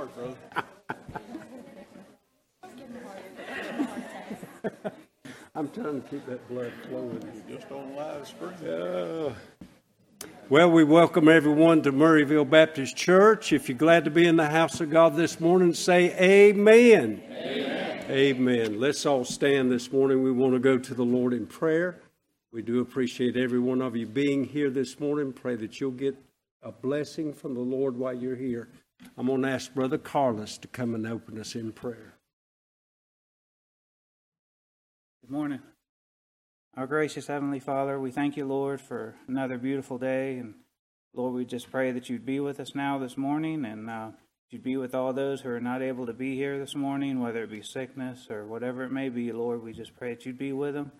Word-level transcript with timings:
hard, 0.00 0.14
brother. 0.14 0.36
I'm 5.54 5.68
trying 5.70 6.00
to 6.00 6.08
keep 6.08 6.24
that 6.26 6.48
blood 6.48 6.72
flowing. 6.88 7.22
You're 7.48 7.58
just 7.58 7.70
on 7.70 7.94
live 7.94 8.26
spring. 8.26 8.54
Uh, 8.66 9.34
well, 10.48 10.70
we 10.70 10.84
welcome 10.84 11.28
everyone 11.28 11.82
to 11.82 11.92
Murrayville 11.92 12.48
Baptist 12.48 12.96
Church. 12.96 13.52
If 13.52 13.68
you're 13.68 13.76
glad 13.76 14.06
to 14.06 14.10
be 14.10 14.26
in 14.26 14.36
the 14.36 14.48
house 14.48 14.80
of 14.80 14.88
God 14.90 15.16
this 15.16 15.38
morning, 15.38 15.74
say 15.74 16.16
amen. 16.18 17.22
Amen. 17.30 18.10
Amen. 18.10 18.80
Let's 18.80 19.04
all 19.04 19.24
stand 19.24 19.70
this 19.70 19.92
morning. 19.92 20.22
We 20.22 20.32
want 20.32 20.54
to 20.54 20.60
go 20.60 20.78
to 20.78 20.94
the 20.94 21.04
Lord 21.04 21.34
in 21.34 21.46
prayer. 21.46 22.00
We 22.52 22.62
do 22.62 22.80
appreciate 22.80 23.36
every 23.36 23.60
one 23.60 23.82
of 23.82 23.94
you 23.96 24.06
being 24.06 24.44
here 24.44 24.70
this 24.70 24.98
morning. 24.98 25.32
Pray 25.32 25.56
that 25.56 25.78
you'll 25.78 25.90
get 25.90 26.16
a 26.62 26.72
blessing 26.72 27.34
from 27.34 27.54
the 27.54 27.60
Lord 27.60 27.96
while 27.96 28.14
you're 28.14 28.36
here. 28.36 28.68
I'm 29.16 29.26
going 29.26 29.42
to 29.42 29.48
ask 29.48 29.74
Brother 29.74 29.98
Carlos 29.98 30.58
to 30.58 30.68
come 30.68 30.94
and 30.94 31.06
open 31.06 31.38
us 31.38 31.54
in 31.54 31.72
prayer. 31.72 32.14
Good 35.20 35.30
morning. 35.30 35.60
Our 36.76 36.86
gracious 36.86 37.26
Heavenly 37.26 37.60
Father, 37.60 38.00
we 38.00 38.10
thank 38.10 38.36
you, 38.36 38.46
Lord, 38.46 38.80
for 38.80 39.16
another 39.28 39.58
beautiful 39.58 39.98
day. 39.98 40.38
And 40.38 40.54
Lord, 41.14 41.34
we 41.34 41.44
just 41.44 41.70
pray 41.70 41.90
that 41.92 42.08
you'd 42.08 42.24
be 42.24 42.40
with 42.40 42.60
us 42.60 42.74
now 42.74 42.98
this 42.98 43.16
morning 43.16 43.64
and 43.64 43.90
uh, 43.90 44.10
you'd 44.50 44.62
be 44.62 44.76
with 44.76 44.94
all 44.94 45.12
those 45.12 45.40
who 45.40 45.50
are 45.50 45.60
not 45.60 45.82
able 45.82 46.06
to 46.06 46.12
be 46.12 46.36
here 46.36 46.58
this 46.58 46.74
morning, 46.74 47.20
whether 47.20 47.42
it 47.42 47.50
be 47.50 47.62
sickness 47.62 48.28
or 48.30 48.46
whatever 48.46 48.84
it 48.84 48.92
may 48.92 49.08
be, 49.08 49.32
Lord. 49.32 49.62
We 49.62 49.72
just 49.72 49.96
pray 49.96 50.14
that 50.14 50.24
you'd 50.24 50.38
be 50.38 50.52
with 50.52 50.74
them. 50.74 50.92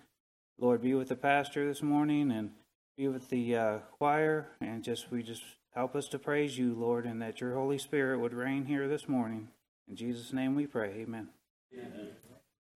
Lord, 0.59 0.82
be 0.82 0.95
with 0.95 1.09
the 1.09 1.16
pastor 1.16 1.66
this 1.66 1.82
morning 1.82 2.30
and 2.30 2.51
be 2.96 3.09
with 3.09 3.30
the 3.30 3.56
uh, 3.56 3.78
choir. 3.98 4.48
And 4.60 4.82
just, 4.84 5.10
we 5.10 5.23
just 5.23 5.42
help 5.74 5.95
us 5.95 6.09
to 6.09 6.19
praise 6.19 6.59
you, 6.59 6.74
Lord, 6.74 7.06
and 7.06 7.20
that 7.23 7.41
your 7.41 7.55
Holy 7.55 7.79
Spirit 7.79 8.18
would 8.18 8.35
reign 8.35 8.65
here 8.65 8.88
this 8.88 9.09
morning. 9.09 9.49
In 9.88 9.96
Jesus' 9.96 10.32
name 10.32 10.54
we 10.54 10.66
pray. 10.66 10.90
Amen. 11.01 11.29
Amen. 11.74 12.09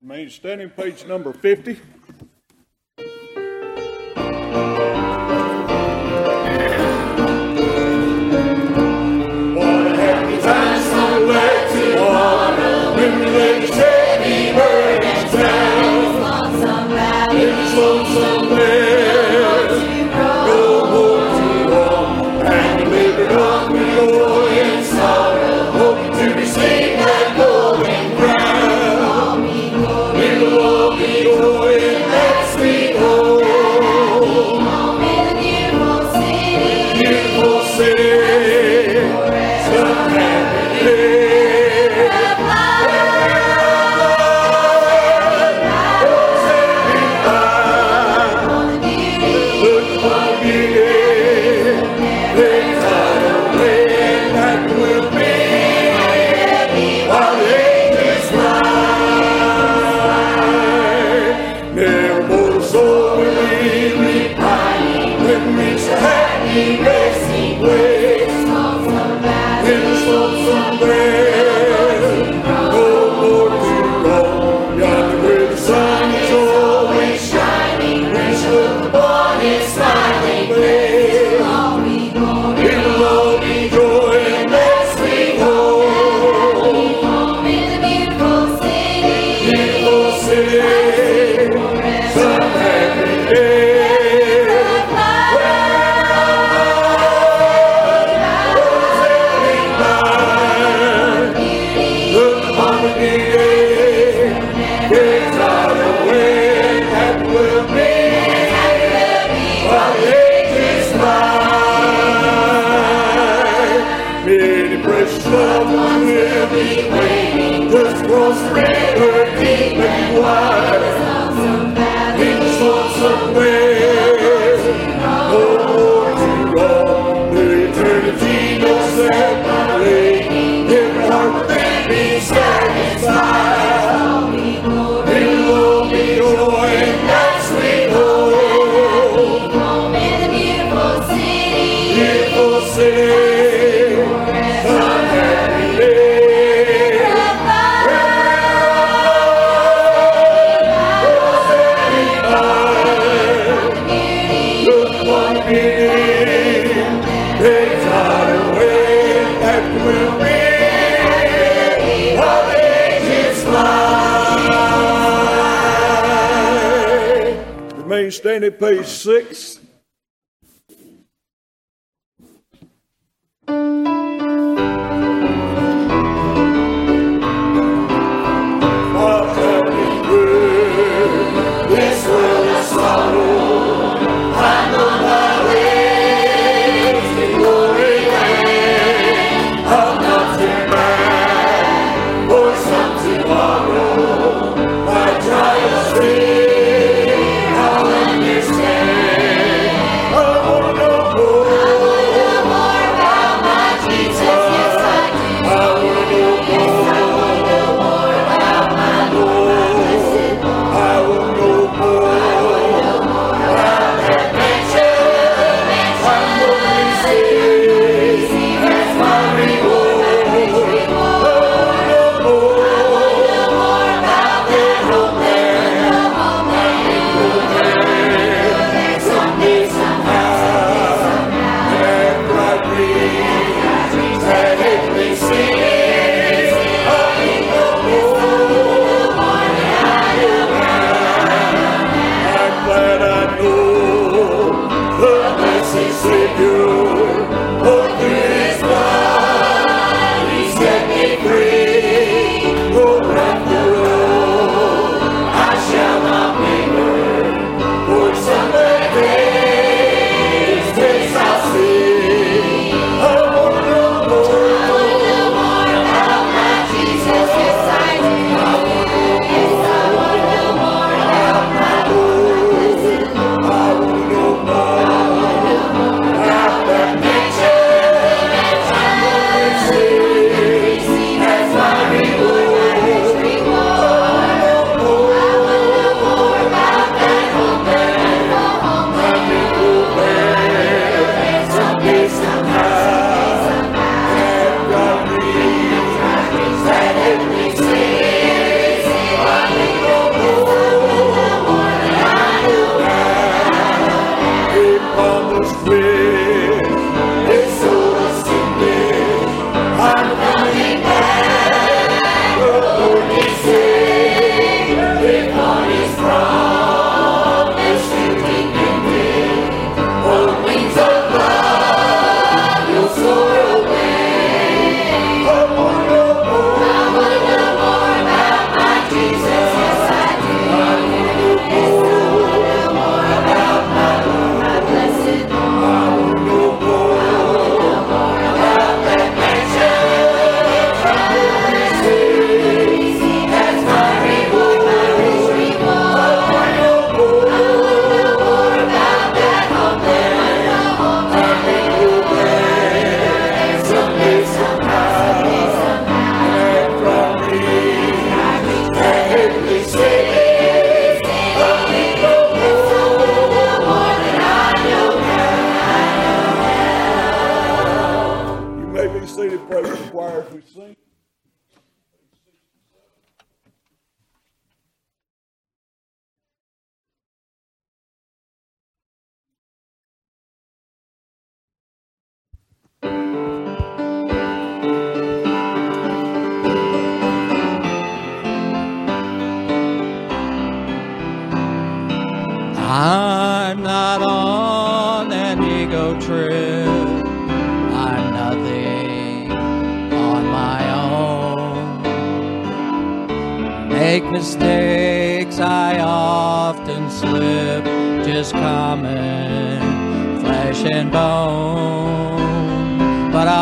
Main 0.03 0.31
standing 0.31 0.71
page 0.71 1.07
number 1.07 1.33
50. 1.33 1.79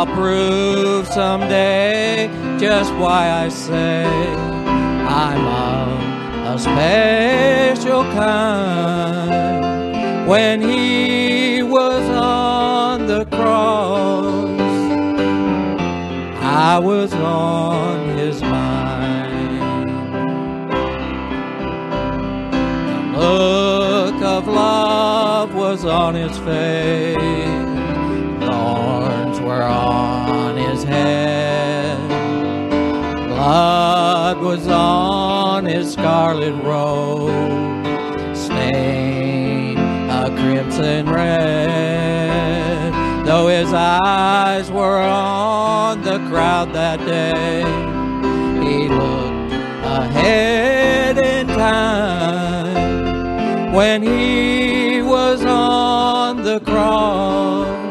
I'll 0.05 0.15
prove 0.17 1.07
someday 1.07 2.29
just 2.59 2.93
why 2.95 3.31
I 3.31 3.49
say 3.49 4.05
I'm 4.05 5.47
of 5.47 6.57
a 6.57 6.59
special 6.59 8.03
kind. 8.13 9.31
When 10.29 10.61
he 10.61 11.63
was 11.63 12.09
on 12.09 13.07
the 13.07 13.27
cross, 13.27 14.61
I 16.43 16.81
was 16.81 17.13
on 17.15 18.19
his 18.19 18.43
mind. 18.43 19.89
The 23.15 23.21
look 23.21 24.21
of 24.21 24.49
love 24.49 25.55
was 25.55 25.85
on 25.85 26.17
his 26.17 26.37
face 26.39 27.42
were 29.53 29.63
on 29.65 30.57
his 30.57 30.83
head. 30.83 32.09
Blood 33.29 34.39
was 34.41 34.67
on 34.69 35.67
his 35.67 35.93
scarlet 35.93 36.55
robe, 36.65 37.87
stained 38.35 39.79
a 40.11 40.31
crimson 40.41 41.07
red. 41.11 42.93
Though 43.27 43.49
his 43.49 43.73
eyes 43.75 44.71
were 44.71 45.03
on 45.03 46.03
the 46.03 46.19
crowd 46.31 46.73
that 46.73 47.01
day, 47.01 47.63
he 48.65 48.89
looked 48.89 49.53
ahead 50.01 51.19
in 51.19 51.47
time 51.49 52.73
when 53.75 54.03
he 54.03 55.03
was 55.03 55.45
on 55.45 56.43
the 56.43 56.61
cross 56.61 57.82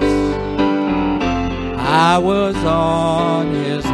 I 2.13 2.17
was 2.17 2.57
on 2.65 3.53
his 3.53 3.90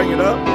bring 0.00 0.12
it 0.12 0.20
up. 0.20 0.49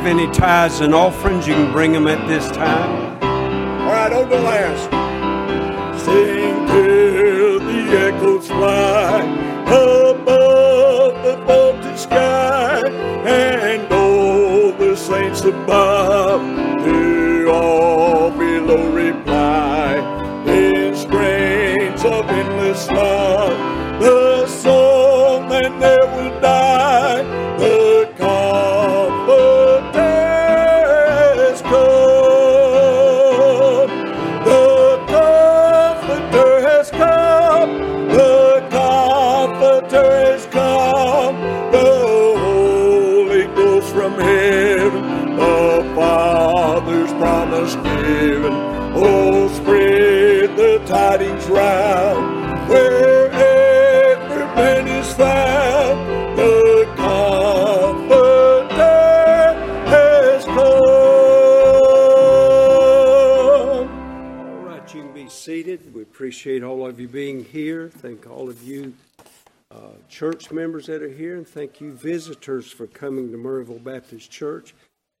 Have 0.00 0.18
any 0.18 0.32
tithes 0.32 0.80
and 0.80 0.94
offerings, 0.94 1.46
you 1.46 1.52
can 1.52 1.70
bring 1.72 1.92
them 1.92 2.06
at 2.06 2.26
this 2.26 2.50
time. 2.52 3.22
All 3.22 3.92
right, 3.92 4.10
on 4.10 4.30
the 4.30 4.40
last. 4.40 4.88
Sing 6.02 6.39
of 66.90 66.98
you 66.98 67.06
being 67.06 67.44
here. 67.44 67.88
Thank 67.88 68.28
all 68.28 68.48
of 68.48 68.64
you 68.64 68.92
uh, 69.70 69.92
church 70.08 70.50
members 70.50 70.86
that 70.86 71.02
are 71.02 71.08
here, 71.08 71.36
and 71.36 71.46
thank 71.46 71.80
you 71.80 71.92
visitors 71.92 72.68
for 72.68 72.88
coming 72.88 73.30
to 73.30 73.38
Murrayville 73.38 73.84
Baptist 73.84 74.28
Church. 74.28 74.74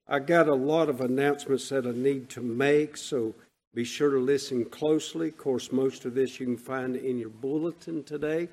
I 0.08 0.18
got 0.18 0.48
a 0.48 0.54
lot 0.54 0.88
of 0.88 1.00
announcements 1.00 1.68
that 1.68 1.86
I 1.86 1.92
need 1.92 2.28
to 2.30 2.40
make, 2.40 2.96
so 2.96 3.36
be 3.72 3.84
sure 3.84 4.10
to 4.10 4.18
listen 4.18 4.64
closely. 4.64 5.28
Of 5.28 5.38
course, 5.38 5.70
most 5.70 6.04
of 6.04 6.14
this 6.14 6.40
you 6.40 6.46
can 6.46 6.56
find 6.56 6.96
in 6.96 7.20
your 7.20 7.28
bulletin 7.28 8.02
today, 8.02 8.48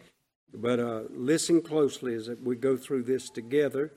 but 0.54 0.80
uh, 0.80 1.02
listen 1.10 1.64
closely 1.64 2.14
as 2.14 2.30
we 2.44 2.56
go 2.56 2.78
through 2.78 3.04
this 3.04 3.32
together. 3.32 3.92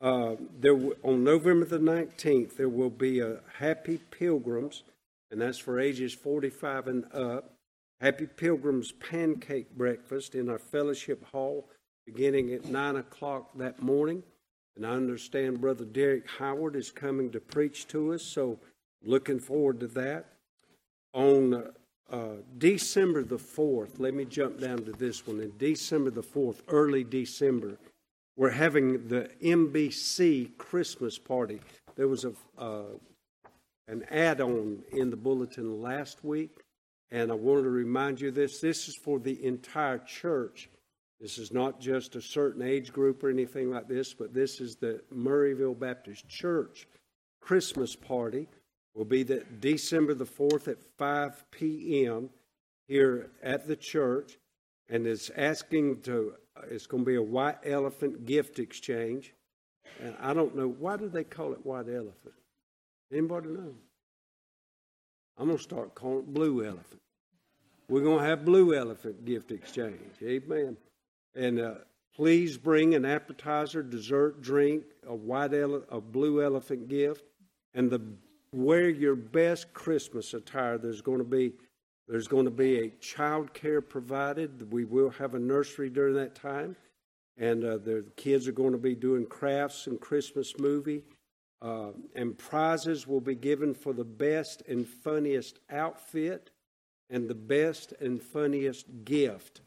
Uh, 0.00 0.34
there 0.58 0.76
on 1.04 1.22
November 1.22 1.64
the 1.66 1.78
19th, 1.78 2.56
there 2.56 2.68
will 2.68 2.90
be 2.90 3.20
a 3.20 3.38
Happy 3.60 4.00
Pilgrims, 4.10 4.82
and 5.30 5.40
that's 5.40 5.58
for 5.58 5.78
ages 5.78 6.12
45 6.12 6.88
and 6.88 7.04
up. 7.14 7.52
Happy 8.00 8.26
Pilgrims 8.26 8.92
pancake 8.92 9.70
breakfast 9.74 10.34
in 10.34 10.50
our 10.50 10.58
fellowship 10.58 11.24
hall 11.32 11.68
beginning 12.04 12.52
at 12.52 12.66
9 12.66 12.96
o'clock 12.96 13.50
that 13.56 13.82
morning. 13.82 14.22
And 14.76 14.86
I 14.86 14.90
understand 14.90 15.62
Brother 15.62 15.86
Derek 15.86 16.28
Howard 16.38 16.76
is 16.76 16.90
coming 16.90 17.30
to 17.30 17.40
preach 17.40 17.88
to 17.88 18.12
us, 18.12 18.22
so 18.22 18.58
looking 19.02 19.40
forward 19.40 19.80
to 19.80 19.86
that. 19.88 20.26
On 21.14 21.72
uh, 22.10 22.28
December 22.58 23.24
the 23.24 23.38
4th, 23.38 23.98
let 23.98 24.12
me 24.12 24.26
jump 24.26 24.60
down 24.60 24.84
to 24.84 24.92
this 24.92 25.26
one. 25.26 25.40
In 25.40 25.52
December 25.56 26.10
the 26.10 26.22
4th, 26.22 26.58
early 26.68 27.02
December, 27.02 27.78
we're 28.36 28.50
having 28.50 29.08
the 29.08 29.30
MBC 29.42 30.58
Christmas 30.58 31.18
party. 31.18 31.60
There 31.96 32.08
was 32.08 32.26
a 32.26 32.32
uh, 32.58 32.82
an 33.88 34.04
add-on 34.10 34.82
in 34.92 35.10
the 35.10 35.16
bulletin 35.16 35.80
last 35.80 36.24
week, 36.24 36.50
and 37.10 37.30
I 37.30 37.34
wanted 37.34 37.62
to 37.62 37.70
remind 37.70 38.20
you 38.20 38.30
this. 38.30 38.60
This 38.60 38.88
is 38.88 38.96
for 38.96 39.18
the 39.18 39.44
entire 39.44 39.98
church. 39.98 40.68
This 41.20 41.38
is 41.38 41.52
not 41.52 41.80
just 41.80 42.16
a 42.16 42.20
certain 42.20 42.62
age 42.62 42.92
group 42.92 43.24
or 43.24 43.30
anything 43.30 43.70
like 43.70 43.88
this, 43.88 44.12
but 44.12 44.34
this 44.34 44.60
is 44.60 44.76
the 44.76 45.00
Murrayville 45.14 45.78
Baptist 45.78 46.28
Church 46.28 46.86
Christmas 47.40 47.96
party. 47.96 48.48
Will 48.94 49.04
be 49.04 49.22
that 49.24 49.60
December 49.60 50.14
the 50.14 50.24
4th 50.24 50.68
at 50.68 50.82
5 50.96 51.50
p.m. 51.50 52.30
here 52.88 53.30
at 53.42 53.68
the 53.68 53.76
church, 53.76 54.38
and 54.88 55.06
it's 55.06 55.30
asking 55.36 56.00
to. 56.02 56.34
It's 56.70 56.86
going 56.86 57.04
to 57.04 57.06
be 57.06 57.16
a 57.16 57.22
white 57.22 57.58
elephant 57.64 58.24
gift 58.24 58.58
exchange, 58.58 59.34
and 60.00 60.16
I 60.18 60.32
don't 60.32 60.56
know 60.56 60.68
why 60.68 60.96
do 60.96 61.10
they 61.10 61.24
call 61.24 61.52
it 61.52 61.66
white 61.66 61.88
elephant. 61.88 62.34
Anybody 63.12 63.50
know? 63.50 63.74
I'm 65.38 65.46
going 65.46 65.58
to 65.58 65.62
start 65.62 65.94
calling 65.94 66.20
it 66.20 66.34
blue 66.34 66.64
elephant. 66.64 67.00
We're 67.88 68.02
going 68.02 68.18
to 68.18 68.24
have 68.24 68.44
blue 68.44 68.74
elephant 68.74 69.24
gift 69.24 69.52
exchange. 69.52 70.14
Amen. 70.22 70.76
And 71.34 71.60
uh, 71.60 71.74
please 72.14 72.56
bring 72.56 72.94
an 72.94 73.04
appetizer, 73.04 73.82
dessert, 73.82 74.40
drink, 74.42 74.84
a 75.06 75.14
white 75.14 75.54
ele- 75.54 75.84
a 75.90 76.00
blue 76.00 76.42
elephant 76.42 76.88
gift, 76.88 77.24
and 77.74 77.90
the 77.90 78.00
wear 78.52 78.88
your 78.88 79.14
best 79.14 79.72
Christmas 79.74 80.32
attire. 80.34 80.78
There's 80.78 81.02
going 81.02 81.18
to 81.18 81.24
be 81.24 81.52
there's 82.08 82.28
going 82.28 82.44
to 82.44 82.52
be 82.52 82.78
a 82.78 82.88
child 83.00 83.52
care 83.52 83.80
provided. 83.80 84.72
We 84.72 84.84
will 84.84 85.10
have 85.10 85.34
a 85.34 85.38
nursery 85.40 85.90
during 85.90 86.14
that 86.14 86.36
time, 86.36 86.76
and 87.36 87.64
uh, 87.64 87.78
the 87.78 88.04
kids 88.16 88.46
are 88.46 88.52
going 88.52 88.72
to 88.72 88.78
be 88.78 88.94
doing 88.94 89.26
crafts 89.26 89.88
and 89.88 90.00
Christmas 90.00 90.56
movie. 90.58 91.02
Uh, 91.62 91.90
and 92.14 92.36
prizes 92.36 93.06
will 93.06 93.20
be 93.20 93.34
given 93.34 93.74
for 93.74 93.92
the 93.92 94.04
best 94.04 94.62
and 94.68 94.86
funniest 94.86 95.58
outfit 95.70 96.50
and 97.08 97.28
the 97.28 97.34
best 97.34 97.92
and 98.00 98.22
funniest 98.22 98.86
gift. 99.04 99.62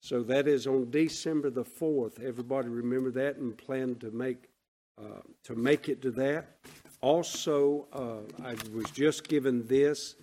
So 0.00 0.22
that 0.24 0.48
is 0.48 0.66
on 0.66 0.90
December 0.90 1.50
the 1.50 1.64
fourth. 1.64 2.20
Everybody 2.20 2.68
remember 2.68 3.10
that 3.12 3.36
and 3.36 3.56
plan 3.56 3.96
to 3.96 4.10
make 4.10 4.48
uh, 4.96 5.22
to 5.42 5.56
make 5.56 5.88
it 5.88 6.00
to 6.02 6.10
that. 6.12 6.58
Also, 7.00 7.86
uh, 7.92 8.44
I 8.44 8.54
was 8.72 8.90
just 8.92 9.28
given 9.28 9.66
this. 9.66 10.14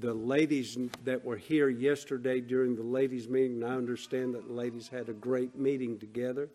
The 0.00 0.14
ladies 0.14 0.78
that 1.04 1.24
were 1.24 1.36
here 1.36 1.68
yesterday 1.68 2.40
during 2.40 2.74
the 2.74 2.82
ladies' 2.82 3.28
meeting, 3.28 3.62
I 3.62 3.74
understand 3.74 4.34
that 4.34 4.48
the 4.48 4.54
ladies 4.54 4.88
had 4.88 5.08
a 5.08 5.12
great 5.12 5.56
meeting 5.56 5.98
together. 5.98 6.48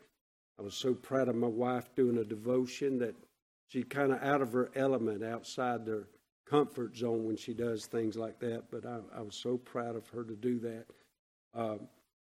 I 0.58 0.62
was 0.62 0.74
so 0.74 0.94
proud 0.94 1.30
of 1.30 1.36
my 1.36 1.48
wife 1.48 1.90
doing 1.96 2.18
a 2.18 2.24
devotion 2.24 2.98
that 3.00 3.16
she 3.70 3.84
kind 3.84 4.12
of 4.12 4.22
out 4.22 4.42
of 4.42 4.52
her 4.52 4.72
element, 4.76 5.24
outside 5.24 5.88
her 5.88 6.08
comfort 6.46 6.98
zone 6.98 7.26
when 7.26 7.38
she 7.38 7.54
does 7.54 7.86
things 7.86 8.18
like 8.18 8.40
that. 8.40 8.64
But 8.72 8.86
I, 8.86 9.00
I 9.16 9.22
was 9.22 9.36
so 9.36 9.58
proud 9.58 9.96
of 9.96 10.08
her 10.10 10.24
to 10.24 10.36
do 10.36 10.60
that. 10.60 10.86
Uh, 11.54 11.78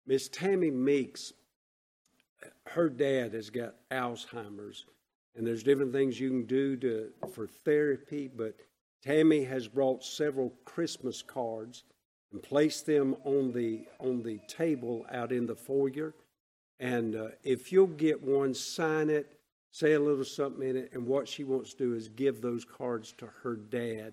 Miss 0.05 0.27
Tammy 0.27 0.69
Meeks, 0.69 1.33
her 2.67 2.89
dad 2.89 3.33
has 3.33 3.49
got 3.49 3.75
Alzheimer's, 3.89 4.85
and 5.35 5.47
there's 5.47 5.63
different 5.63 5.93
things 5.93 6.19
you 6.19 6.29
can 6.29 6.45
do 6.45 6.75
to 6.77 7.09
for 7.33 7.47
therapy. 7.47 8.27
But 8.27 8.55
Tammy 9.01 9.43
has 9.45 9.69
brought 9.69 10.03
several 10.03 10.53
Christmas 10.65 11.21
cards 11.21 11.83
and 12.33 12.43
placed 12.43 12.85
them 12.85 13.15
on 13.23 13.53
the 13.53 13.85
on 13.99 14.21
the 14.21 14.39
table 14.49 15.05
out 15.11 15.31
in 15.31 15.47
the 15.47 15.55
foyer. 15.55 16.13
And 16.79 17.15
uh, 17.15 17.27
if 17.43 17.71
you'll 17.71 17.87
get 17.87 18.21
one, 18.21 18.53
sign 18.53 19.09
it, 19.09 19.36
say 19.77 19.93
a 19.93 19.99
little 19.99 20.23
something 20.23 20.67
in 20.67 20.75
it, 20.75 20.89
and 20.93 21.05
what 21.05 21.27
she 21.27 21.43
wants 21.43 21.71
to 21.71 21.77
do 21.77 21.93
is 21.93 22.07
give 22.07 22.41
those 22.41 22.65
cards 22.65 23.13
to 23.15 23.27
her 23.43 23.55
dad. 23.55 24.11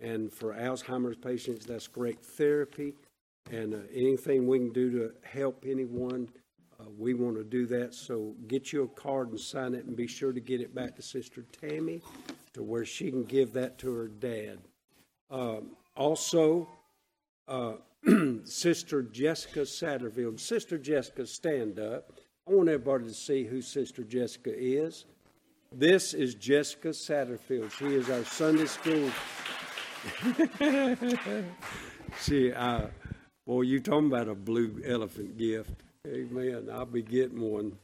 And 0.00 0.32
for 0.32 0.54
Alzheimer's 0.54 1.16
patients, 1.16 1.64
that's 1.66 1.86
great 1.86 2.20
therapy. 2.20 2.94
And 3.48 3.74
uh, 3.74 3.78
anything 3.94 4.48
we 4.48 4.58
can 4.58 4.72
do 4.72 4.90
to 4.90 5.12
help 5.22 5.64
anyone, 5.64 6.28
uh, 6.80 6.84
we 6.98 7.14
want 7.14 7.36
to 7.36 7.44
do 7.44 7.64
that. 7.66 7.94
So 7.94 8.34
get 8.48 8.72
you 8.72 8.82
a 8.82 8.88
card 8.88 9.30
and 9.30 9.38
sign 9.38 9.74
it, 9.74 9.84
and 9.84 9.94
be 9.94 10.08
sure 10.08 10.32
to 10.32 10.40
get 10.40 10.60
it 10.60 10.74
back 10.74 10.96
to 10.96 11.02
Sister 11.02 11.44
Tammy 11.60 12.02
to 12.54 12.64
where 12.64 12.84
she 12.84 13.08
can 13.08 13.22
give 13.22 13.52
that 13.52 13.78
to 13.78 13.94
her 13.94 14.08
dad. 14.08 14.58
Um, 15.30 15.76
also, 15.96 16.68
uh, 17.46 17.74
Sister 18.42 19.02
Jessica 19.02 19.60
Satterfield. 19.60 20.40
Sister 20.40 20.76
Jessica, 20.76 21.24
stand 21.24 21.78
up. 21.78 22.18
I 22.48 22.54
want 22.54 22.70
everybody 22.70 23.04
to 23.04 23.12
see 23.12 23.44
who 23.44 23.60
Sister 23.60 24.02
Jessica 24.02 24.50
is. 24.56 25.04
This 25.70 26.14
is 26.14 26.34
Jessica 26.34 26.88
Satterfield. 26.88 27.70
She 27.72 27.94
is 27.94 28.08
our 28.08 28.24
Sunday 28.24 28.64
school. 28.64 29.10
she, 32.22 32.50
uh, 32.52 32.86
boy, 33.46 33.62
you 33.62 33.80
talking 33.80 34.06
about 34.06 34.28
a 34.28 34.34
blue 34.34 34.80
elephant 34.82 35.36
gift. 35.36 35.74
Amen. 36.06 36.70
I'll 36.72 36.86
be 36.86 37.02
getting 37.02 37.42
one. 37.42 37.76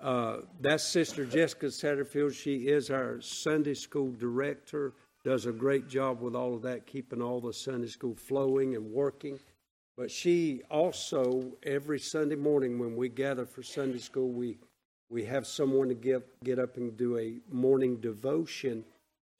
Uh, 0.00 0.42
that's 0.60 0.84
Sister 0.84 1.24
Jessica 1.24 1.66
Satterfield. 1.66 2.34
She 2.34 2.68
is 2.68 2.90
our 2.90 3.20
Sunday 3.20 3.74
school 3.74 4.12
director. 4.12 4.92
Does 5.24 5.46
a 5.46 5.52
great 5.52 5.88
job 5.88 6.20
with 6.20 6.36
all 6.36 6.54
of 6.54 6.62
that, 6.62 6.86
keeping 6.86 7.20
all 7.20 7.40
the 7.40 7.52
Sunday 7.52 7.88
school 7.88 8.14
flowing 8.14 8.76
and 8.76 8.92
working. 8.92 9.40
But 9.96 10.10
she 10.10 10.62
also, 10.70 11.52
every 11.62 11.98
Sunday 11.98 12.36
morning 12.36 12.78
when 12.78 12.96
we 12.96 13.08
gather 13.08 13.46
for 13.46 13.62
Sunday 13.62 13.98
school, 13.98 14.30
we 14.30 14.58
we 15.08 15.24
have 15.24 15.46
someone 15.46 15.88
to 15.88 15.94
get, 15.94 16.42
get 16.42 16.58
up 16.58 16.76
and 16.76 16.96
do 16.96 17.16
a 17.18 17.38
morning 17.48 17.96
devotion 17.96 18.84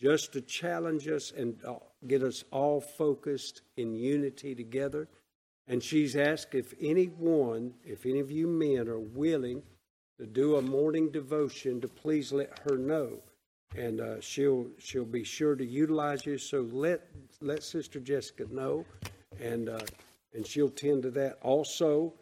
just 0.00 0.32
to 0.32 0.40
challenge 0.40 1.08
us 1.08 1.32
and 1.36 1.56
uh, 1.64 1.74
get 2.06 2.22
us 2.22 2.44
all 2.52 2.80
focused 2.80 3.62
in 3.76 3.94
unity 3.94 4.54
together. 4.54 5.08
And 5.66 5.82
she's 5.82 6.14
asked 6.14 6.54
if 6.54 6.72
anyone, 6.80 7.74
if 7.84 8.06
any 8.06 8.20
of 8.20 8.30
you 8.30 8.46
men 8.46 8.88
are 8.88 9.00
willing 9.00 9.62
to 10.20 10.26
do 10.26 10.56
a 10.56 10.62
morning 10.62 11.10
devotion, 11.10 11.80
to 11.80 11.88
please 11.88 12.32
let 12.32 12.60
her 12.60 12.78
know, 12.78 13.18
and 13.76 14.00
uh, 14.00 14.20
she'll 14.20 14.68
she'll 14.78 15.04
be 15.04 15.24
sure 15.24 15.56
to 15.56 15.66
utilize 15.66 16.24
you. 16.24 16.38
So 16.38 16.60
let 16.72 17.08
let 17.40 17.64
Sister 17.64 17.98
Jessica 17.98 18.46
know, 18.50 18.86
and 19.40 19.68
uh, 19.68 19.80
and 20.36 20.46
she'll 20.46 20.68
tend 20.68 21.02
to 21.02 21.10
that. 21.12 21.38
Also, 21.42 22.12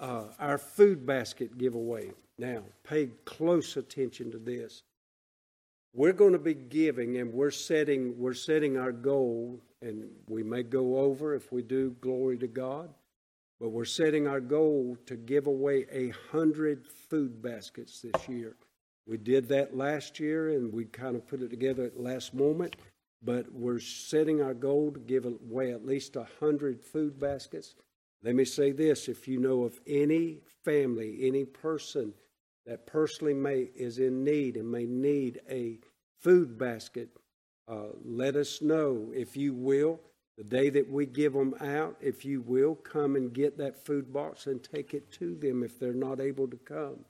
uh, 0.00 0.24
our 0.38 0.58
food 0.58 1.06
basket 1.06 1.56
giveaway. 1.56 2.10
Now, 2.36 2.64
pay 2.82 3.10
close 3.24 3.76
attention 3.76 4.32
to 4.32 4.38
this. 4.38 4.82
We're 5.94 6.12
going 6.12 6.32
to 6.32 6.40
be 6.40 6.54
giving, 6.54 7.18
and 7.18 7.32
we're 7.32 7.52
setting 7.52 8.18
we're 8.18 8.34
setting 8.34 8.76
our 8.76 8.90
goal, 8.90 9.60
and 9.80 10.10
we 10.28 10.42
may 10.42 10.64
go 10.64 10.98
over 10.98 11.34
if 11.34 11.52
we 11.52 11.62
do. 11.62 11.94
Glory 12.00 12.36
to 12.38 12.48
God. 12.48 12.92
But 13.60 13.68
we're 13.68 13.84
setting 13.84 14.26
our 14.26 14.40
goal 14.40 14.98
to 15.06 15.14
give 15.14 15.46
away 15.46 15.86
a 15.92 16.08
hundred 16.32 16.88
food 17.08 17.40
baskets 17.40 18.00
this 18.00 18.28
year. 18.28 18.56
We 19.06 19.16
did 19.16 19.48
that 19.50 19.76
last 19.76 20.18
year, 20.18 20.48
and 20.48 20.72
we 20.72 20.86
kind 20.86 21.14
of 21.14 21.26
put 21.28 21.40
it 21.40 21.50
together 21.50 21.84
at 21.84 21.94
the 21.94 22.02
last 22.02 22.34
moment. 22.34 22.74
But 23.24 23.52
we're 23.52 23.80
setting 23.80 24.42
our 24.42 24.54
goal 24.54 24.92
to 24.92 25.00
give 25.00 25.24
away 25.24 25.72
at 25.72 25.86
least 25.86 26.16
a 26.16 26.26
hundred 26.40 26.82
food 26.82 27.18
baskets. 27.18 27.74
Let 28.22 28.34
me 28.34 28.44
say 28.44 28.72
this: 28.72 29.08
if 29.08 29.26
you 29.26 29.38
know 29.38 29.62
of 29.62 29.80
any 29.86 30.38
family, 30.64 31.18
any 31.22 31.44
person 31.44 32.12
that 32.66 32.86
personally 32.86 33.34
may 33.34 33.70
is 33.74 33.98
in 33.98 34.24
need 34.24 34.56
and 34.56 34.70
may 34.70 34.84
need 34.84 35.40
a 35.50 35.78
food 36.20 36.58
basket, 36.58 37.08
uh, 37.68 37.88
let 38.04 38.36
us 38.36 38.62
know 38.62 39.10
if 39.14 39.36
you 39.36 39.54
will. 39.54 40.00
The 40.36 40.44
day 40.44 40.68
that 40.70 40.90
we 40.90 41.06
give 41.06 41.32
them 41.32 41.54
out, 41.60 41.96
if 42.00 42.24
you 42.24 42.40
will, 42.40 42.74
come 42.74 43.14
and 43.14 43.32
get 43.32 43.56
that 43.58 43.86
food 43.86 44.12
box 44.12 44.48
and 44.48 44.62
take 44.62 44.92
it 44.92 45.12
to 45.12 45.36
them 45.36 45.62
if 45.62 45.78
they're 45.78 45.92
not 45.92 46.20
able 46.20 46.48
to 46.48 46.56
come. 46.56 47.04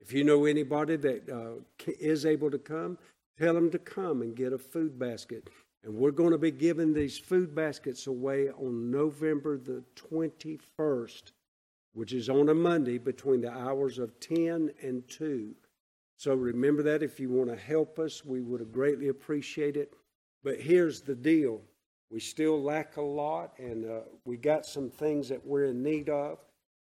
If 0.00 0.14
you 0.14 0.24
know 0.24 0.46
anybody 0.46 0.96
that 0.96 1.28
uh, 1.28 1.92
is 2.00 2.24
able 2.24 2.50
to 2.50 2.58
come, 2.58 2.96
tell 3.38 3.52
them 3.52 3.70
to 3.72 3.78
come 3.78 4.22
and 4.22 4.34
get 4.34 4.54
a 4.54 4.58
food 4.58 4.98
basket. 4.98 5.50
And 5.82 5.94
we're 5.94 6.10
going 6.10 6.32
to 6.32 6.38
be 6.38 6.50
giving 6.50 6.92
these 6.92 7.18
food 7.18 7.54
baskets 7.54 8.06
away 8.06 8.50
on 8.50 8.90
November 8.90 9.56
the 9.56 9.82
21st, 9.96 11.32
which 11.94 12.12
is 12.12 12.28
on 12.28 12.48
a 12.50 12.54
Monday 12.54 12.98
between 12.98 13.40
the 13.40 13.50
hours 13.50 13.98
of 13.98 14.20
10 14.20 14.70
and 14.82 15.08
2. 15.08 15.54
So 16.16 16.34
remember 16.34 16.82
that 16.82 17.02
if 17.02 17.18
you 17.18 17.30
want 17.30 17.48
to 17.48 17.56
help 17.56 17.98
us, 17.98 18.24
we 18.24 18.42
would 18.42 18.70
greatly 18.72 19.08
appreciate 19.08 19.76
it. 19.76 19.94
But 20.44 20.60
here's 20.60 21.00
the 21.00 21.14
deal 21.14 21.62
we 22.10 22.20
still 22.20 22.60
lack 22.60 22.96
a 22.96 23.02
lot, 23.02 23.52
and 23.58 23.88
uh, 23.88 24.00
we 24.24 24.36
got 24.36 24.66
some 24.66 24.90
things 24.90 25.28
that 25.28 25.46
we're 25.46 25.66
in 25.66 25.82
need 25.82 26.08
of. 26.08 26.38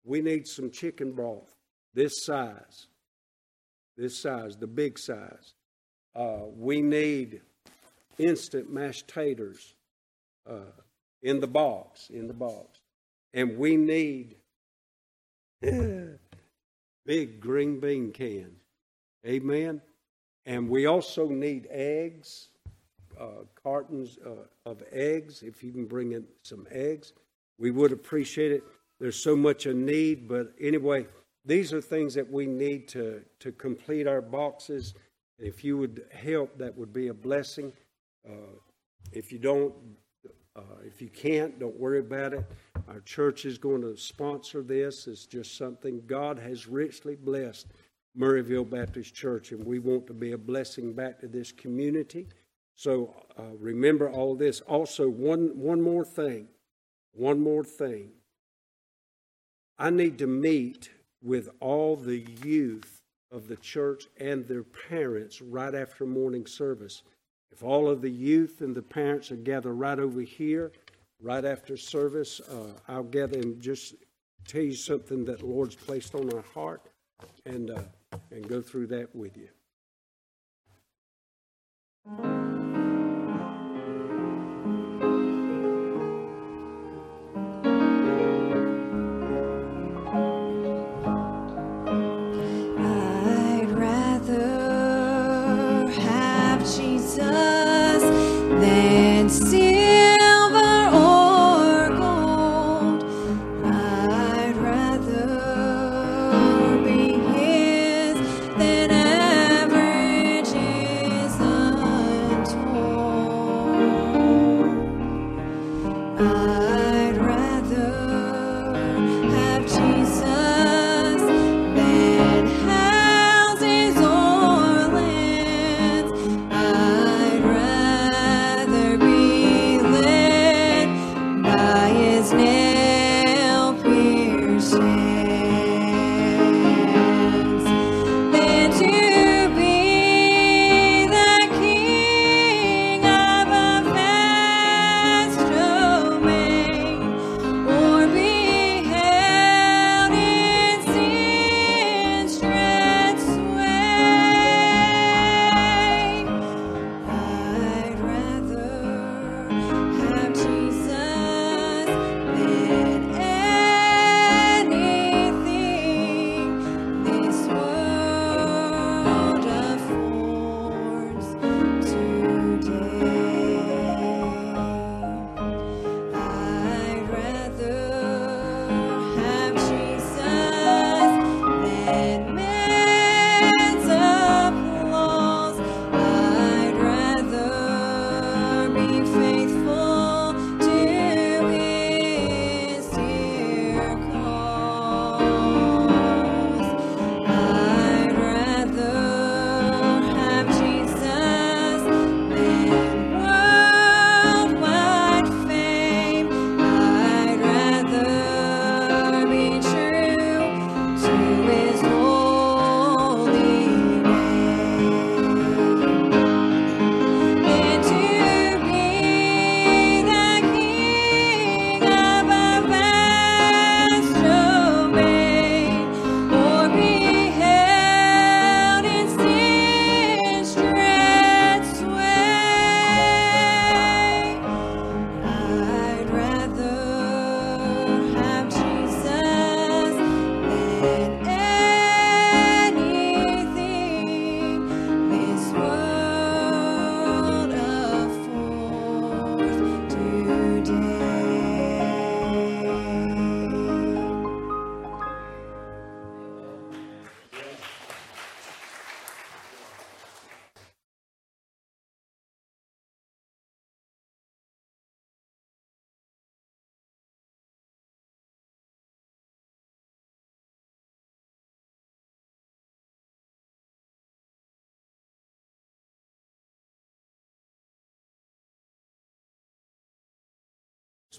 We 0.06 0.21
need 0.21 0.47
some 0.47 0.71
chicken 0.71 1.12
broth 1.12 1.54
this 1.93 2.23
size, 2.23 2.88
this 3.97 4.21
size, 4.21 4.56
the 4.58 4.67
big 4.67 4.97
size. 4.97 5.54
Uh, 6.15 6.45
we 6.56 6.82
need 6.82 7.41
instant 8.19 8.71
mashed 8.71 9.08
taters 9.08 9.73
uh, 10.47 10.71
in 11.23 11.39
the 11.39 11.47
box, 11.47 12.10
in 12.10 12.27
the 12.27 12.34
box. 12.34 12.82
And 13.34 13.58
we 13.58 13.75
need 13.75 14.36
big 17.05 17.39
green 17.39 17.79
bean 17.79 18.12
cans. 18.12 18.62
Amen. 19.25 19.82
And 20.45 20.69
we 20.69 20.86
also 20.86 21.27
need 21.27 21.67
eggs, 21.69 22.47
uh, 23.19 23.43
cartons 23.62 24.17
uh, 24.25 24.69
of 24.69 24.84
eggs. 24.91 25.43
If 25.43 25.63
you 25.63 25.71
can 25.71 25.86
bring 25.86 26.13
in 26.13 26.25
some 26.43 26.65
eggs, 26.71 27.13
we 27.58 27.71
would 27.71 27.91
appreciate 27.91 28.51
it. 28.51 28.63
There's 28.99 29.21
so 29.21 29.36
much 29.36 29.65
a 29.65 29.73
need, 29.73 30.27
but 30.27 30.53
anyway, 30.60 31.05
these 31.45 31.73
are 31.73 31.82
things 31.82 32.13
that 32.15 32.29
we 32.29 32.45
need 32.45 32.88
to 32.89 33.21
to 33.39 33.51
complete 33.51 34.08
our 34.08 34.21
boxes. 34.21 34.93
If 35.38 35.63
you 35.63 35.77
would 35.77 36.05
help, 36.12 36.58
that 36.58 36.77
would 36.77 36.93
be 36.93 37.08
a 37.08 37.13
blessing. 37.13 37.71
Uh, 38.27 38.58
if 39.12 39.32
you 39.32 39.39
don't, 39.39 39.73
uh, 40.55 40.62
if 40.86 41.01
you 41.01 41.10
can't, 41.10 41.60
don't 41.60 41.79
worry 41.79 41.99
about 41.99 42.34
it. 42.34 42.45
Our 42.88 43.01
church 43.01 43.45
is 43.45 43.58
going 43.58 43.82
to 43.82 43.95
sponsor 43.97 44.62
this. 44.62 45.08
It's 45.08 45.25
just 45.25 45.58
something 45.58 46.01
God 46.05 46.39
has 46.39 46.67
richly 46.67 47.15
blessed 47.15 47.67
Murrayville 48.17 48.69
Baptist 48.69 49.13
Church, 49.13 49.51
and 49.51 49.65
we 49.65 49.79
want 49.79 50.08
to 50.08 50.13
be 50.13 50.32
a 50.32 50.38
blessing 50.38 50.93
back 50.93 51.19
to 51.19 51.27
this 51.27 51.51
community. 51.51 52.27
So 52.75 53.13
uh, 53.38 53.55
remember 53.60 54.10
all 54.10 54.36
this. 54.36 54.62
Also, 54.62 55.10
one 55.10 55.58
one 55.58 55.82
more 55.82 56.05
thing, 56.05 56.47
one 57.13 57.41
more 57.41 57.63
thing. 57.63 58.12
I 59.77 59.89
need 59.89 60.17
to 60.19 60.27
meet 60.27 60.89
with 61.21 61.49
all 61.60 61.95
the 61.95 62.25
youth 62.43 62.99
of 63.32 63.47
the 63.47 63.55
church 63.58 64.08
and 64.19 64.47
their 64.47 64.63
parents 64.63 65.41
right 65.41 65.75
after 65.75 66.05
morning 66.05 66.45
service. 66.45 67.03
If 67.51 67.63
all 67.63 67.89
of 67.89 68.01
the 68.01 68.09
youth 68.09 68.62
and 68.62 68.75
the 68.75 68.81
parents 68.81 69.31
are 69.31 69.35
gathered 69.35 69.73
right 69.73 69.99
over 69.99 70.21
here, 70.21 70.71
right 71.21 71.43
after 71.43 71.75
service, 71.77 72.39
uh, 72.39 72.73
I'll 72.88 73.03
gather 73.03 73.39
and 73.39 73.62
just 73.62 73.95
tell 74.47 74.62
you 74.62 74.73
something 74.73 75.25
that 75.25 75.39
the 75.39 75.45
Lord's 75.45 75.75
placed 75.75 76.15
on 76.15 76.33
our 76.33 76.43
heart 76.53 76.81
and, 77.45 77.71
uh, 77.71 77.81
and 78.31 78.47
go 78.47 78.62
through 78.62 78.88
that 78.88 79.13
with 79.15 79.38
you. 79.38 79.49
Than 99.38 99.59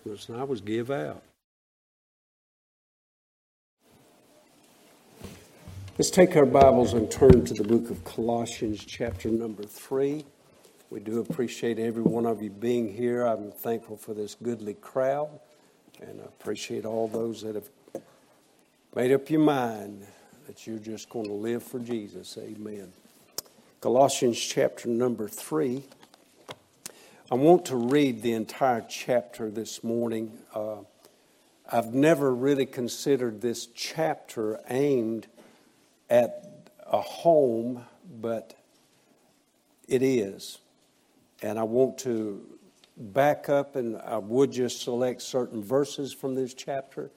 And 0.05 0.37
I 0.37 0.45
was 0.45 0.61
give 0.61 0.91
out. 0.91 1.23
Let's 5.99 6.11
take 6.11 6.37
our 6.37 6.47
Bibles 6.47 6.95
and 6.95 7.11
turn 7.11 7.45
to 7.45 7.55
the 7.55 7.65
book 7.65 7.91
of 7.91 8.03
Colossians, 8.05 8.85
chapter 8.85 9.29
number 9.29 9.65
three. 9.65 10.25
We 10.91 11.01
do 11.01 11.21
appreciate 11.21 11.79
every 11.79 12.03
one 12.03 12.25
of 12.25 12.41
you 12.41 12.51
being 12.51 12.93
here. 12.93 13.27
I'm 13.27 13.51
thankful 13.51 13.97
for 13.97 14.15
this 14.15 14.37
goodly 14.41 14.75
crowd, 14.75 15.29
and 16.01 16.21
I 16.21 16.25
appreciate 16.25 16.87
all 16.87 17.09
those 17.09 17.43
that 17.43 17.57
have 17.57 17.69
made 18.95 19.13
up 19.13 19.29
your 19.29 19.41
mind 19.41 20.07
that 20.47 20.67
you're 20.67 20.79
just 20.79 21.11
going 21.11 21.27
to 21.27 21.33
live 21.33 21.63
for 21.63 21.81
Jesus. 21.81 22.39
Amen. 22.39 22.93
Colossians, 23.81 24.39
chapter 24.39 24.89
number 24.89 25.29
three. 25.29 25.83
I 27.33 27.37
want 27.37 27.67
to 27.67 27.77
read 27.77 28.23
the 28.23 28.33
entire 28.33 28.85
chapter 28.89 29.53
this 29.53 29.85
morning. 29.85 30.37
Uh, 30.53 30.79
I've 31.71 31.95
never 31.95 32.35
really 32.35 32.67
considered 32.67 33.41
this 33.41 33.67
chapter 33.67 34.59
aimed 34.69 35.29
at 36.09 36.73
a 36.85 37.01
home, 37.01 37.85
but 38.21 38.59
it 39.87 40.03
is. 40.03 40.59
And 41.41 41.57
I 41.57 41.63
want 41.63 41.99
to 41.99 42.45
back 42.97 43.49
up, 43.49 43.77
and 43.77 43.97
I 43.99 44.19
would 44.19 44.51
just 44.51 44.83
select 44.83 45.23
certain 45.23 45.63
verses 45.63 46.13
from 46.13 46.35
this 46.35 46.53
chapter, 46.53 47.13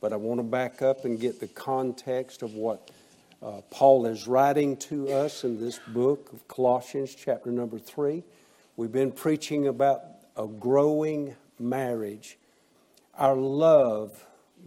but 0.00 0.14
I 0.14 0.16
want 0.16 0.38
to 0.38 0.44
back 0.44 0.80
up 0.80 1.04
and 1.04 1.20
get 1.20 1.40
the 1.40 1.46
context 1.46 2.40
of 2.40 2.54
what 2.54 2.90
uh, 3.42 3.60
Paul 3.70 4.06
is 4.06 4.26
writing 4.26 4.78
to 4.78 5.10
us 5.10 5.44
in 5.44 5.60
this 5.60 5.78
book 5.88 6.32
of 6.32 6.48
Colossians, 6.48 7.14
chapter 7.14 7.50
number 7.50 7.78
three. 7.78 8.24
We've 8.78 8.92
been 8.92 9.10
preaching 9.10 9.66
about 9.66 10.04
a 10.36 10.46
growing 10.46 11.34
marriage, 11.58 12.38
our 13.12 13.34
love 13.34 14.24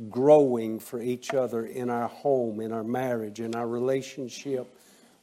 growing 0.09 0.79
for 0.81 1.01
each 1.01 1.33
other 1.33 1.65
in 1.65 1.89
our 1.89 2.09
home, 2.09 2.59
in 2.59 2.73
our 2.73 2.83
marriage, 2.83 3.39
in 3.39 3.55
our 3.55 3.65
relationship 3.65 4.67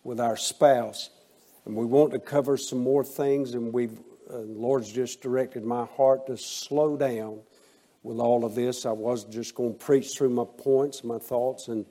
with 0.05 0.19
our 0.19 0.39
spouse. 0.39 1.11
And 1.67 1.77
we 1.77 1.85
want 1.85 2.13
to 2.13 2.19
cover 2.19 2.57
some 2.57 2.79
more 2.79 3.05
things, 3.05 3.53
and 3.53 3.75
we've, 3.75 4.01
uh, 4.33 4.39
Lord's 4.39 4.91
just 4.91 5.21
directed 5.21 5.67
my 5.67 5.85
heart 5.85 6.27
to 6.29 6.39
slow 6.39 6.97
down 6.97 7.41
with 8.03 8.19
all 8.19 8.43
of 8.43 8.55
this. 8.55 8.87
I 8.87 8.93
was 8.93 9.25
just 9.25 9.55
going 9.55 9.75
to 9.75 9.79
preach 9.79 10.17
through 10.17 10.31
my 10.31 10.47
points, 10.57 11.05
my 11.05 11.19
thoughts, 11.19 11.69
and 11.69 11.85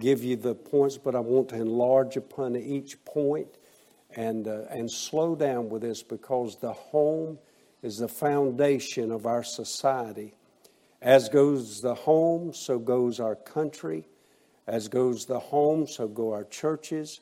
give 0.00 0.24
you 0.24 0.34
the 0.34 0.56
points, 0.56 0.98
but 0.98 1.14
I 1.14 1.20
want 1.20 1.50
to 1.50 1.54
enlarge 1.54 2.16
upon 2.16 2.56
each 2.56 3.04
point 3.04 3.46
and, 4.16 4.48
uh, 4.48 4.62
and 4.70 4.90
slow 4.90 5.34
down 5.34 5.68
with 5.68 5.82
this 5.82 6.02
because 6.02 6.56
the 6.56 6.72
home 6.72 7.38
is 7.82 7.98
the 7.98 8.08
foundation 8.08 9.10
of 9.10 9.26
our 9.26 9.42
society. 9.42 10.34
As 11.00 11.28
goes 11.28 11.80
the 11.80 11.94
home, 11.94 12.52
so 12.52 12.78
goes 12.78 13.20
our 13.20 13.36
country. 13.36 14.04
As 14.66 14.88
goes 14.88 15.26
the 15.26 15.38
home, 15.38 15.86
so 15.86 16.06
go 16.06 16.32
our 16.32 16.44
churches. 16.44 17.20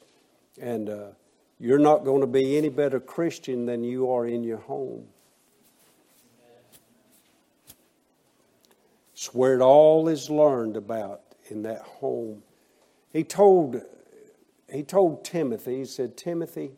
And 0.61 0.89
uh, 0.89 1.07
you're 1.61 1.79
not 1.79 2.05
going 2.05 2.21
to 2.21 2.27
be 2.27 2.57
any 2.57 2.69
better 2.69 3.01
Christian 3.01 3.67
than 3.67 3.85
you 3.85 4.11
are 4.11 4.27
in 4.27 4.43
your 4.43 4.59
home. 4.59 5.07
It's 9.13 9.35
where 9.35 9.55
it 9.55 9.61
all 9.61 10.09
is 10.09 10.31
learned 10.31 10.77
about 10.77 11.23
in 11.51 11.63
that 11.63 11.83
home. 11.83 12.43
He 13.13 13.25
told, 13.25 13.83
he 14.71 14.83
told 14.83 15.25
Timothy, 15.25 15.79
he 15.79 15.85
said, 15.85 16.17
Timothy, 16.17 16.73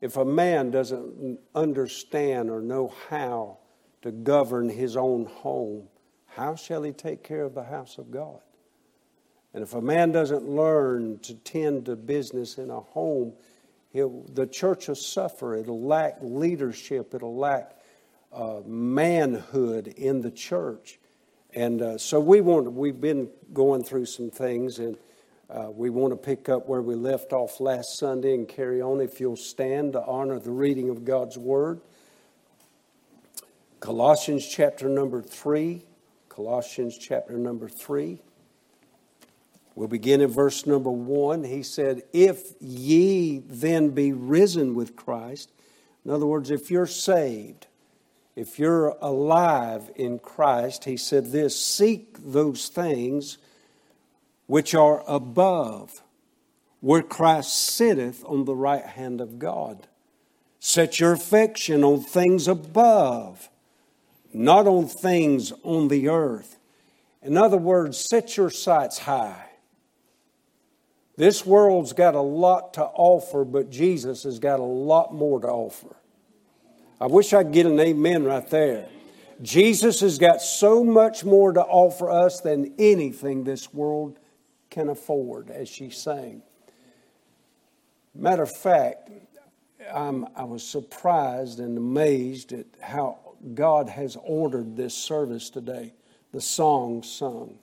if 0.00 0.16
a 0.16 0.24
man 0.24 0.70
doesn't 0.70 1.40
understand 1.54 2.50
or 2.50 2.60
know 2.60 2.94
how 3.08 3.58
to 4.02 4.12
govern 4.12 4.68
his 4.68 4.96
own 4.96 5.26
home, 5.26 5.88
how 6.26 6.54
shall 6.54 6.82
he 6.82 6.92
take 6.92 7.24
care 7.24 7.42
of 7.42 7.54
the 7.54 7.64
house 7.64 7.98
of 7.98 8.10
God? 8.10 8.40
And 9.54 9.62
if 9.62 9.74
a 9.74 9.80
man 9.80 10.12
doesn't 10.12 10.48
learn 10.48 11.18
to 11.20 11.34
tend 11.34 11.86
to 11.86 11.96
business 11.96 12.58
in 12.58 12.70
a 12.70 12.80
home, 12.80 13.32
the 13.92 14.46
church 14.50 14.88
will 14.88 14.94
suffer. 14.94 15.56
It'll 15.56 15.82
lack 15.82 16.18
leadership. 16.20 17.14
It'll 17.14 17.36
lack 17.36 17.72
uh, 18.32 18.60
manhood 18.66 19.88
in 19.88 20.20
the 20.20 20.30
church. 20.30 20.98
And 21.54 21.80
uh, 21.80 21.98
so 21.98 22.20
we 22.20 22.40
want. 22.40 22.70
We've 22.70 23.00
been 23.00 23.30
going 23.54 23.82
through 23.82 24.04
some 24.04 24.30
things, 24.30 24.78
and 24.78 24.98
uh, 25.50 25.70
we 25.70 25.90
want 25.90 26.12
to 26.12 26.16
pick 26.16 26.48
up 26.48 26.68
where 26.68 26.82
we 26.82 26.94
left 26.94 27.32
off 27.32 27.60
last 27.60 27.98
Sunday 27.98 28.34
and 28.34 28.48
carry 28.48 28.82
on. 28.82 29.00
If 29.00 29.20
you'll 29.20 29.36
stand 29.36 29.94
to 29.94 30.04
honor 30.04 30.38
the 30.38 30.50
reading 30.50 30.90
of 30.90 31.04
God's 31.04 31.38
word, 31.38 31.80
Colossians 33.80 34.46
chapter 34.46 34.88
number 34.88 35.22
three. 35.22 35.84
Colossians 36.38 36.96
chapter 36.96 37.36
number 37.36 37.68
3. 37.68 38.20
We'll 39.74 39.88
begin 39.88 40.20
in 40.20 40.30
verse 40.30 40.66
number 40.66 40.88
1. 40.88 41.42
He 41.42 41.64
said, 41.64 42.02
If 42.12 42.52
ye 42.60 43.38
then 43.44 43.90
be 43.90 44.12
risen 44.12 44.76
with 44.76 44.94
Christ, 44.94 45.50
in 46.04 46.12
other 46.12 46.26
words, 46.26 46.52
if 46.52 46.70
you're 46.70 46.86
saved, 46.86 47.66
if 48.36 48.56
you're 48.56 48.90
alive 49.00 49.90
in 49.96 50.20
Christ, 50.20 50.84
he 50.84 50.96
said 50.96 51.32
this 51.32 51.60
seek 51.60 52.16
those 52.24 52.68
things 52.68 53.38
which 54.48 54.74
are 54.74 55.04
above, 55.06 56.02
where 56.80 57.02
Christ 57.02 57.56
sitteth 57.56 58.24
on 58.24 58.44
the 58.44 58.56
right 58.56 58.84
hand 58.84 59.20
of 59.20 59.38
God. 59.38 59.86
Set 60.58 60.98
your 60.98 61.12
affection 61.12 61.84
on 61.84 62.00
things 62.00 62.48
above 62.48 63.48
not 64.32 64.66
on 64.66 64.86
things 64.86 65.52
on 65.62 65.88
the 65.88 66.08
earth. 66.08 66.58
In 67.22 67.36
other 67.36 67.56
words, 67.56 67.98
set 67.98 68.36
your 68.36 68.50
sights 68.50 68.98
high. 68.98 69.44
This 71.16 71.44
world's 71.44 71.92
got 71.92 72.14
a 72.14 72.20
lot 72.20 72.74
to 72.74 72.84
offer, 72.84 73.44
but 73.44 73.70
Jesus 73.70 74.22
has 74.22 74.38
got 74.38 74.60
a 74.60 74.64
lot 74.64 75.12
more 75.12 75.40
to 75.40 75.48
offer. 75.48 75.96
I 77.00 77.06
wish 77.06 77.32
I 77.32 77.42
could 77.42 77.52
get 77.52 77.66
an 77.66 77.80
amen 77.80 78.24
right 78.24 78.48
there. 78.50 78.88
Jesus 79.42 80.00
has 80.00 80.18
got 80.18 80.40
so 80.40 80.84
much 80.84 81.24
more 81.24 81.52
to 81.52 81.62
offer 81.62 82.10
us 82.10 82.40
than 82.40 82.74
anything 82.78 83.44
this 83.44 83.72
world 83.72 84.18
can 84.70 84.88
afford, 84.88 85.50
as 85.50 85.68
she 85.68 85.90
sang. 85.90 86.42
Matter 88.14 88.42
of 88.42 88.54
fact, 88.54 89.10
I'm, 89.92 90.26
I 90.36 90.44
was 90.44 90.62
surprised 90.62 91.60
and 91.60 91.78
amazed 91.78 92.52
at 92.52 92.66
how 92.80 93.18
God 93.54 93.88
has 93.88 94.16
ordered 94.22 94.76
this 94.76 94.94
service 94.94 95.50
today. 95.50 95.94
The 96.32 96.40
songs 96.40 97.10
sung, 97.10 97.58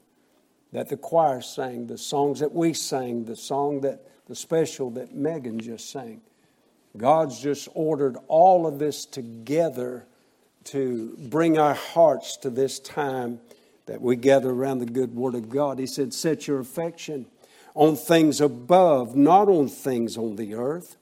that 0.71 0.89
the 0.89 0.97
choir 0.97 1.41
sang, 1.41 1.87
the 1.87 1.97
songs 1.97 2.39
that 2.39 2.53
we 2.53 2.73
sang, 2.73 3.25
the 3.25 3.35
song 3.35 3.81
that 3.81 4.07
the 4.27 4.35
special 4.35 4.89
that 4.91 5.13
Megan 5.13 5.59
just 5.59 5.89
sang. 5.91 6.21
God's 6.97 7.39
just 7.39 7.67
ordered 7.73 8.17
all 8.27 8.65
of 8.65 8.79
this 8.79 9.05
together 9.05 10.07
to 10.65 11.15
bring 11.29 11.59
our 11.59 11.75
hearts 11.75 12.37
to 12.37 12.49
this 12.49 12.79
time 12.79 13.39
that 13.85 14.01
we 14.01 14.15
gather 14.15 14.49
around 14.49 14.79
the 14.79 14.85
good 14.85 15.15
Word 15.15 15.35
of 15.35 15.49
God. 15.49 15.79
He 15.79 15.87
said, 15.87 16.13
Set 16.13 16.47
your 16.47 16.59
affection 16.59 17.27
on 17.73 17.95
things 17.95 18.41
above, 18.41 19.15
not 19.15 19.47
on 19.47 19.67
things 19.67 20.17
on 20.17 20.35
the 20.37 20.55
earth. 20.55 20.97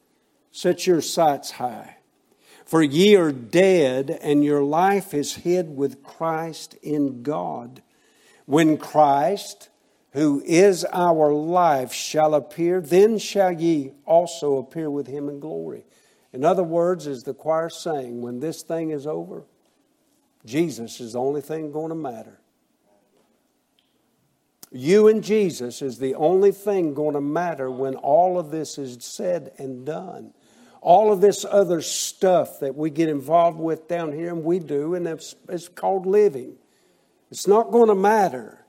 Set 0.52 0.86
your 0.86 1.02
sights 1.02 1.52
high. 1.52 1.98
For 2.66 2.82
ye 2.82 3.16
are 3.16 3.32
dead, 3.32 4.18
and 4.22 4.44
your 4.44 4.64
life 4.64 5.14
is 5.14 5.36
hid 5.36 5.76
with 5.76 6.04
Christ 6.04 6.76
in 6.82 7.24
God. 7.24 7.82
When 8.46 8.78
Christ, 8.78 9.70
who 10.12 10.42
is 10.46 10.86
our 10.92 11.32
life, 11.34 11.94
shall 11.94 12.34
appear, 12.34 12.82
then 12.82 13.18
shall 13.18 13.52
ye 13.52 13.92
also 14.06 14.58
appear 14.58 14.90
with 14.90 15.08
him 15.08 15.30
in 15.30 15.40
glory. 15.40 15.86
In 16.32 16.44
other 16.44 16.64
words, 16.64 17.06
as 17.06 17.24
the 17.24 17.34
choir 17.34 17.70
sang, 17.70 18.22
when 18.22 18.40
this 18.40 18.64
thing 18.64 18.90
is 18.90 19.06
over, 19.06 19.44
Jesus 20.46 21.00
is 21.00 21.14
the 21.14 21.20
only 21.20 21.42
thing 21.42 21.72
going 21.72 21.90
to 21.90 21.96
matter. 21.96 22.40
You 24.74 25.08
and 25.08 25.24
Jesus 25.24 25.82
is 25.82 26.00
the 26.00 26.16
only 26.16 26.52
thing 26.52 26.94
going 26.94 27.14
to 27.14 27.22
matter 27.22 27.72
when 27.72 27.96
all 27.96 28.38
of 28.38 28.52
this 28.52 28.78
is 28.78 28.98
said 29.06 29.54
and 29.58 29.86
done 29.86 30.34
all 30.84 31.14
of 31.14 31.22
this 31.22 31.46
other 31.50 31.82
stuff 31.82 32.60
that 32.60 32.76
we 32.76 32.90
get 32.90 33.08
involved 33.08 33.58
with 33.58 33.88
down 33.88 34.12
here, 34.12 34.28
and 34.28 34.44
we 34.44 34.60
do, 34.60 34.96
and 34.96 35.08
it's, 35.08 35.34
it's 35.48 35.70
called 35.70 36.06
living. 36.06 36.58
It's 37.32 37.48
not 37.48 37.72
going 37.72 37.88
to 37.88 37.96
matter. 37.96 38.66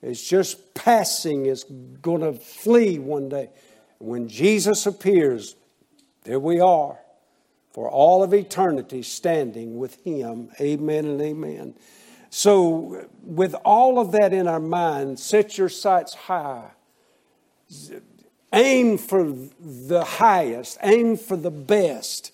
It's 0.00 0.26
just 0.26 0.74
passing. 0.74 1.44
It's 1.44 1.64
going 1.64 2.22
to 2.22 2.32
flee 2.32 2.98
one 2.98 3.28
day. 3.28 3.50
When 3.98 4.26
Jesus 4.26 4.86
appears, 4.86 5.54
there 6.24 6.40
we 6.40 6.60
are 6.60 6.98
for 7.72 7.90
all 7.90 8.22
of 8.22 8.32
eternity 8.32 9.02
standing 9.02 9.76
with 9.76 10.02
Him. 10.02 10.48
Amen 10.58 11.04
and 11.04 11.20
amen. 11.20 11.74
So, 12.36 13.06
with 13.22 13.54
all 13.64 14.00
of 14.00 14.10
that 14.10 14.32
in 14.32 14.48
our 14.48 14.58
mind, 14.58 15.20
set 15.20 15.56
your 15.56 15.68
sights 15.68 16.14
high 16.14 16.72
Aim 18.52 18.98
for 18.98 19.32
the 19.60 20.02
highest, 20.02 20.78
aim 20.82 21.16
for 21.16 21.36
the 21.36 21.52
best. 21.52 22.32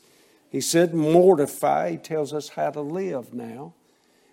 He 0.49 0.63
said, 0.63 0.95
mortify. 0.95 1.91
He 1.91 1.97
tells 1.99 2.33
us 2.33 2.49
how 2.49 2.71
to 2.71 2.81
live 2.81 3.35
now. 3.35 3.75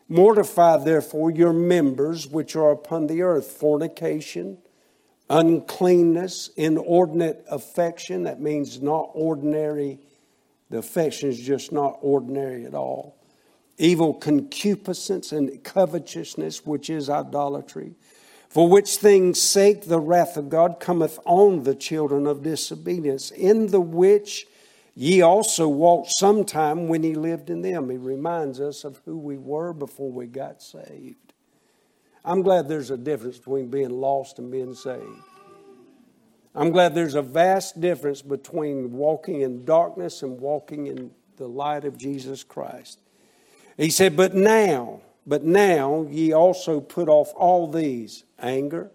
Mortify 0.07 0.86
therefore 0.86 1.32
your 1.32 1.51
members 1.51 2.28
which 2.28 2.55
are 2.55 2.72
upon 2.72 3.07
the 3.07 3.22
earth 3.22 3.51
fornication, 3.51 4.59
uncleanness, 5.30 6.49
inordinate 6.55 7.43
affection. 7.51 8.24
That 8.24 8.39
means 8.39 8.82
not 8.82 9.09
ordinary. 9.13 9.99
The 10.70 10.78
affection 10.78 11.28
is 11.28 11.38
just 11.38 11.74
not 11.74 11.97
ordinary 11.99 12.65
at 12.65 12.74
all. 12.74 13.16
Evil 13.78 14.13
concupiscence 14.13 15.32
and 15.32 15.63
covetousness, 15.63 16.65
which 16.65 16.89
is 16.89 17.09
idolatry. 17.09 17.93
For 18.49 18.67
which 18.67 18.95
things 18.97 19.41
sake 19.41 19.84
the 19.84 19.99
wrath 19.99 20.38
of 20.38 20.49
God 20.49 20.80
cometh 20.80 21.19
on 21.25 21.63
the 21.63 21.75
children 21.75 22.25
of 22.25 22.43
disobedience, 22.43 23.30
in 23.32 23.67
the 23.67 23.82
which 23.82 24.47
ye 24.95 25.21
also 25.21 25.67
walked 25.67 26.11
sometime 26.11 26.88
when 26.88 27.03
ye 27.03 27.13
lived 27.13 27.51
in 27.51 27.61
them. 27.61 27.89
He 27.89 27.97
reminds 27.97 28.59
us 28.59 28.84
of 28.84 28.99
who 29.05 29.17
we 29.17 29.38
were 29.38 29.73
before 29.73 30.11
we 30.11 30.25
got 30.25 30.61
saved. 30.63 31.34
I'm 32.25 32.41
glad 32.41 32.67
there's 32.67 32.89
a 32.89 32.97
difference 32.97 33.38
between 33.38 33.67
being 33.67 33.91
lost 34.01 34.39
and 34.39 34.51
being 34.51 34.73
saved. 34.73 35.23
I'm 36.55 36.71
glad 36.71 36.95
there's 36.95 37.13
a 37.13 37.21
vast 37.21 37.80
difference 37.80 38.23
between 38.23 38.91
walking 38.91 39.41
in 39.41 39.63
darkness 39.65 40.23
and 40.23 40.39
walking 40.39 40.88
in 40.88 41.11
the 41.36 41.47
light 41.47 41.86
of 41.86 41.97
Jesus 41.97 42.43
Christ. 42.43 42.99
He 43.78 43.91
said, 43.91 44.17
But 44.17 44.34
now, 44.34 45.01
but 45.25 45.43
now 45.43 46.07
ye 46.09 46.34
also 46.34 46.82
put 46.82 47.07
off 47.07 47.32
all 47.36 47.69
these 47.69 48.23
anger, 48.39 48.91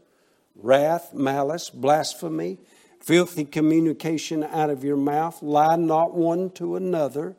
wrath, 0.56 1.14
malice, 1.14 1.70
blasphemy, 1.70 2.58
filthy 3.00 3.44
communication 3.44 4.42
out 4.42 4.70
of 4.70 4.82
your 4.84 4.96
mouth. 4.96 5.40
Lie 5.40 5.76
not 5.76 6.14
one 6.14 6.50
to 6.50 6.74
another, 6.74 7.36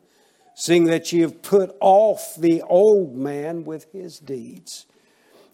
seeing 0.54 0.84
that 0.84 1.12
ye 1.12 1.20
have 1.20 1.42
put 1.42 1.76
off 1.80 2.34
the 2.36 2.62
old 2.62 3.14
man 3.14 3.64
with 3.64 3.92
his 3.92 4.18
deeds, 4.18 4.86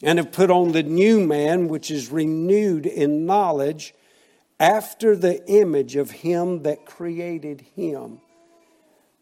and 0.03 0.19
have 0.19 0.33
put 0.33 0.51
on 0.51 0.73
the 0.73 0.85
new 0.85 1.27
man, 1.27 1.67
which 1.67 1.91
is 1.91 2.11
renewed 2.11 2.87
in 2.87 3.27
knowledge 3.27 3.95
after 4.61 5.17
the 5.17 5.45
image 5.51 5.97
of 5.97 6.11
him 6.11 6.63
that 6.63 6.87
created 6.87 7.63
him 7.75 8.21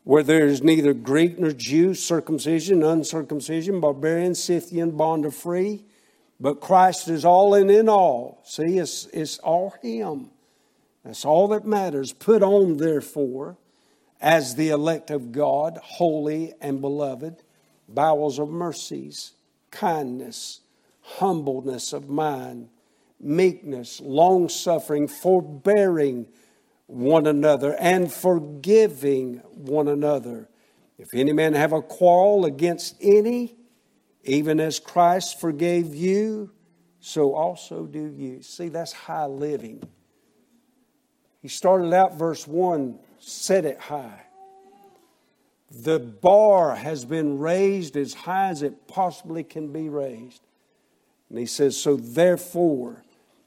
where 0.09 0.23
there 0.23 0.47
is 0.47 0.63
neither 0.63 0.95
Greek 0.95 1.39
nor 1.39 1.53
Jew, 1.53 1.93
circumcision, 1.93 2.83
uncircumcision, 2.83 3.79
barbarian, 3.79 4.35
Scythian, 4.35 4.93
bond 4.93 5.27
or 5.27 5.31
free, 5.31 5.85
but 6.41 6.63
Christ 6.63 7.09
is 7.09 7.27
all 7.27 7.53
and 7.53 7.71
in 7.71 7.91
all. 7.91 8.41
See, 8.43 8.79
it's, 8.79 9.05
it's 9.13 9.37
all 9.41 9.75
Him. 9.83 10.31
That's 11.05 11.27
all 11.27 11.49
that 11.49 11.67
matters. 11.67 12.15
Put 12.15 12.43
on, 12.43 12.79
therefore, 12.79 13.59
as 14.19 14.55
the 14.55 14.71
elect 14.71 15.11
of 15.11 15.31
God, 15.31 15.79
holy 15.83 16.55
and 16.59 16.81
beloved, 16.81 17.43
bowels 17.87 18.39
of 18.39 18.49
mercies, 18.49 19.33
kindness, 19.71 20.61
humbleness 21.03 21.93
of 21.93 22.09
mind, 22.09 22.71
meekness, 23.21 24.01
long 24.01 24.49
suffering, 24.49 25.07
forbearing 25.07 26.29
one 26.89 27.27
another 27.27 27.77
and 27.79 28.11
forgiving 28.11 29.37
one 29.53 29.87
another. 29.89 30.49
If 30.99 31.15
any 31.15 31.33
man 31.33 31.53
have 31.53 31.73
a 31.73 31.83
quarrel 31.83 32.45
against 32.45 32.97
any, 33.01 33.57
even 34.25 34.59
as 34.59 34.81
Christ 34.81 35.39
forgave 35.39 35.95
you, 35.95 36.51
so 36.99 37.35
also 37.35 37.87
do 37.87 38.13
you. 38.17 38.43
See, 38.43 38.69
that's 38.69 38.93
high 38.93 39.27
living. 39.27 39.87
He 41.41 41.49
started 41.49 41.93
out 41.93 42.19
verse 42.19 42.49
1, 42.49 42.99
set 43.19 43.65
it 43.65 43.79
high. 43.79 44.23
The 45.71 45.99
bar 45.99 46.75
has 46.75 47.05
been 47.05 47.39
raised 47.39 47.97
as 47.97 48.15
high 48.15 48.49
as 48.49 48.63
it 48.63 48.89
possibly 48.89 49.45
can 49.45 49.73
be 49.73 49.89
raised. 49.91 50.41
And 51.29 51.39
he 51.39 51.47
says, 51.47 51.77
so 51.77 51.97
therefore, 51.97 53.05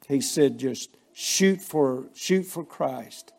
he 0.07 0.21
said, 0.21 0.59
just 0.59 0.95
shoot 1.13 1.61
for 1.61 2.05
shoot 2.13 2.43
for 2.43 2.63
Christ. 2.63 3.33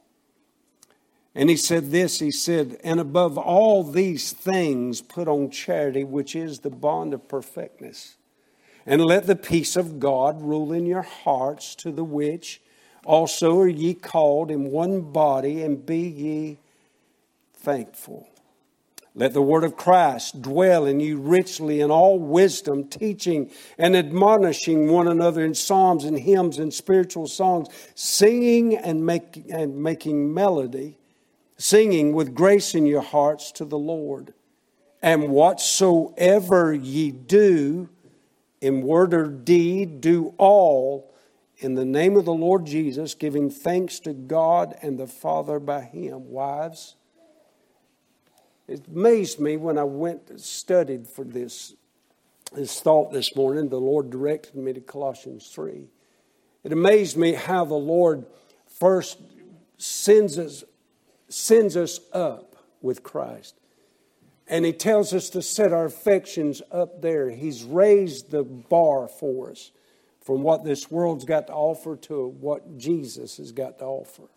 And 1.35 1.49
he 1.49 1.57
said 1.57 1.91
this, 1.91 2.18
he 2.18 2.31
said, 2.31 2.79
and 2.85 3.01
above 3.01 3.39
all 3.39 3.83
these 3.83 4.33
things 4.33 5.01
put 5.01 5.29
on 5.29 5.51
charity, 5.51 6.05
which 6.05 6.37
is 6.37 6.61
the 6.61 6.70
bond 6.70 7.14
of 7.14 7.27
perfectness. 7.27 8.16
And 8.85 9.03
let 9.03 9.27
the 9.27 9.37
peace 9.37 9.77
of 9.77 9.99
God 9.99 10.43
rule 10.43 10.73
in 10.73 10.85
your 10.85 11.03
hearts, 11.03 11.75
to 11.77 11.91
the 11.91 12.05
which 12.05 12.61
also 13.07 13.59
are 13.61 13.68
ye 13.68 13.95
called 13.95 14.51
in 14.51 14.70
one 14.70 15.12
body, 15.12 15.62
and 15.62 15.87
be 15.87 16.01
ye 16.01 16.59
thankful. 17.55 18.29
Let 19.15 19.35
the 19.35 19.43
word 19.43 19.63
of 19.63 19.77
Christ 19.77 20.41
dwell 20.41 20.87
in 20.87 20.99
you 20.99 21.19
richly 21.19 21.83
in 21.83 21.91
all 21.91 22.19
wisdom, 22.19 22.89
teaching 22.89 23.51
and 23.77 23.95
admonishing 23.95 24.91
one 24.91 25.07
another 25.07 25.45
in 25.45 25.55
psalms 25.55 26.05
and 26.05 26.19
hymns 26.19 26.59
and 26.59 26.73
spiritual 26.73 27.27
songs, 27.27 27.69
singing 27.95 28.75
and, 28.75 29.05
make, 29.05 29.45
and 29.51 29.83
making 29.83 30.33
melody, 30.33 30.97
singing 31.59 32.15
with 32.15 32.35
grace 32.35 32.75
in 32.75 32.87
your 32.87 33.03
hearts 33.03 33.53
to 33.53 33.67
the 33.67 33.79
Lord. 33.79 34.33
And 35.03 35.29
whatsoever 35.29 36.73
ye 36.73 37.11
do, 37.11 37.91
in 38.63 38.83
word 38.83 39.13
or 39.13 39.27
deed, 39.27 40.01
do 40.01 40.33
all 40.39 41.13
in 41.59 41.75
the 41.75 41.85
name 41.85 42.17
of 42.17 42.25
the 42.25 42.33
Lord 42.33 42.65
Jesus, 42.65 43.15
giving 43.15 43.51
thanks 43.51 44.01
to 44.01 44.15
God 44.15 44.75
and 44.81 44.99
the 44.99 45.07
Father 45.07 45.59
by 45.59 45.83
Him. 45.83 46.31
Wives, 46.31 46.97
it 48.69 48.87
amazed 48.87 49.41
me 49.41 49.57
when 49.57 49.79
I 49.79 49.85
went 49.85 50.31
and 50.31 50.41
studied 50.41 51.07
for 51.07 51.25
this, 51.25 51.75
this 52.53 52.81
thought 52.81 53.13
this 53.13 53.35
morning. 53.35 53.69
The 53.69 53.81
Lord 53.81 54.11
directed 54.11 54.57
me 54.57 54.73
to 54.73 54.81
Colossians 54.81 55.49
3. 55.49 55.89
It 56.65 56.73
amazed 56.73 57.17
me 57.17 57.33
how 57.33 57.65
the 57.65 57.75
Lord 57.75 58.25
first 58.79 59.19
sends 59.79 60.39
us, 60.39 60.63
sends 61.29 61.77
us 61.77 62.01
up 62.13 62.57
with 62.81 63.03
Christ. 63.03 63.57
And 64.47 64.65
He 64.65 64.73
tells 64.73 65.13
us 65.13 65.31
to 65.31 65.43
set 65.43 65.73
our 65.73 65.87
affections 65.87 66.63
up 66.71 67.03
there. 67.03 67.31
He's 67.31 67.65
raised 67.65 68.31
the 68.31 68.45
bar 68.45 69.09
for 69.09 69.51
us 69.51 69.73
from 70.21 70.43
what 70.43 70.63
this 70.63 70.89
world's 70.89 71.25
got 71.25 71.49
to 71.49 71.53
offer 71.53 71.97
to 71.97 72.29
what 72.29 72.79
Jesus 72.79 73.39
has 73.39 73.51
got 73.51 73.81
to 73.81 73.85
offer. 73.87 74.29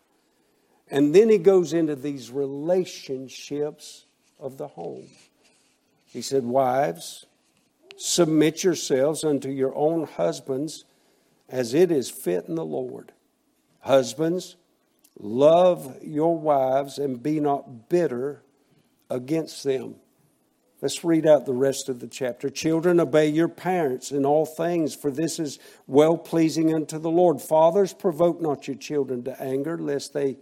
And 0.90 1.14
then 1.14 1.30
He 1.30 1.38
goes 1.38 1.74
into 1.74 1.96
these 1.96 2.32
relationships 2.32 4.05
of 4.40 4.58
the 4.58 4.68
home. 4.68 5.08
He 6.06 6.22
said, 6.22 6.44
Wives, 6.44 7.26
submit 7.98 8.64
yourselves 8.64 9.24
unto 9.24 9.50
your 9.50 9.76
own 9.76 10.06
husbands 10.06 10.86
as 11.50 11.74
it 11.74 11.92
is 11.92 12.10
fit 12.10 12.46
in 12.46 12.56
the 12.56 12.66
Lord. 12.66 13.12
Husbands, 13.80 14.56
love 15.20 15.98
your 16.02 16.38
wives 16.38 16.98
and 16.98 17.22
be 17.22 17.40
not 17.40 17.90
bitter 17.90 18.42
against 19.10 19.64
them. 19.64 19.96
Let's 20.82 21.04
read 21.04 21.26
out 21.26 21.46
the 21.46 21.54
rest 21.54 21.90
of 21.90 22.00
the 22.00 22.08
chapter. 22.08 22.50
Children, 22.50 23.00
obey 23.00 23.30
your 23.30 23.48
parents 23.48 24.12
in 24.12 24.26
all 24.26 24.46
things, 24.46 24.94
for 24.94 25.10
this 25.10 25.40
is 25.40 25.58
well 25.88 26.18
pleasing 26.18 26.74
unto 26.74 27.00
the 27.00 27.10
Lord. 27.10 27.42
Fathers, 27.42 27.94
provoke 27.94 28.42
not 28.42 28.68
your 28.68 28.78
children 28.78 29.24
to 29.24 29.42
anger, 29.42 29.78
lest 29.78 30.14
they 30.14 30.38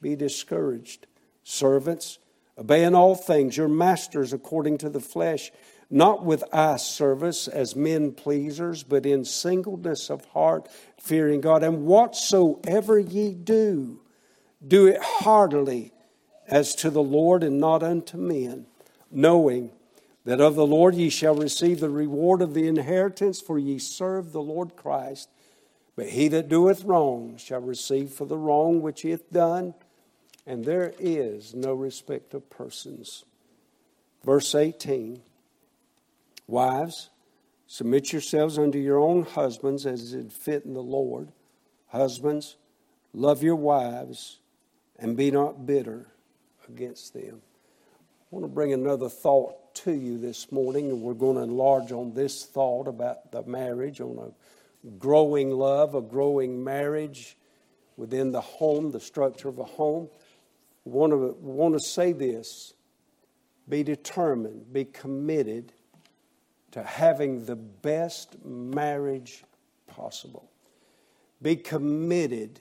be 0.00 0.16
discouraged. 0.16 1.06
Servants, 1.44 2.18
Obey 2.58 2.84
in 2.84 2.94
all 2.94 3.14
things 3.14 3.56
your 3.56 3.68
masters 3.68 4.32
according 4.32 4.78
to 4.78 4.88
the 4.88 5.00
flesh, 5.00 5.52
not 5.90 6.24
with 6.24 6.42
eye 6.52 6.76
service 6.76 7.48
as 7.48 7.76
men 7.76 8.12
pleasers, 8.12 8.82
but 8.82 9.04
in 9.04 9.24
singleness 9.24 10.10
of 10.10 10.24
heart, 10.26 10.68
fearing 10.98 11.40
God. 11.40 11.62
And 11.62 11.84
whatsoever 11.84 12.98
ye 12.98 13.34
do, 13.34 14.00
do 14.66 14.86
it 14.86 15.00
heartily 15.02 15.92
as 16.48 16.74
to 16.76 16.90
the 16.90 17.02
Lord 17.02 17.42
and 17.42 17.60
not 17.60 17.82
unto 17.82 18.16
men, 18.16 18.66
knowing 19.10 19.70
that 20.24 20.40
of 20.40 20.56
the 20.56 20.66
Lord 20.66 20.94
ye 20.94 21.08
shall 21.08 21.34
receive 21.34 21.78
the 21.78 21.90
reward 21.90 22.42
of 22.42 22.54
the 22.54 22.66
inheritance, 22.66 23.40
for 23.40 23.58
ye 23.58 23.78
serve 23.78 24.32
the 24.32 24.42
Lord 24.42 24.74
Christ. 24.76 25.28
But 25.94 26.08
he 26.08 26.28
that 26.28 26.48
doeth 26.48 26.84
wrong 26.84 27.36
shall 27.36 27.60
receive 27.60 28.10
for 28.10 28.24
the 28.24 28.36
wrong 28.36 28.82
which 28.82 29.02
he 29.02 29.10
hath 29.10 29.30
done 29.30 29.74
and 30.46 30.64
there 30.64 30.94
is 30.98 31.54
no 31.54 31.74
respect 31.74 32.32
of 32.34 32.48
persons. 32.48 33.24
Verse 34.24 34.54
18 34.54 35.22
Wives, 36.48 37.10
submit 37.66 38.12
yourselves 38.12 38.56
unto 38.56 38.78
your 38.78 38.98
own 38.98 39.24
husbands 39.24 39.84
as 39.84 40.14
it 40.14 40.32
fit 40.32 40.64
in 40.64 40.74
the 40.74 40.82
Lord. 40.82 41.32
Husbands, 41.88 42.56
love 43.12 43.42
your 43.42 43.56
wives 43.56 44.38
and 44.96 45.16
be 45.16 45.32
not 45.32 45.66
bitter 45.66 46.06
against 46.68 47.14
them. 47.14 47.40
I 47.42 48.26
want 48.30 48.44
to 48.44 48.48
bring 48.48 48.72
another 48.72 49.08
thought 49.08 49.74
to 49.76 49.92
you 49.92 50.18
this 50.18 50.52
morning, 50.52 50.90
and 50.90 51.02
we're 51.02 51.14
going 51.14 51.36
to 51.36 51.42
enlarge 51.42 51.90
on 51.90 52.14
this 52.14 52.44
thought 52.44 52.86
about 52.86 53.32
the 53.32 53.42
marriage, 53.42 54.00
on 54.00 54.18
a 54.18 54.90
growing 54.92 55.50
love, 55.50 55.96
a 55.96 56.00
growing 56.00 56.62
marriage 56.62 57.36
within 57.96 58.30
the 58.30 58.40
home, 58.40 58.92
the 58.92 59.00
structure 59.00 59.48
of 59.48 59.58
a 59.58 59.64
home 59.64 60.08
want 60.86 61.12
to, 61.12 61.36
want 61.40 61.74
to 61.74 61.80
say 61.80 62.12
this 62.12 62.74
be 63.68 63.82
determined, 63.82 64.72
be 64.72 64.84
committed 64.84 65.72
to 66.70 66.82
having 66.82 67.44
the 67.44 67.56
best 67.56 68.36
marriage 68.44 69.42
possible. 69.86 70.48
Be 71.42 71.56
committed. 71.56 72.60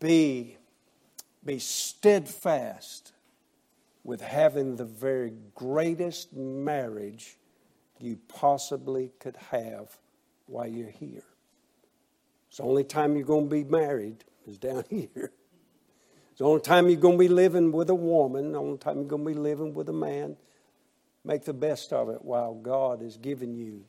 Be, 0.00 0.56
be 1.44 1.58
steadfast 1.58 3.12
with 4.04 4.20
having 4.20 4.76
the 4.76 4.84
very 4.84 5.34
greatest 5.54 6.32
marriage 6.34 7.36
you 7.98 8.18
possibly 8.28 9.12
could 9.20 9.36
have 9.50 9.96
while 10.46 10.66
you're 10.66 10.90
here. 10.90 11.24
It's 12.48 12.56
the 12.56 12.64
only 12.64 12.84
time 12.84 13.16
you're 13.16 13.26
going 13.26 13.48
to 13.48 13.54
be 13.54 13.64
married 13.64 14.24
is 14.46 14.58
down 14.58 14.84
here. 14.90 15.32
It's 16.32 16.38
the 16.38 16.46
only 16.46 16.62
time 16.62 16.88
you're 16.88 16.98
going 16.98 17.18
to 17.18 17.24
be 17.24 17.28
living 17.28 17.72
with 17.72 17.90
a 17.90 17.94
woman, 17.94 18.52
the 18.52 18.58
only 18.58 18.78
time 18.78 18.96
you're 18.96 19.04
going 19.04 19.22
to 19.22 19.30
be 19.32 19.38
living 19.38 19.74
with 19.74 19.90
a 19.90 19.92
man. 19.92 20.38
Make 21.26 21.44
the 21.44 21.52
best 21.52 21.92
of 21.92 22.08
it 22.08 22.24
while 22.24 22.54
God 22.54 23.02
has 23.02 23.18
given 23.18 23.54
you 23.54 23.84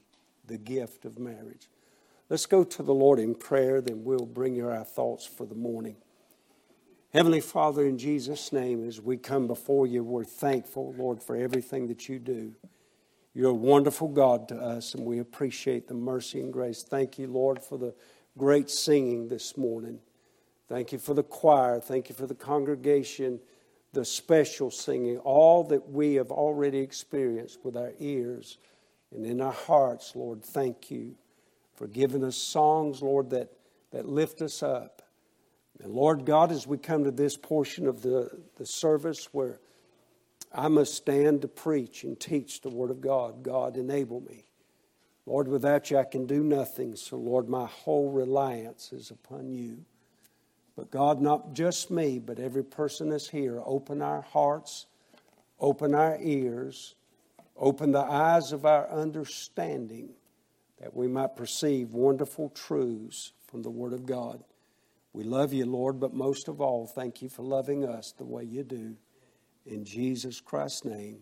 the 0.45 0.57
gift 0.57 1.05
of 1.05 1.17
marriage. 1.17 1.69
Let's 2.27 2.45
go 2.45 2.65
to 2.65 2.83
the 2.83 2.93
Lord 2.93 3.19
in 3.19 3.33
prayer, 3.33 3.79
then 3.79 4.03
we'll 4.03 4.25
bring 4.25 4.55
you 4.55 4.67
our 4.67 4.83
thoughts 4.83 5.25
for 5.25 5.45
the 5.45 5.55
morning. 5.55 5.95
Heavenly 7.13 7.39
Father, 7.39 7.85
in 7.85 7.97
Jesus' 7.97 8.51
name, 8.51 8.85
as 8.85 8.99
we 8.99 9.15
come 9.15 9.47
before 9.47 9.87
you, 9.87 10.03
we're 10.03 10.25
thankful, 10.25 10.93
Lord, 10.97 11.23
for 11.23 11.37
everything 11.37 11.87
that 11.87 12.09
you 12.09 12.19
do. 12.19 12.55
You're 13.33 13.51
a 13.51 13.53
wonderful 13.53 14.09
God 14.09 14.49
to 14.49 14.57
us, 14.57 14.95
and 14.95 15.05
we 15.05 15.19
appreciate 15.19 15.87
the 15.87 15.93
mercy 15.93 16.41
and 16.41 16.51
grace. 16.51 16.83
Thank 16.83 17.17
you, 17.17 17.27
Lord, 17.27 17.63
for 17.63 17.77
the 17.77 17.95
great 18.37 18.69
singing 18.69 19.29
this 19.29 19.55
morning. 19.55 19.99
Thank 20.69 20.91
you 20.91 20.97
for 20.97 21.13
the 21.13 21.23
choir. 21.23 21.79
Thank 21.79 22.09
you 22.09 22.15
for 22.15 22.25
the 22.25 22.35
congregation, 22.35 23.39
the 23.91 24.05
special 24.05 24.71
singing, 24.71 25.17
all 25.19 25.63
that 25.65 25.89
we 25.89 26.15
have 26.15 26.31
already 26.31 26.79
experienced 26.79 27.59
with 27.63 27.75
our 27.75 27.93
ears 27.99 28.57
and 29.13 29.25
in 29.25 29.41
our 29.41 29.51
hearts, 29.51 30.15
Lord. 30.15 30.43
Thank 30.43 30.89
you 30.89 31.15
for 31.75 31.87
giving 31.87 32.23
us 32.23 32.37
songs, 32.37 33.01
Lord, 33.01 33.29
that, 33.31 33.51
that 33.91 34.07
lift 34.07 34.41
us 34.41 34.63
up. 34.63 35.01
And 35.83 35.93
Lord 35.93 36.25
God, 36.25 36.51
as 36.51 36.65
we 36.65 36.77
come 36.77 37.03
to 37.03 37.11
this 37.11 37.35
portion 37.35 37.87
of 37.87 38.01
the, 38.01 38.29
the 38.57 38.65
service 38.65 39.29
where 39.31 39.59
I 40.53 40.67
must 40.67 40.93
stand 40.93 41.41
to 41.41 41.47
preach 41.47 42.03
and 42.03 42.19
teach 42.19 42.61
the 42.61 42.69
Word 42.69 42.91
of 42.91 43.01
God, 43.01 43.43
God, 43.43 43.75
enable 43.75 44.21
me. 44.21 44.45
Lord, 45.25 45.47
without 45.47 45.89
you, 45.89 45.97
I 45.97 46.03
can 46.03 46.25
do 46.25 46.43
nothing. 46.43 46.95
So, 46.95 47.17
Lord, 47.17 47.49
my 47.49 47.65
whole 47.65 48.11
reliance 48.11 48.91
is 48.91 49.09
upon 49.09 49.53
you. 49.53 49.85
But, 50.75 50.91
God, 50.91 51.21
not 51.21 51.53
just 51.53 51.91
me, 51.91 52.19
but 52.19 52.39
every 52.39 52.63
person 52.63 53.09
that's 53.09 53.29
here, 53.29 53.61
open 53.63 54.01
our 54.01 54.21
hearts, 54.21 54.87
open 55.59 55.93
our 55.93 56.17
ears, 56.19 56.95
open 57.55 57.91
the 57.91 57.99
eyes 57.99 58.51
of 58.51 58.65
our 58.65 58.89
understanding 58.89 60.09
that 60.79 60.95
we 60.95 61.07
might 61.07 61.35
perceive 61.35 61.93
wonderful 61.93 62.49
truths 62.49 63.33
from 63.47 63.61
the 63.61 63.69
Word 63.69 63.93
of 63.93 64.05
God. 64.05 64.43
We 65.13 65.23
love 65.23 65.53
you, 65.53 65.65
Lord, 65.65 65.99
but 65.99 66.13
most 66.13 66.47
of 66.47 66.59
all, 66.59 66.87
thank 66.87 67.21
you 67.21 67.29
for 67.29 67.43
loving 67.43 67.85
us 67.85 68.11
the 68.11 68.25
way 68.25 68.43
you 68.43 68.63
do. 68.63 68.95
In 69.65 69.85
Jesus 69.85 70.41
Christ's 70.41 70.85
name. 70.85 71.19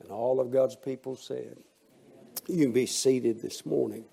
And 0.00 0.10
all 0.12 0.40
of 0.40 0.52
God's 0.52 0.76
people 0.76 1.16
said, 1.16 1.58
You 2.46 2.62
can 2.62 2.72
be 2.72 2.86
seated 2.86 3.42
this 3.42 3.66
morning. 3.66 4.04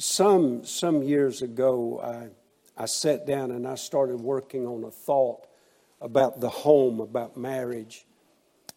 Some, 0.00 0.64
some 0.64 1.02
years 1.02 1.42
ago, 1.42 2.00
I, 2.00 2.82
I 2.82 2.86
sat 2.86 3.26
down 3.26 3.50
and 3.50 3.68
I 3.68 3.74
started 3.74 4.18
working 4.18 4.66
on 4.66 4.82
a 4.84 4.90
thought 4.90 5.46
about 6.00 6.40
the 6.40 6.48
home, 6.48 7.00
about 7.00 7.36
marriage, 7.36 8.06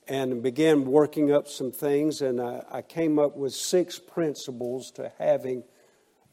and 0.06 0.44
began 0.44 0.84
working 0.84 1.32
up 1.32 1.48
some 1.48 1.72
things. 1.72 2.22
And 2.22 2.42
I, 2.42 2.66
I 2.70 2.82
came 2.82 3.20
up 3.20 3.38
with 3.38 3.54
six 3.54 3.98
principles 3.98 4.92
to 4.92 5.14
having 5.18 5.64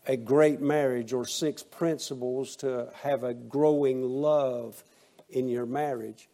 a 0.09 0.17
great 0.17 0.61
marriage 0.61 1.13
or 1.13 1.25
six 1.25 1.63
principles 1.63 2.57
to 2.57 2.93
have 3.05 3.23
a 3.23 3.33
growing 3.33 4.03
love 4.03 4.83
in 5.29 5.47
your 5.47 5.67
marriage. 5.67 6.29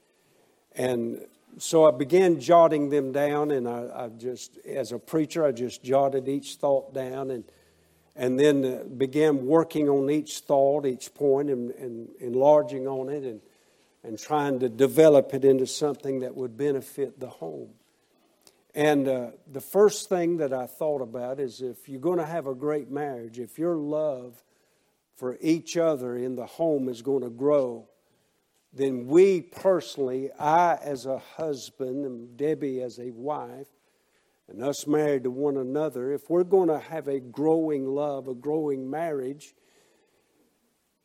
And 0.72 1.26
so 1.58 1.86
I 1.86 1.90
began 1.90 2.40
jotting 2.40 2.88
them 2.88 3.12
down, 3.12 3.50
and 3.50 3.68
I, 3.68 3.86
I, 3.94 4.08
just, 4.08 4.56
as 4.64 4.92
a 4.92 4.98
preacher, 4.98 5.44
I 5.44 5.52
just 5.52 5.84
jotted 5.84 6.26
each 6.26 6.54
thought 6.54 6.94
down 6.94 7.30
and, 7.30 7.44
and 8.16 8.40
then 8.40 8.64
uh, 8.64 8.84
began 8.84 9.46
working 9.46 9.88
on 9.88 10.10
each 10.10 10.38
thought, 10.40 10.86
each 10.86 11.12
point, 11.14 11.50
and, 11.50 11.70
and 11.72 12.08
enlarging 12.18 12.88
on 12.88 13.10
it 13.10 13.24
and, 13.24 13.40
and 14.02 14.18
trying 14.18 14.58
to 14.60 14.68
develop 14.68 15.34
it 15.34 15.44
into 15.44 15.66
something 15.66 16.20
that 16.20 16.34
would 16.34 16.56
benefit 16.56 17.20
the 17.20 17.28
home. 17.28 17.70
And 18.74 19.08
uh, 19.08 19.30
the 19.50 19.60
first 19.60 20.08
thing 20.08 20.38
that 20.38 20.52
I 20.52 20.66
thought 20.66 21.02
about 21.02 21.40
is 21.40 21.60
if 21.60 21.88
you're 21.88 22.00
going 22.00 22.18
to 22.18 22.26
have 22.26 22.46
a 22.46 22.54
great 22.54 22.90
marriage, 22.90 23.38
if 23.38 23.58
your 23.58 23.76
love 23.76 24.42
for 25.14 25.38
each 25.40 25.76
other 25.76 26.16
in 26.16 26.36
the 26.36 26.46
home 26.46 26.88
is 26.88 27.02
going 27.02 27.22
to 27.22 27.30
grow, 27.30 27.88
then 28.72 29.06
we 29.06 29.40
personally, 29.40 30.30
I 30.38 30.74
as 30.76 31.06
a 31.06 31.18
husband 31.18 32.04
and 32.04 32.36
Debbie 32.36 32.82
as 32.82 32.98
a 32.98 33.10
wife, 33.10 33.68
and 34.48 34.62
us 34.62 34.86
married 34.86 35.24
to 35.24 35.30
one 35.30 35.56
another, 35.56 36.12
if 36.12 36.30
we're 36.30 36.44
going 36.44 36.68
to 36.68 36.78
have 36.78 37.08
a 37.08 37.20
growing 37.20 37.86
love, 37.86 38.28
a 38.28 38.34
growing 38.34 38.88
marriage, 38.88 39.54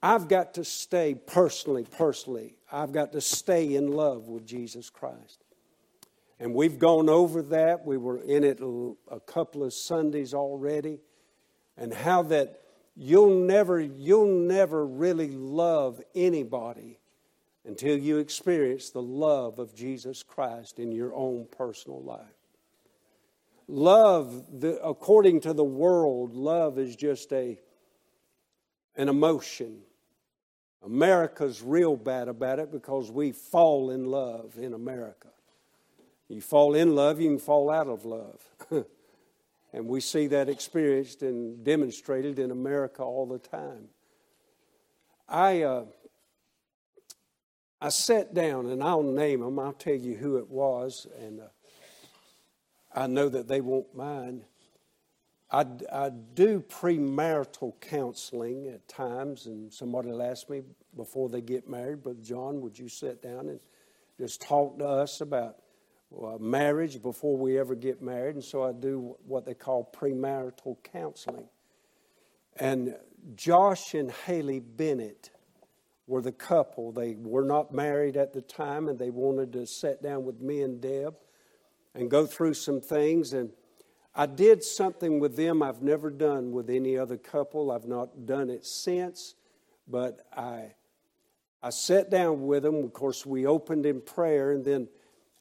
I've 0.03 0.27
got 0.27 0.55
to 0.55 0.63
stay 0.63 1.15
personally, 1.15 1.85
personally, 1.97 2.55
I've 2.71 2.91
got 2.91 3.11
to 3.13 3.21
stay 3.21 3.75
in 3.75 3.91
love 3.91 4.27
with 4.27 4.45
Jesus 4.45 4.89
Christ. 4.89 5.43
And 6.39 6.55
we've 6.55 6.79
gone 6.79 7.07
over 7.07 7.43
that. 7.43 7.85
We 7.85 7.97
were 7.97 8.17
in 8.17 8.43
it 8.43 8.59
a 8.61 9.19
couple 9.19 9.63
of 9.63 9.73
Sundays 9.73 10.33
already. 10.33 10.99
And 11.77 11.93
how 11.93 12.23
that 12.23 12.61
you'll 12.95 13.45
never, 13.45 13.79
you'll 13.79 14.25
never 14.25 14.85
really 14.85 15.31
love 15.31 16.01
anybody 16.15 16.99
until 17.63 17.95
you 17.95 18.17
experience 18.17 18.89
the 18.89 19.01
love 19.01 19.59
of 19.59 19.75
Jesus 19.75 20.23
Christ 20.23 20.79
in 20.79 20.91
your 20.91 21.13
own 21.13 21.47
personal 21.55 22.01
life. 22.01 22.40
Love, 23.71 24.59
the, 24.59 24.83
according 24.83 25.39
to 25.39 25.53
the 25.53 25.63
world, 25.63 26.35
love 26.35 26.77
is 26.77 26.93
just 26.93 27.31
a, 27.31 27.57
an 28.97 29.07
emotion. 29.07 29.79
America's 30.83 31.61
real 31.61 31.95
bad 31.95 32.27
about 32.27 32.59
it 32.59 32.69
because 32.69 33.09
we 33.09 33.31
fall 33.31 33.89
in 33.89 34.07
love 34.07 34.57
in 34.57 34.73
America. 34.73 35.29
You 36.27 36.41
fall 36.41 36.75
in 36.75 36.95
love, 36.95 37.21
you 37.21 37.29
can 37.29 37.39
fall 37.39 37.69
out 37.69 37.87
of 37.87 38.03
love. 38.03 38.41
and 39.73 39.87
we 39.87 40.01
see 40.01 40.27
that 40.27 40.49
experienced 40.49 41.21
and 41.21 41.63
demonstrated 41.63 42.39
in 42.39 42.51
America 42.51 43.03
all 43.03 43.25
the 43.25 43.39
time. 43.39 43.87
I, 45.29 45.61
uh, 45.61 45.85
I 47.79 47.87
sat 47.87 48.33
down, 48.33 48.67
and 48.67 48.83
I'll 48.83 49.01
name 49.01 49.39
them, 49.39 49.59
I'll 49.59 49.71
tell 49.71 49.95
you 49.95 50.17
who 50.17 50.35
it 50.39 50.49
was, 50.49 51.07
and 51.21 51.39
uh, 51.39 51.45
I 52.93 53.07
know 53.07 53.29
that 53.29 53.47
they 53.47 53.61
won't 53.61 53.95
mind. 53.95 54.43
I, 55.51 55.65
I 55.91 56.09
do 56.09 56.61
premarital 56.61 57.73
counseling 57.81 58.67
at 58.67 58.87
times, 58.87 59.47
and 59.47 59.71
somebody 59.71 60.09
will 60.09 60.23
ask 60.23 60.49
me 60.49 60.61
before 60.95 61.29
they 61.29 61.41
get 61.41 61.69
married, 61.69 62.03
Brother 62.03 62.21
John, 62.21 62.61
would 62.61 62.79
you 62.79 62.87
sit 62.87 63.21
down 63.21 63.49
and 63.49 63.59
just 64.17 64.41
talk 64.41 64.77
to 64.79 64.87
us 64.87 65.21
about 65.21 65.57
uh, 66.21 66.37
marriage 66.39 67.01
before 67.01 67.37
we 67.37 67.57
ever 67.59 67.75
get 67.75 68.01
married, 68.01 68.35
and 68.35 68.43
so 68.43 68.63
I 68.63 68.71
do 68.71 69.17
what 69.25 69.45
they 69.45 69.53
call 69.53 69.89
premarital 69.93 70.77
counseling. 70.83 71.47
And 72.57 72.95
Josh 73.35 73.93
and 73.93 74.11
Haley 74.11 74.59
Bennett 74.59 75.31
were 76.07 76.21
the 76.21 76.31
couple. 76.31 76.91
They 76.91 77.15
were 77.15 77.45
not 77.45 77.73
married 77.73 78.17
at 78.17 78.33
the 78.33 78.41
time, 78.41 78.89
and 78.89 78.99
they 78.99 79.09
wanted 79.09 79.53
to 79.53 79.65
sit 79.65 80.01
down 80.01 80.25
with 80.25 80.41
me 80.41 80.61
and 80.61 80.81
Deb 80.81 81.15
and 81.93 82.09
go 82.09 82.25
through 82.25 82.53
some 82.53 82.81
things. 82.81 83.33
And 83.33 83.51
I 84.15 84.25
did 84.25 84.63
something 84.63 85.19
with 85.19 85.35
them 85.35 85.61
I've 85.61 85.81
never 85.81 86.09
done 86.09 86.51
with 86.51 86.69
any 86.69 86.97
other 86.97 87.17
couple. 87.17 87.71
I've 87.71 87.87
not 87.87 88.25
done 88.25 88.49
it 88.49 88.65
since, 88.65 89.35
but 89.87 90.25
I 90.35 90.73
I 91.63 91.69
sat 91.69 92.09
down 92.09 92.47
with 92.47 92.63
them. 92.63 92.83
Of 92.83 92.93
course, 92.93 93.25
we 93.25 93.45
opened 93.45 93.85
in 93.85 94.01
prayer, 94.01 94.51
and 94.51 94.65
then 94.65 94.87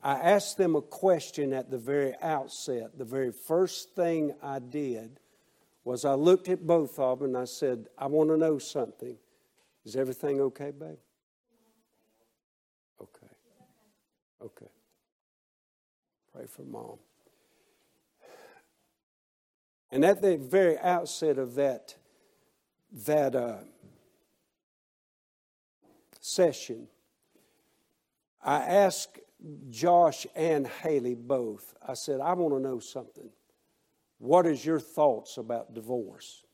I 0.03 0.13
asked 0.15 0.59
them 0.59 0.77
a 0.77 0.83
question 0.83 1.53
at 1.53 1.71
the 1.71 1.79
very 1.79 2.15
outset. 2.21 2.99
The 2.99 3.05
very 3.05 3.33
first 3.33 3.95
thing 3.95 4.35
I 4.43 4.59
did 4.59 5.19
was 5.85 6.05
I 6.05 6.15
looked 6.15 6.49
at 6.49 6.67
both 6.67 6.99
of 6.99 7.21
them 7.21 7.29
and 7.29 7.37
I 7.37 7.45
said, 7.45 7.87
I 7.99 8.07
want 8.07 8.31
to 8.31 8.37
know 8.37 8.59
something. 8.59 9.17
Is 9.85 9.97
everything 9.97 10.41
okay, 10.41 10.71
babe? 10.71 10.99
Okay. 13.01 13.33
Okay. 14.43 14.71
Pray 16.41 16.47
for 16.47 16.63
mom. 16.63 16.97
And 19.93 20.07
at 20.07 20.23
the 20.23 20.39
very 20.39 20.79
outset 20.79 21.37
of 21.37 21.55
that, 21.57 21.97
that 23.05 23.35
uh, 23.35 23.59
session, 26.19 26.89
I 28.43 28.57
asked 28.61 29.19
Josh 29.69 30.27
and 30.35 30.67
Haley 30.67 31.15
both, 31.15 31.75
I 31.87 31.93
said, 31.93 32.21
I 32.21 32.33
want 32.33 32.55
to 32.55 32.61
know 32.61 32.79
something. 32.79 33.29
What 34.17 34.47
is 34.47 34.65
your 34.65 34.81
thoughts 34.81 35.37
about 35.37 35.75
divorce? 35.75 36.47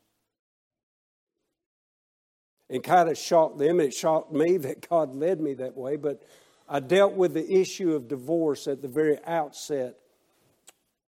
And 2.69 2.83
kind 2.83 3.09
of 3.09 3.17
shocked 3.17 3.59
them. 3.59 3.79
It 3.79 3.95
shocked 3.95 4.33
me 4.33 4.57
that 4.57 4.89
God 4.89 5.15
led 5.15 5.41
me 5.41 5.55
that 5.55 5.77
way, 5.77 5.95
but 5.95 6.25
I 6.69 6.81
dealt 6.81 7.15
with 7.15 7.35
the 7.35 7.51
issue 7.51 7.95
of 7.95 8.09
divorce 8.09 8.67
at 8.67 8.83
the 8.83 8.89
very 8.89 9.19
outset, 9.25 9.97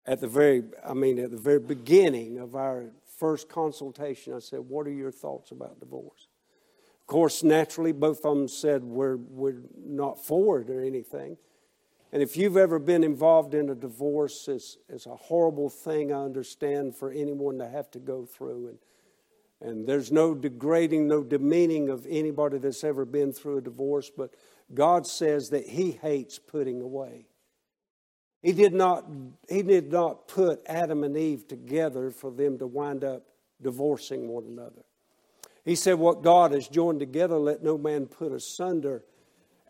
at 0.07 0.21
the 0.21 0.29
very, 0.29 0.65
I 0.85 0.95
mean, 0.95 1.19
at 1.19 1.31
the 1.31 1.37
very 1.37 1.59
beginning 1.59 2.39
of 2.39 2.57
our 2.57 2.87
first 3.19 3.49
consultation. 3.49 4.35
I 4.35 4.39
said, 4.39 4.61
What 4.61 4.87
are 4.87 4.93
your 4.93 5.13
thoughts 5.13 5.51
about 5.51 5.79
divorce? 5.81 6.29
Of 7.01 7.07
course, 7.07 7.43
naturally, 7.43 7.93
both 7.93 8.25
of 8.25 8.37
them 8.37 8.49
said 8.49 8.85
we're, 8.85 9.17
we're 9.17 9.63
not 9.77 10.25
for 10.25 10.61
it 10.61 10.71
or 10.71 10.81
anything. 10.81 11.37
And 12.13 12.23
if 12.23 12.37
you've 12.37 12.57
ever 12.57 12.79
been 12.79 13.05
involved 13.05 13.55
in 13.55 13.71
a 13.71 13.75
divorce, 13.75 14.47
it's, 14.49 14.79
it's 14.89 15.07
a 15.07 15.17
horrible 15.17 15.69
thing, 15.69 16.13
I 16.13 16.23
understand, 16.23 16.95
for 16.95 17.11
anyone 17.11 17.59
to 17.59 17.69
have 17.69 17.91
to 17.93 17.99
go 17.99 18.25
through. 18.25 18.69
And 18.69 18.79
and 19.63 19.87
there's 19.87 20.11
no 20.11 20.35
degrading, 20.35 21.07
no 21.07 21.23
demeaning 21.23 21.89
of 21.89 22.05
anybody 22.09 22.59
that's 22.59 22.83
ever 22.83 23.05
been 23.05 23.33
through 23.33 23.59
a 23.59 23.61
divorce, 23.61 24.11
but 24.15 24.35
God 24.75 25.07
says 25.07 25.51
that 25.51 25.67
He 25.67 25.93
hates 25.93 26.39
putting 26.39 26.81
away. 26.81 27.27
He 28.43 28.53
did 28.53 28.75
not, 28.75 29.07
he 29.49 29.63
did 29.63 29.93
not 29.93 30.27
put 30.27 30.63
Adam 30.67 31.05
and 31.05 31.17
Eve 31.17 31.47
together 31.47 32.11
for 32.11 32.33
them 32.33 32.59
to 32.59 32.67
wind 32.67 33.05
up 33.05 33.23
divorcing 33.63 34.27
one 34.27 34.47
another. 34.47 34.83
He 35.65 35.77
said, 35.77 35.95
What 35.95 36.23
God 36.23 36.53
has 36.53 36.67
joined 36.67 36.99
together, 36.99 37.39
let 37.39 37.63
no 37.63 37.79
man 37.79 38.07
put 38.07 38.33
asunder. 38.33 39.05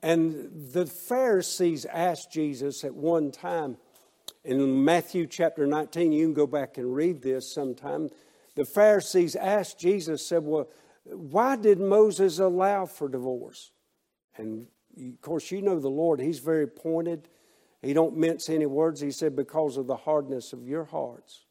And 0.02 0.50
the 0.72 0.86
Pharisees 0.86 1.84
asked 1.84 2.32
Jesus 2.32 2.82
at 2.82 2.94
one 2.94 3.30
time, 3.30 3.76
in 4.42 4.84
Matthew 4.84 5.26
chapter 5.26 5.66
19, 5.66 6.10
you 6.10 6.24
can 6.26 6.34
go 6.34 6.46
back 6.46 6.78
and 6.78 6.94
read 6.94 7.22
this 7.22 7.52
sometime 7.52 8.08
the 8.54 8.64
Pharisees 8.64 9.36
asked 9.36 9.78
Jesus, 9.78 10.26
said, 10.26 10.44
Well, 10.44 10.68
why 11.04 11.56
did 11.56 11.80
Moses 11.80 12.38
allow 12.38 12.86
for 12.86 13.08
divorce? 13.08 13.72
And 14.36 14.66
of 14.96 15.20
course, 15.20 15.50
you 15.50 15.62
know 15.62 15.78
the 15.78 15.88
Lord, 15.88 16.20
He's 16.20 16.38
very 16.38 16.66
pointed. 16.66 17.28
He 17.82 17.92
don't 17.92 18.16
mince 18.16 18.48
any 18.48 18.66
words. 18.66 19.00
He 19.00 19.10
said, 19.10 19.34
Because 19.34 19.76
of 19.76 19.86
the 19.86 19.96
hardness 19.96 20.52
of 20.52 20.68
your 20.68 20.84
hearts. 20.84 21.46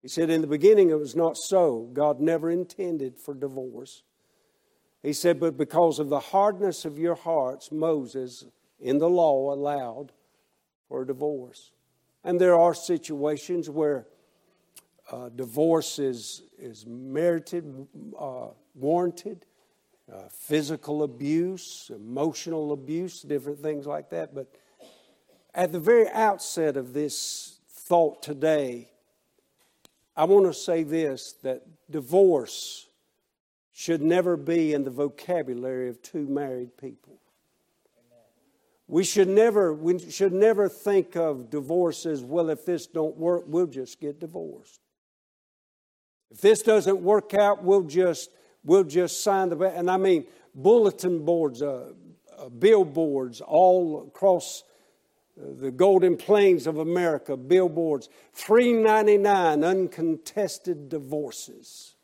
He 0.00 0.08
said, 0.08 0.30
In 0.30 0.40
the 0.40 0.46
beginning, 0.46 0.90
it 0.90 0.98
was 0.98 1.16
not 1.16 1.36
so. 1.36 1.90
God 1.92 2.20
never 2.20 2.50
intended 2.50 3.18
for 3.18 3.34
divorce. 3.34 4.02
He 5.02 5.12
said, 5.12 5.40
But 5.40 5.56
because 5.56 5.98
of 5.98 6.08
the 6.08 6.20
hardness 6.20 6.84
of 6.84 6.98
your 6.98 7.16
hearts, 7.16 7.72
Moses 7.72 8.44
in 8.78 8.98
the 8.98 9.08
law 9.08 9.52
allowed 9.52 10.12
for 10.88 11.02
a 11.02 11.06
divorce. 11.06 11.72
And 12.24 12.40
there 12.40 12.56
are 12.56 12.74
situations 12.74 13.68
where 13.68 14.06
uh, 15.10 15.28
divorce 15.30 15.98
is, 15.98 16.42
is 16.58 16.86
merited, 16.86 17.86
uh, 18.18 18.48
warranted, 18.74 19.44
uh, 20.12 20.28
physical 20.28 21.02
abuse, 21.02 21.90
emotional 21.94 22.72
abuse, 22.72 23.22
different 23.22 23.58
things 23.58 23.86
like 23.86 24.10
that. 24.10 24.34
But 24.34 24.52
at 25.54 25.72
the 25.72 25.80
very 25.80 26.08
outset 26.10 26.76
of 26.76 26.92
this 26.92 27.58
thought 27.68 28.22
today, 28.22 28.90
I 30.16 30.24
want 30.24 30.46
to 30.46 30.54
say 30.54 30.82
this 30.82 31.34
that 31.42 31.62
divorce 31.90 32.88
should 33.72 34.02
never 34.02 34.36
be 34.36 34.74
in 34.74 34.84
the 34.84 34.90
vocabulary 34.90 35.88
of 35.88 36.02
two 36.02 36.26
married 36.26 36.76
people. 36.76 37.18
We 38.86 39.04
should 39.04 39.28
never 39.28 39.72
we 39.72 39.98
should 40.10 40.34
never 40.34 40.68
think 40.68 41.16
of 41.16 41.48
divorce 41.48 42.04
as 42.04 42.22
well 42.22 42.50
if 42.50 42.66
this 42.66 42.86
don't 42.86 43.16
work 43.16 43.44
we'll 43.46 43.66
just 43.66 43.98
get 44.00 44.20
divorced. 44.20 44.80
If 46.30 46.42
this 46.42 46.62
doesn't 46.62 47.00
work 47.00 47.32
out, 47.32 47.62
we'll 47.62 47.82
just 47.82 48.30
we'll 48.64 48.84
just 48.84 49.22
sign 49.22 49.48
the 49.48 49.58
and 49.58 49.90
I 49.90 49.96
mean 49.96 50.26
bulletin 50.54 51.24
boards, 51.24 51.62
uh, 51.62 51.92
uh, 52.38 52.48
billboards 52.48 53.40
all 53.40 54.06
across 54.08 54.64
uh, 55.40 55.46
the 55.60 55.70
golden 55.70 56.16
plains 56.16 56.66
of 56.66 56.78
America, 56.78 57.36
billboards, 57.36 58.08
three 58.32 58.72
ninety 58.72 59.16
nine 59.16 59.64
uncontested 59.64 60.88
divorces, 60.88 61.94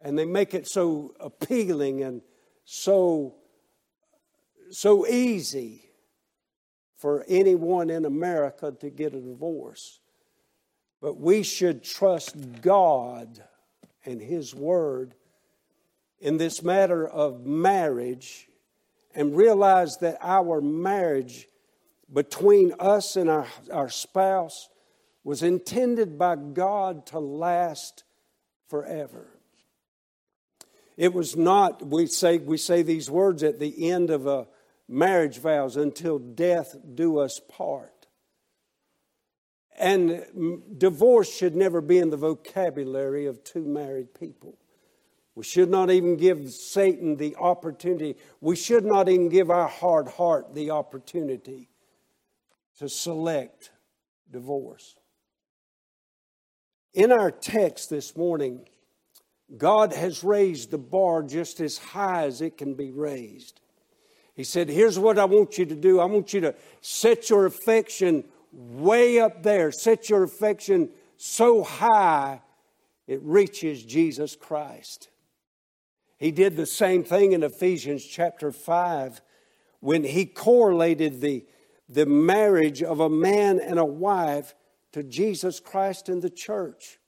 and 0.00 0.18
they 0.18 0.24
make 0.24 0.54
it 0.54 0.66
so 0.66 1.14
appealing 1.20 2.02
and 2.02 2.22
so 2.64 3.34
so 4.70 5.06
easy 5.06 5.90
for 6.96 7.24
anyone 7.28 7.90
in 7.90 8.04
America 8.04 8.72
to 8.80 8.88
get 8.88 9.14
a 9.14 9.20
divorce. 9.20 10.00
But 11.00 11.18
we 11.18 11.42
should 11.42 11.82
trust 11.82 12.62
God 12.62 13.42
and 14.04 14.20
His 14.20 14.54
Word 14.54 15.14
in 16.20 16.36
this 16.36 16.62
matter 16.62 17.06
of 17.06 17.44
marriage 17.44 18.48
and 19.14 19.36
realize 19.36 19.98
that 19.98 20.18
our 20.20 20.60
marriage 20.60 21.48
between 22.12 22.72
us 22.78 23.16
and 23.16 23.28
our, 23.28 23.46
our 23.72 23.88
spouse 23.88 24.68
was 25.24 25.42
intended 25.42 26.18
by 26.18 26.36
God 26.36 27.06
to 27.06 27.18
last 27.18 28.04
forever. 28.68 29.28
It 30.96 31.12
was 31.12 31.36
not, 31.36 31.86
we 31.86 32.06
say, 32.06 32.38
we 32.38 32.58
say 32.58 32.82
these 32.82 33.10
words 33.10 33.42
at 33.42 33.58
the 33.58 33.90
end 33.90 34.10
of 34.10 34.26
a 34.26 34.46
marriage 34.88 35.38
vows, 35.38 35.76
until 35.76 36.18
death 36.18 36.76
do 36.94 37.18
us 37.18 37.40
part. 37.48 38.01
And 39.78 40.24
divorce 40.78 41.32
should 41.34 41.56
never 41.56 41.80
be 41.80 41.98
in 41.98 42.10
the 42.10 42.16
vocabulary 42.16 43.26
of 43.26 43.42
two 43.42 43.64
married 43.64 44.14
people. 44.14 44.58
We 45.34 45.44
should 45.44 45.70
not 45.70 45.90
even 45.90 46.16
give 46.16 46.50
Satan 46.50 47.16
the 47.16 47.36
opportunity. 47.36 48.16
We 48.40 48.54
should 48.54 48.84
not 48.84 49.08
even 49.08 49.30
give 49.30 49.50
our 49.50 49.68
hard 49.68 50.08
heart 50.08 50.54
the 50.54 50.70
opportunity 50.70 51.70
to 52.78 52.88
select 52.88 53.70
divorce. 54.30 54.94
In 56.92 57.10
our 57.10 57.30
text 57.30 57.88
this 57.88 58.14
morning, 58.14 58.68
God 59.56 59.94
has 59.94 60.22
raised 60.22 60.70
the 60.70 60.78
bar 60.78 61.22
just 61.22 61.60
as 61.60 61.78
high 61.78 62.24
as 62.24 62.42
it 62.42 62.58
can 62.58 62.74
be 62.74 62.90
raised. 62.90 63.60
He 64.34 64.44
said, 64.44 64.68
Here's 64.68 64.98
what 64.98 65.18
I 65.18 65.24
want 65.24 65.56
you 65.58 65.66
to 65.66 65.74
do. 65.74 66.00
I 66.00 66.04
want 66.06 66.32
you 66.32 66.40
to 66.42 66.54
set 66.80 67.30
your 67.30 67.46
affection 67.46 68.24
way 68.52 69.18
up 69.18 69.42
there. 69.42 69.72
Set 69.72 70.08
your 70.08 70.22
affection 70.22 70.90
so 71.16 71.62
high 71.62 72.42
it 73.06 73.20
reaches 73.22 73.84
Jesus 73.84 74.36
Christ. 74.36 75.08
He 76.18 76.30
did 76.30 76.56
the 76.56 76.66
same 76.66 77.02
thing 77.02 77.32
in 77.32 77.42
Ephesians 77.42 78.04
chapter 78.04 78.52
5 78.52 79.20
when 79.80 80.04
he 80.04 80.24
correlated 80.24 81.20
the, 81.20 81.44
the 81.88 82.06
marriage 82.06 82.82
of 82.82 83.00
a 83.00 83.10
man 83.10 83.58
and 83.58 83.78
a 83.78 83.84
wife 83.84 84.54
to 84.92 85.02
Jesus 85.02 85.58
Christ 85.58 86.08
and 86.08 86.22
the 86.22 86.30
church. 86.30 87.00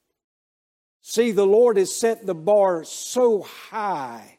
See, 1.00 1.30
the 1.30 1.46
Lord 1.46 1.76
has 1.76 1.94
set 1.94 2.26
the 2.26 2.34
bar 2.34 2.82
so 2.82 3.42
high 3.42 4.38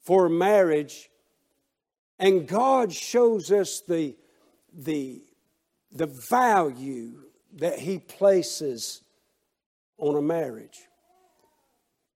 for 0.00 0.28
marriage, 0.28 1.10
and 2.18 2.48
God 2.48 2.92
shows 2.92 3.50
us 3.50 3.80
the, 3.80 4.16
the 4.72 5.22
the 5.92 6.06
value 6.06 7.12
that 7.56 7.78
he 7.78 7.98
places 7.98 9.02
on 9.98 10.16
a 10.16 10.22
marriage. 10.22 10.80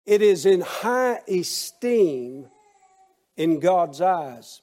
It 0.06 0.22
is 0.22 0.46
in 0.46 0.60
high 0.60 1.20
esteem 1.28 2.46
in 3.36 3.60
God's 3.60 4.00
eyes. 4.00 4.62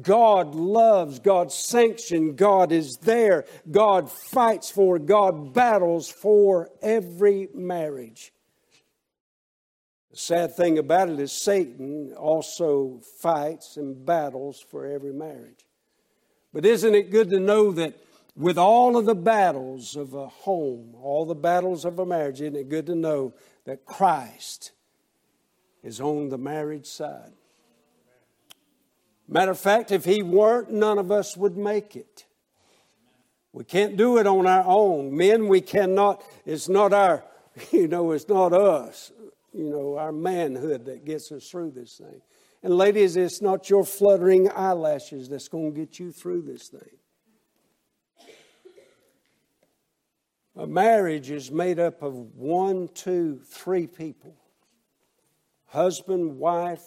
God 0.00 0.54
loves, 0.54 1.20
God 1.20 1.52
sanctions, 1.52 2.34
God 2.36 2.72
is 2.72 2.96
there, 2.98 3.44
God 3.70 4.10
fights 4.10 4.70
for, 4.70 4.98
God 4.98 5.54
battles 5.54 6.08
for 6.08 6.70
every 6.82 7.48
marriage. 7.54 8.32
The 10.10 10.16
sad 10.16 10.56
thing 10.56 10.78
about 10.78 11.10
it 11.10 11.20
is 11.20 11.32
Satan 11.32 12.12
also 12.16 13.00
fights 13.20 13.76
and 13.76 14.04
battles 14.04 14.60
for 14.60 14.86
every 14.86 15.12
marriage. 15.12 15.64
But 16.52 16.64
isn't 16.64 16.94
it 16.94 17.10
good 17.10 17.30
to 17.30 17.40
know 17.40 17.72
that 17.72 17.94
with 18.36 18.58
all 18.58 18.96
of 18.96 19.06
the 19.06 19.14
battles 19.14 19.96
of 19.96 20.14
a 20.14 20.26
home, 20.26 20.94
all 21.00 21.24
the 21.24 21.34
battles 21.34 21.84
of 21.84 21.98
a 21.98 22.06
marriage, 22.06 22.40
isn't 22.40 22.56
it 22.56 22.68
good 22.68 22.86
to 22.86 22.94
know 22.94 23.34
that 23.64 23.84
Christ 23.84 24.72
is 25.82 26.00
on 26.00 26.30
the 26.30 26.38
marriage 26.38 26.86
side? 26.86 27.32
Matter 29.28 29.52
of 29.52 29.58
fact, 29.58 29.92
if 29.92 30.04
He 30.04 30.22
weren't, 30.22 30.70
none 30.70 30.98
of 30.98 31.10
us 31.10 31.36
would 31.36 31.56
make 31.56 31.96
it. 31.96 32.26
We 33.52 33.64
can't 33.64 33.96
do 33.96 34.18
it 34.18 34.26
on 34.26 34.46
our 34.46 34.64
own. 34.66 35.16
Men, 35.16 35.46
we 35.46 35.60
cannot, 35.60 36.24
it's 36.44 36.68
not 36.68 36.92
our, 36.92 37.24
you 37.70 37.86
know, 37.86 38.10
it's 38.10 38.28
not 38.28 38.52
us, 38.52 39.12
you 39.52 39.70
know, 39.70 39.96
our 39.96 40.12
manhood 40.12 40.86
that 40.86 41.04
gets 41.04 41.30
us 41.30 41.48
through 41.48 41.70
this 41.70 41.98
thing. 41.98 42.20
And 42.64 42.76
ladies, 42.76 43.16
it's 43.16 43.40
not 43.40 43.70
your 43.70 43.84
fluttering 43.84 44.50
eyelashes 44.50 45.28
that's 45.28 45.48
going 45.48 45.72
to 45.72 45.80
get 45.80 46.00
you 46.00 46.10
through 46.10 46.42
this 46.42 46.68
thing. 46.68 46.98
A 50.56 50.66
marriage 50.66 51.30
is 51.30 51.50
made 51.50 51.80
up 51.80 52.02
of 52.02 52.14
one, 52.36 52.88
two, 52.88 53.40
three 53.44 53.86
people 53.86 54.36
husband, 55.66 56.38
wife, 56.38 56.86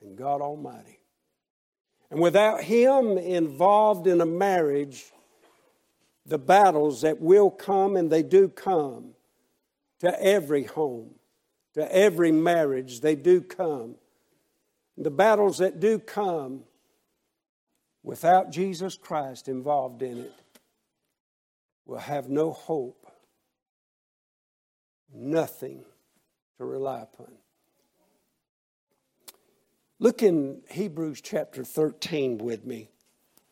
and 0.00 0.16
God 0.16 0.40
Almighty. 0.40 1.00
And 2.08 2.20
without 2.20 2.62
Him 2.62 3.18
involved 3.18 4.06
in 4.06 4.20
a 4.20 4.26
marriage, 4.26 5.06
the 6.24 6.38
battles 6.38 7.02
that 7.02 7.20
will 7.20 7.50
come, 7.50 7.96
and 7.96 8.08
they 8.08 8.22
do 8.22 8.48
come, 8.48 9.14
to 9.98 10.22
every 10.22 10.62
home, 10.62 11.16
to 11.74 11.94
every 11.94 12.30
marriage, 12.30 13.00
they 13.00 13.16
do 13.16 13.40
come. 13.40 13.96
The 14.96 15.10
battles 15.10 15.58
that 15.58 15.80
do 15.80 15.98
come 15.98 16.62
without 18.04 18.52
Jesus 18.52 18.96
Christ 18.96 19.48
involved 19.48 20.02
in 20.02 20.18
it 20.18 20.39
will 21.90 21.98
have 21.98 22.28
no 22.28 22.52
hope, 22.52 23.10
nothing 25.12 25.84
to 26.56 26.64
rely 26.64 27.00
upon. 27.00 27.32
Look 29.98 30.22
in 30.22 30.62
Hebrews 30.70 31.20
chapter 31.20 31.64
13 31.64 32.38
with 32.38 32.64
me. 32.64 32.90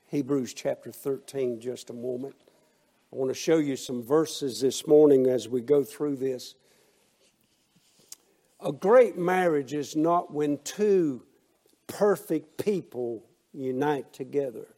Hebrews 0.06 0.54
chapter 0.54 0.92
13, 0.92 1.60
just 1.60 1.90
a 1.90 1.92
moment. 1.92 2.36
I 3.12 3.16
want 3.16 3.28
to 3.30 3.34
show 3.34 3.56
you 3.56 3.74
some 3.74 4.04
verses 4.04 4.60
this 4.60 4.86
morning 4.86 5.26
as 5.26 5.48
we 5.48 5.60
go 5.60 5.82
through 5.82 6.18
this. 6.18 6.54
A 8.60 8.70
great 8.70 9.18
marriage 9.18 9.74
is 9.74 9.96
not 9.96 10.32
when 10.32 10.58
two 10.62 11.24
perfect 11.88 12.56
people 12.56 13.24
unite 13.52 14.12
together, 14.12 14.68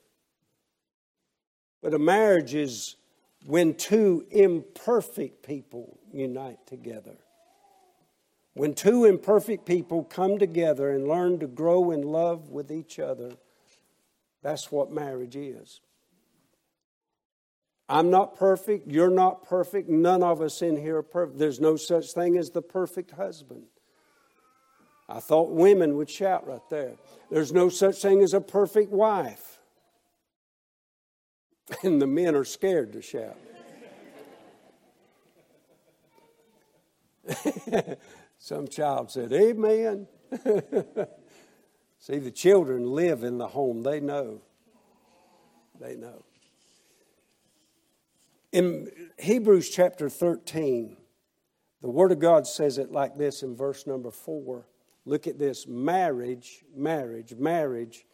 but 1.83 1.93
a 1.93 1.99
marriage 1.99 2.55
is 2.55 2.97
when 3.47 3.74
two 3.74 4.26
imperfect 4.30 5.43
people 5.47 5.99
unite 6.12 6.66
together. 6.66 7.16
When 8.55 8.74
two 8.74 9.05
imperfect 9.05 9.64
people 9.64 10.05
come 10.05 10.38
together 10.38 10.91
and 10.91 11.07
learn 11.07 11.38
to 11.38 11.47
grow 11.47 11.93
in 11.93 12.03
love 12.03 12.51
with 12.51 12.70
each 12.70 12.99
other, 12.99 13.32
that's 14.43 14.70
what 14.72 14.91
marriage 14.91 15.36
is. 15.36 15.80
I'm 17.88 18.11
not 18.11 18.36
perfect. 18.36 18.86
You're 18.88 19.11
not 19.11 19.45
perfect. 19.47 19.88
None 19.88 20.22
of 20.22 20.41
us 20.41 20.62
in 20.62 20.76
here 20.76 20.99
are 20.99 21.03
perfect. 21.03 21.38
There's 21.38 21.61
no 21.61 21.76
such 21.76 22.12
thing 22.12 22.36
as 22.36 22.51
the 22.51 22.62
perfect 22.62 23.12
husband. 23.12 23.64
I 25.09 25.18
thought 25.18 25.51
women 25.51 25.97
would 25.97 26.09
shout 26.09 26.47
right 26.47 26.61
there. 26.70 26.95
There's 27.30 27.53
no 27.53 27.68
such 27.68 28.01
thing 28.01 28.22
as 28.22 28.32
a 28.32 28.41
perfect 28.41 28.93
wife. 28.93 29.60
And 31.83 32.01
the 32.03 32.07
men 32.07 32.35
are 32.35 32.45
scared 32.45 32.93
to 32.95 33.03
shout. 33.03 33.37
Some 38.39 38.68
child 38.68 39.11
said, 39.11 39.33
Amen. 39.33 40.07
See, 41.99 42.18
the 42.18 42.31
children 42.31 42.85
live 42.85 43.23
in 43.23 43.39
the 43.39 43.49
home, 43.49 43.83
they 43.83 44.01
know. 44.01 44.41
They 45.79 45.97
know. 45.97 46.25
In 48.53 48.89
Hebrews 49.18 49.71
chapter 49.71 50.09
13, 50.09 50.97
the 51.83 51.91
Word 51.91 52.11
of 52.12 52.18
God 52.18 52.47
says 52.47 52.79
it 52.79 52.91
like 52.91 53.16
this 53.16 53.43
in 53.43 53.57
verse 53.57 53.87
number 53.87 54.11
4. 54.11 54.66
Look 55.05 55.27
at 55.27 55.39
this 55.39 55.66
marriage, 55.66 56.64
marriage, 56.75 57.35
marriage 57.35 58.07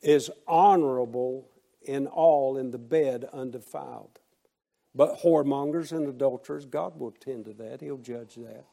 is 0.00 0.30
honorable 0.46 1.48
in 1.86 2.06
all 2.06 2.56
in 2.56 2.70
the 2.70 2.78
bed 2.78 3.28
undefiled. 3.32 4.20
But 4.94 5.20
whoremongers 5.20 5.92
and 5.92 6.08
adulterers, 6.08 6.66
God 6.66 6.98
will 6.98 7.10
tend 7.10 7.46
to 7.46 7.52
that. 7.54 7.80
He'll 7.80 7.98
judge 7.98 8.36
that. 8.36 8.64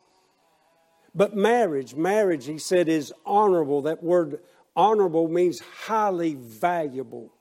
But 1.13 1.35
marriage, 1.35 1.95
marriage, 1.95 2.45
he 2.45 2.57
said, 2.57 2.87
is 2.87 3.11
honorable. 3.25 3.81
That 3.81 4.03
word 4.03 4.39
honorable 4.75 5.27
means 5.27 5.59
highly 5.59 6.35
valuable. 6.35 7.33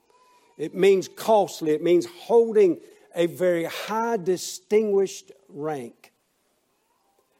It 0.56 0.74
means 0.74 1.08
costly. 1.08 1.70
It 1.70 1.82
means 1.82 2.06
holding 2.06 2.80
a 3.14 3.26
very 3.26 3.64
high, 3.64 4.16
distinguished 4.16 5.30
rank. 5.48 6.12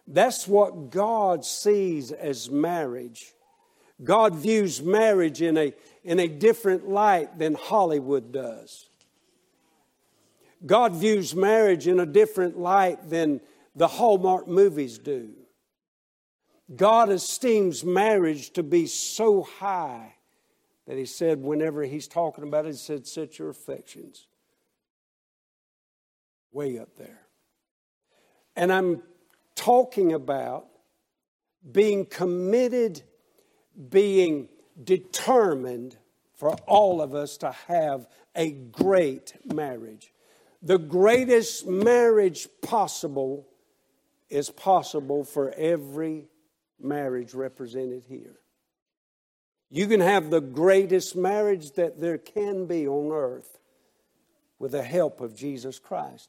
That's 0.07 0.47
what 0.47 0.91
God 0.91 1.45
sees 1.45 2.13
as 2.13 2.51
marriage. 2.51 3.33
God 4.03 4.35
views 4.35 4.83
marriage 4.83 5.43
in 5.43 5.57
a, 5.57 5.75
in 6.05 6.19
a 6.19 6.29
different 6.29 6.89
light 6.89 7.39
than 7.39 7.55
Hollywood 7.55 8.33
does. 8.33 8.89
God 10.65 10.95
views 10.95 11.35
marriage 11.35 11.87
in 11.87 12.01
a 12.01 12.07
different 12.07 12.59
light 12.59 13.09
than 13.09 13.41
the 13.75 13.89
Hallmark 13.89 14.47
movies 14.47 14.99
do. 14.99 15.31
God 16.75 17.11
esteems 17.11 17.85
marriage 17.85 18.51
to 18.51 18.63
be 18.63 18.87
so 18.87 19.43
high 19.43 20.15
that 20.87 20.97
He 20.97 21.07
said, 21.07 21.43
whenever 21.43 21.83
He's 21.85 22.09
talking 22.09 22.45
about 22.45 22.67
it, 22.67 22.73
He 22.73 22.77
said, 22.77 23.07
Set 23.07 23.39
your 23.39 23.49
affections 23.49 24.27
way 26.53 26.79
up 26.79 26.97
there. 26.97 27.21
And 28.57 28.73
I'm 28.73 29.03
talking 29.55 30.13
about 30.13 30.67
being 31.71 32.07
committed, 32.07 33.03
being 33.89 34.49
determined 34.83 35.97
for 36.35 36.53
all 36.67 37.01
of 37.01 37.15
us 37.15 37.37
to 37.39 37.53
have 37.69 38.07
a 38.35 38.51
great 38.51 39.35
marriage. 39.45 40.13
The 40.63 40.79
greatest 40.79 41.67
marriage 41.67 42.49
possible 42.63 43.47
is 44.29 44.51
possible 44.51 45.25
for 45.25 45.53
every 45.53 46.29
marriage 46.79 47.35
represented 47.35 48.05
here. 48.09 48.37
You 49.71 49.87
can 49.87 50.01
have 50.01 50.31
the 50.31 50.41
greatest 50.41 51.15
marriage 51.15 51.73
that 51.73 52.01
there 52.01 52.19
can 52.19 52.67
be 52.67 52.87
on 52.89 53.13
earth 53.13 53.59
with 54.59 54.73
the 54.73 54.83
help 54.83 55.21
of 55.21 55.35
Jesus 55.35 55.79
Christ. 55.79 56.29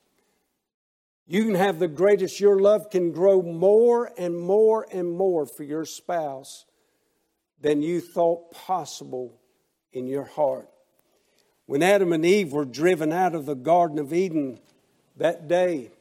You 1.28 1.46
can 1.46 1.56
have 1.56 1.80
the 1.80 1.88
greatest, 1.88 2.40
your 2.40 2.60
love 2.60 2.90
can 2.90 3.12
grow 3.12 3.42
more 3.42 4.12
and 4.18 4.38
more 4.38 4.86
and 4.92 5.12
more 5.12 5.46
for 5.46 5.64
your 5.64 5.86
spouse 5.86 6.66
than 7.62 7.82
you 7.82 8.02
thought 8.02 8.52
possible 8.52 9.40
in 9.94 10.08
your 10.08 10.26
heart. 10.26 10.68
When 11.66 11.84
Adam 11.84 12.12
and 12.12 12.26
Eve 12.26 12.52
were 12.52 12.66
driven 12.66 13.14
out 13.14 13.36
of 13.36 13.46
the 13.46 13.56
Garden 13.56 14.00
of 14.00 14.14
Eden 14.14 14.60
that 15.18 15.48
day, 15.48 15.92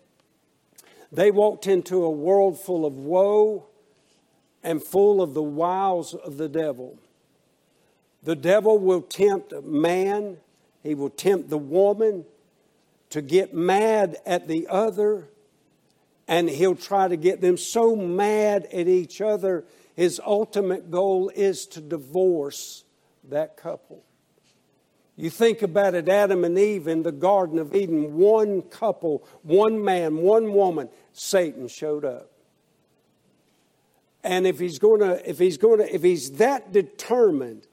they 1.12 1.30
walked 1.30 1.66
into 1.66 2.04
a 2.04 2.10
world 2.10 2.58
full 2.58 2.86
of 2.86 2.96
woe 2.96 3.66
and 4.62 4.82
full 4.82 5.22
of 5.22 5.34
the 5.34 5.42
wiles 5.42 6.14
of 6.14 6.36
the 6.36 6.48
devil. 6.48 6.98
The 8.22 8.36
devil 8.36 8.78
will 8.78 9.02
tempt 9.02 9.52
man, 9.64 10.38
he 10.82 10.94
will 10.94 11.10
tempt 11.10 11.48
the 11.48 11.58
woman 11.58 12.24
to 13.10 13.22
get 13.22 13.54
mad 13.54 14.16
at 14.24 14.46
the 14.46 14.68
other, 14.68 15.28
and 16.28 16.48
he'll 16.48 16.76
try 16.76 17.08
to 17.08 17.16
get 17.16 17.40
them 17.40 17.56
so 17.56 17.96
mad 17.96 18.66
at 18.66 18.86
each 18.86 19.20
other. 19.20 19.64
His 20.00 20.18
ultimate 20.24 20.90
goal 20.90 21.30
is 21.34 21.66
to 21.66 21.80
divorce 21.82 22.84
that 23.28 23.58
couple. 23.58 24.02
You 25.14 25.28
think 25.28 25.60
about 25.60 25.94
it, 25.94 26.08
Adam 26.08 26.42
and 26.42 26.58
Eve 26.58 26.88
in 26.88 27.02
the 27.02 27.12
Garden 27.12 27.58
of 27.58 27.74
Eden, 27.74 28.14
one 28.14 28.62
couple, 28.62 29.22
one 29.42 29.84
man, 29.84 30.16
one 30.16 30.54
woman, 30.54 30.88
Satan 31.12 31.68
showed 31.68 32.06
up. 32.06 32.30
And 34.24 34.46
if 34.46 34.58
he's 34.58 34.78
going 34.78 35.00
to, 35.00 35.28
if 35.28 35.38
he's 35.38 35.58
going 35.58 35.80
to, 35.80 35.94
if 35.94 36.02
he's 36.02 36.30
that 36.38 36.72
determined, 36.72 37.66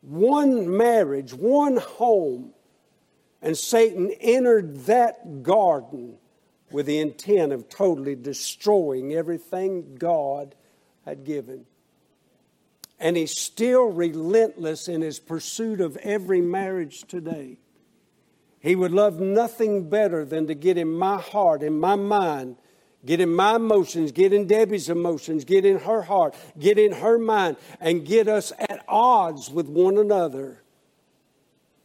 one 0.00 0.76
marriage, 0.76 1.32
one 1.32 1.76
home, 1.76 2.54
and 3.40 3.56
Satan 3.56 4.10
entered 4.20 4.86
that 4.86 5.44
garden 5.44 6.16
with 6.72 6.86
the 6.86 6.98
intent 6.98 7.52
of 7.52 7.68
totally 7.68 8.16
destroying 8.16 9.14
everything 9.14 9.94
God 9.94 10.56
had 11.08 11.24
given. 11.24 11.64
And 13.00 13.16
he's 13.16 13.38
still 13.38 13.86
relentless 13.86 14.88
in 14.88 15.00
his 15.00 15.18
pursuit 15.18 15.80
of 15.80 15.96
every 15.98 16.40
marriage 16.40 17.02
today. 17.02 17.58
He 18.60 18.74
would 18.74 18.92
love 18.92 19.18
nothing 19.18 19.88
better 19.88 20.24
than 20.24 20.48
to 20.48 20.54
get 20.54 20.76
in 20.76 20.90
my 20.90 21.18
heart, 21.18 21.62
in 21.62 21.78
my 21.78 21.94
mind, 21.94 22.56
get 23.06 23.20
in 23.20 23.32
my 23.32 23.56
emotions, 23.56 24.12
get 24.12 24.32
in 24.32 24.46
Debbie's 24.46 24.90
emotions, 24.90 25.44
get 25.44 25.64
in 25.64 25.78
her 25.78 26.02
heart, 26.02 26.34
get 26.58 26.76
in 26.76 26.92
her 26.92 27.18
mind, 27.18 27.56
and 27.80 28.04
get 28.04 28.28
us 28.28 28.52
at 28.58 28.84
odds 28.88 29.48
with 29.48 29.68
one 29.68 29.96
another 29.96 30.62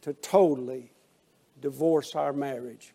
to 0.02 0.12
totally 0.12 0.92
divorce 1.60 2.14
our 2.14 2.32
marriage. 2.32 2.92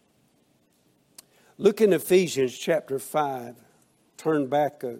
Look 1.58 1.82
in 1.82 1.94
Ephesians 1.94 2.56
chapter 2.56 3.00
5. 3.00 3.56
Turn 4.18 4.48
back 4.48 4.84
a, 4.84 5.00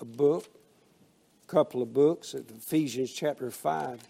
a 0.00 0.04
book 0.04 0.46
couple 1.50 1.82
of 1.82 1.92
books, 1.92 2.32
at 2.34 2.42
Ephesians 2.48 3.12
chapter 3.12 3.50
5. 3.50 4.00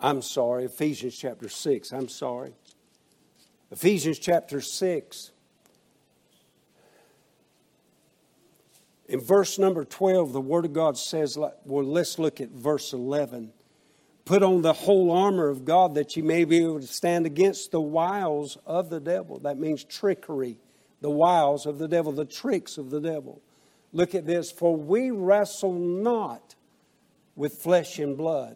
I'm 0.00 0.22
sorry, 0.22 0.64
Ephesians 0.64 1.14
chapter 1.14 1.50
6. 1.50 1.92
I'm 1.92 2.08
sorry. 2.08 2.54
Ephesians 3.70 4.18
chapter 4.18 4.62
6. 4.62 5.30
In 9.08 9.20
verse 9.20 9.58
number 9.58 9.84
12, 9.84 10.32
the 10.32 10.40
Word 10.40 10.64
of 10.64 10.72
God 10.72 10.96
says, 10.96 11.36
well, 11.36 11.84
let's 11.84 12.18
look 12.18 12.40
at 12.40 12.48
verse 12.48 12.94
11. 12.94 13.52
Put 14.30 14.44
on 14.44 14.62
the 14.62 14.72
whole 14.72 15.10
armor 15.10 15.48
of 15.48 15.64
God 15.64 15.96
that 15.96 16.16
you 16.16 16.22
may 16.22 16.44
be 16.44 16.62
able 16.62 16.78
to 16.78 16.86
stand 16.86 17.26
against 17.26 17.72
the 17.72 17.80
wiles 17.80 18.56
of 18.64 18.88
the 18.88 19.00
devil. 19.00 19.40
That 19.40 19.58
means 19.58 19.82
trickery, 19.82 20.56
the 21.00 21.10
wiles 21.10 21.66
of 21.66 21.78
the 21.78 21.88
devil, 21.88 22.12
the 22.12 22.24
tricks 22.24 22.78
of 22.78 22.90
the 22.90 23.00
devil. 23.00 23.42
Look 23.92 24.14
at 24.14 24.26
this. 24.26 24.52
For 24.52 24.76
we 24.76 25.10
wrestle 25.10 25.72
not 25.72 26.54
with 27.34 27.54
flesh 27.54 27.98
and 27.98 28.16
blood, 28.16 28.54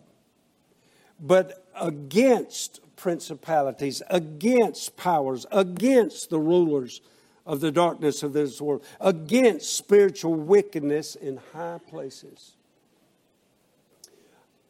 but 1.18 1.66
against 1.74 2.78
principalities, 2.94 4.00
against 4.08 4.96
powers, 4.96 5.44
against 5.50 6.30
the 6.30 6.38
rulers 6.38 7.00
of 7.44 7.58
the 7.58 7.72
darkness 7.72 8.22
of 8.22 8.32
this 8.32 8.60
world, 8.60 8.84
against 9.00 9.76
spiritual 9.76 10.36
wickedness 10.36 11.16
in 11.16 11.40
high 11.52 11.80
places. 11.90 12.52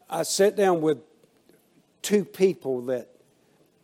I 0.09 0.23
sat 0.23 0.55
down 0.55 0.81
with 0.81 0.99
two 2.01 2.23
people 2.25 2.81
that 2.83 3.09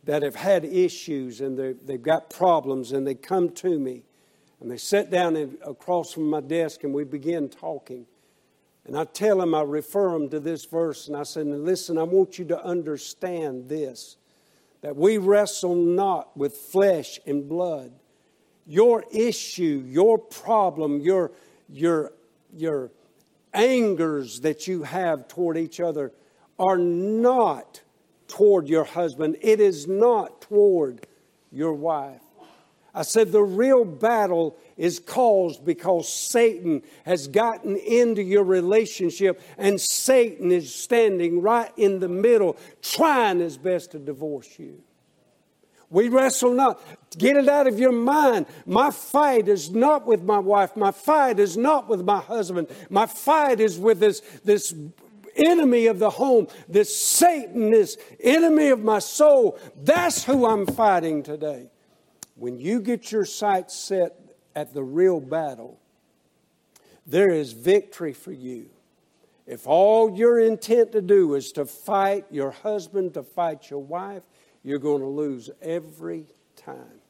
that 0.04 0.22
have 0.22 0.34
had 0.34 0.64
issues 0.64 1.40
and 1.40 1.76
they've 1.86 2.02
got 2.02 2.28
problems 2.28 2.92
and 2.92 3.06
they 3.06 3.14
come 3.14 3.50
to 3.50 3.78
me 3.78 4.02
and 4.60 4.70
they 4.70 4.76
sit 4.76 5.10
down 5.10 5.36
in, 5.36 5.56
across 5.64 6.12
from 6.12 6.28
my 6.28 6.40
desk 6.40 6.82
and 6.84 6.92
we 6.92 7.04
begin 7.04 7.48
talking. 7.48 8.06
And 8.84 8.96
i 8.96 9.04
tell 9.04 9.38
them 9.38 9.54
i 9.54 9.62
refer 9.62 10.10
them 10.12 10.28
to 10.30 10.40
this 10.40 10.64
verse 10.64 11.06
and 11.06 11.16
i 11.16 11.22
said 11.22 11.46
listen 11.46 11.98
i 11.98 12.02
want 12.02 12.38
you 12.38 12.44
to 12.46 12.64
understand 12.64 13.68
this 13.68 14.16
that 14.80 14.96
we 14.96 15.18
wrestle 15.18 15.76
not 15.76 16.36
with 16.36 16.56
flesh 16.56 17.20
and 17.24 17.48
blood. 17.48 17.92
Your 18.66 19.04
issue 19.12 19.84
your 19.86 20.18
problem 20.18 21.00
your 21.00 21.32
your 21.68 22.12
your 22.52 22.90
angers 23.52 24.40
that 24.40 24.66
you 24.66 24.82
have 24.82 25.28
toward 25.28 25.56
each 25.56 25.80
other 25.80 26.12
are 26.58 26.78
not 26.78 27.80
toward 28.28 28.68
your 28.68 28.84
husband, 28.84 29.36
it 29.40 29.60
is 29.60 29.86
not 29.86 30.40
toward 30.42 31.06
your 31.50 31.74
wife. 31.74 32.20
I 32.94 33.02
said 33.02 33.32
the 33.32 33.42
real 33.42 33.84
battle 33.84 34.58
is 34.76 34.98
caused 34.98 35.64
because 35.64 36.12
Satan 36.12 36.82
has 37.06 37.26
gotten 37.26 37.76
into 37.76 38.22
your 38.22 38.44
relationship 38.44 39.40
and 39.56 39.80
Satan 39.80 40.52
is 40.52 40.74
standing 40.74 41.40
right 41.40 41.72
in 41.76 42.00
the 42.00 42.08
middle 42.08 42.56
trying 42.82 43.40
his 43.40 43.56
best 43.56 43.92
to 43.92 43.98
divorce 43.98 44.58
you. 44.58 44.82
We 45.92 46.08
wrestle 46.08 46.54
not. 46.54 46.80
Get 47.18 47.36
it 47.36 47.48
out 47.48 47.66
of 47.66 47.78
your 47.78 47.92
mind. 47.92 48.46
My 48.64 48.90
fight 48.90 49.46
is 49.46 49.70
not 49.70 50.06
with 50.06 50.22
my 50.22 50.38
wife. 50.38 50.74
My 50.74 50.90
fight 50.90 51.38
is 51.38 51.56
not 51.56 51.86
with 51.86 52.02
my 52.02 52.18
husband. 52.18 52.68
My 52.88 53.04
fight 53.04 53.60
is 53.60 53.78
with 53.78 54.00
this, 54.00 54.20
this 54.42 54.74
enemy 55.36 55.86
of 55.86 55.98
the 55.98 56.08
home, 56.08 56.48
this 56.66 56.96
Satan, 56.96 57.70
this 57.70 57.98
enemy 58.20 58.68
of 58.68 58.82
my 58.82 59.00
soul. 59.00 59.58
That's 59.76 60.24
who 60.24 60.46
I'm 60.46 60.66
fighting 60.66 61.22
today. 61.22 61.70
When 62.36 62.58
you 62.58 62.80
get 62.80 63.12
your 63.12 63.26
sights 63.26 63.76
set 63.76 64.18
at 64.56 64.72
the 64.72 64.82
real 64.82 65.20
battle, 65.20 65.78
there 67.06 67.30
is 67.30 67.52
victory 67.52 68.14
for 68.14 68.32
you. 68.32 68.70
If 69.46 69.66
all 69.66 70.16
your 70.16 70.40
intent 70.40 70.92
to 70.92 71.02
do 71.02 71.34
is 71.34 71.52
to 71.52 71.66
fight 71.66 72.24
your 72.30 72.52
husband, 72.52 73.12
to 73.14 73.22
fight 73.22 73.68
your 73.68 73.80
wife, 73.80 74.22
you're 74.62 74.78
going 74.78 75.00
to 75.00 75.08
lose 75.08 75.50
every 75.60 76.26
time. 76.56 77.00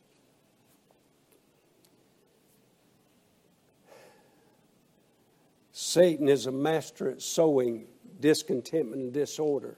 Satan 5.73 6.29
is 6.29 6.47
a 6.47 6.53
master 6.53 7.11
at 7.11 7.21
sowing 7.21 7.87
discontentment 8.21 9.03
and 9.03 9.13
disorder. 9.13 9.77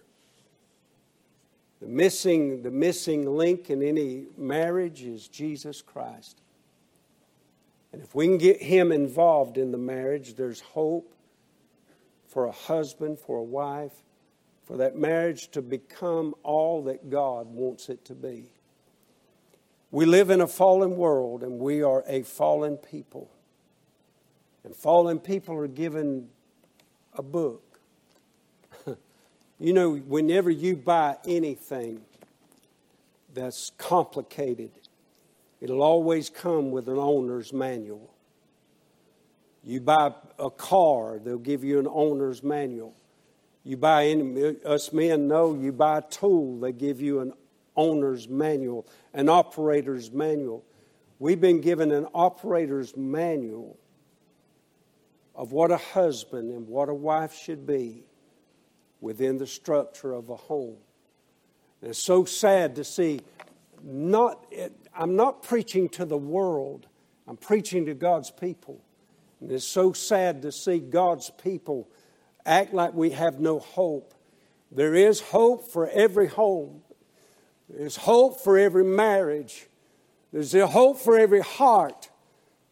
The 1.81 1.89
missing, 1.89 2.63
the 2.63 2.71
missing 2.71 3.27
link 3.37 3.69
in 3.71 3.83
any 3.83 4.27
marriage 4.37 5.03
is 5.03 5.29
Jesus 5.29 5.83
Christ. 5.83 6.41
And 7.93 8.03
if 8.03 8.15
we 8.15 8.27
can 8.27 8.39
get 8.39 8.63
Him 8.63 8.93
involved 8.93 9.59
in 9.59 9.73
the 9.73 9.79
marriage, 9.79 10.35
there's 10.35 10.61
hope 10.61 11.15
for 12.29 12.47
a 12.47 12.53
husband, 12.53 13.19
for 13.19 13.39
a 13.39 13.43
wife, 13.43 13.93
for 14.65 14.79
that 14.79 14.97
marriage 14.97 15.49
to 15.51 15.63
become 15.63 16.35
all 16.43 16.85
that 16.85 17.11
God 17.11 17.47
wants 17.47 17.89
it 17.89 18.05
to 18.07 18.15
be. 18.15 18.47
We 19.91 20.07
live 20.07 20.31
in 20.31 20.41
a 20.41 20.49
fallen 20.49 20.97
world 20.97 21.43
and 21.43 21.59
we 21.59 21.83
are 21.83 22.03
a 22.07 22.23
fallen 22.23 22.79
people. 22.79 23.31
And 24.65 24.75
fallen 24.75 25.21
people 25.21 25.55
are 25.57 25.69
given 25.69 26.31
a 27.13 27.23
book. 27.23 27.79
you 29.61 29.73
know, 29.73 29.95
whenever 29.95 30.51
you 30.51 30.77
buy 30.77 31.19
anything 31.27 32.01
that's 33.35 33.71
complicated, 33.77 34.71
it'll 35.61 35.83
always 35.83 36.31
come 36.31 36.71
with 36.71 36.89
an 36.89 36.99
owner's 36.99 37.53
manual. 37.53 38.15
You 39.63 39.81
buy 39.81 40.13
a 40.39 40.51
car, 40.51 41.19
they'll 41.19 41.39
give 41.39 41.63
you 41.63 41.79
an 41.79 41.89
owner's 41.89 42.43
manual. 42.43 42.95
You 43.65 43.79
buy 43.79 44.09
any, 44.09 44.57
us 44.65 44.93
men 44.93 45.27
know 45.27 45.55
you 45.55 45.73
buy 45.73 45.99
a 45.99 46.03
tool, 46.03 46.61
they 46.61 46.73
give 46.73 47.01
you 47.01 47.21
an 47.21 47.33
owner's 47.77 48.29
manual, 48.29 48.87
an 49.15 49.29
operator's 49.29 50.13
manual. 50.13 50.65
We've 51.19 51.41
been 51.41 51.61
given 51.61 51.91
an 51.91 52.07
operator's 52.15 52.97
manual 52.97 53.79
of 55.35 55.53
what 55.53 55.71
a 55.71 55.79
husband 55.79 56.53
and 56.53 56.69
what 56.69 56.89
a 56.89 56.95
wife 56.95 57.35
should 57.35 57.67
be 57.67 58.05
within 59.01 59.39
the 59.39 59.47
structure 59.47 60.13
of 60.13 60.29
a 60.29 60.37
home. 60.37 60.77
And 61.81 61.91
it's 61.91 61.99
so 61.99 62.25
sad 62.25 62.77
to 62.77 62.85
see 62.85 63.21
not 63.83 64.47
I'm 64.95 65.17
not 65.17 65.43
preaching 65.43 65.89
to 65.91 66.05
the 66.05 66.17
world. 66.17 66.87
I'm 67.27 67.37
preaching 67.37 67.87
to 67.87 67.95
God's 67.95 68.31
people. 68.31 68.81
And 69.41 69.51
it's 69.51 69.67
so 69.67 69.93
sad 69.93 70.43
to 70.43 70.53
see 70.53 70.79
God's 70.79 71.31
people 71.31 71.89
act 72.47 72.75
like 72.75 72.95
we 72.95 73.11
have 73.11 73.41
no 73.41 73.59
hope. 73.59 74.15
There 74.71 74.95
is 74.95 75.21
hope 75.21 75.71
for 75.71 75.89
every 75.89 76.27
home, 76.29 76.83
there's 77.69 77.97
hope 77.97 78.41
for 78.41 78.59
every 78.59 78.85
marriage, 78.85 79.67
there's 80.33 80.53
hope 80.53 80.99
for 80.99 81.19
every 81.19 81.41
heart. 81.41 82.11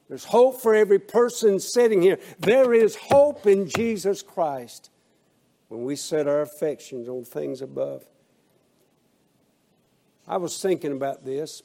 There's 0.09 0.25
hope 0.25 0.61
for 0.61 0.75
every 0.75 0.99
person 0.99 1.59
sitting 1.59 2.03
here. 2.03 2.19
There 2.39 2.75
is 2.75 2.97
hope 2.97 3.47
in 3.47 3.67
Jesus 3.67 4.21
Christ 4.21 4.91
when 5.69 5.85
we 5.85 5.97
set 5.97 6.27
our 6.27 6.43
affections 6.43 7.09
on 7.09 7.25
things 7.25 7.63
above. 7.63 8.05
I 10.29 10.37
was 10.37 10.61
thinking 10.61 10.93
about 10.93 11.25
this. 11.25 11.63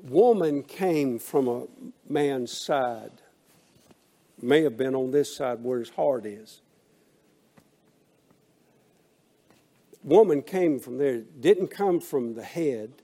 Woman 0.00 0.62
came 0.62 1.18
from 1.18 1.48
a 1.48 1.66
man's 2.06 2.52
side 2.52 3.22
may 4.42 4.62
have 4.62 4.76
been 4.76 4.94
on 4.94 5.10
this 5.10 5.36
side 5.36 5.62
where 5.62 5.78
his 5.78 5.90
heart 5.90 6.26
is. 6.26 6.60
Woman 10.02 10.42
came 10.42 10.78
from 10.78 10.98
there, 10.98 11.18
didn't 11.18 11.68
come 11.68 12.00
from 12.00 12.34
the 12.34 12.42
head, 12.42 13.02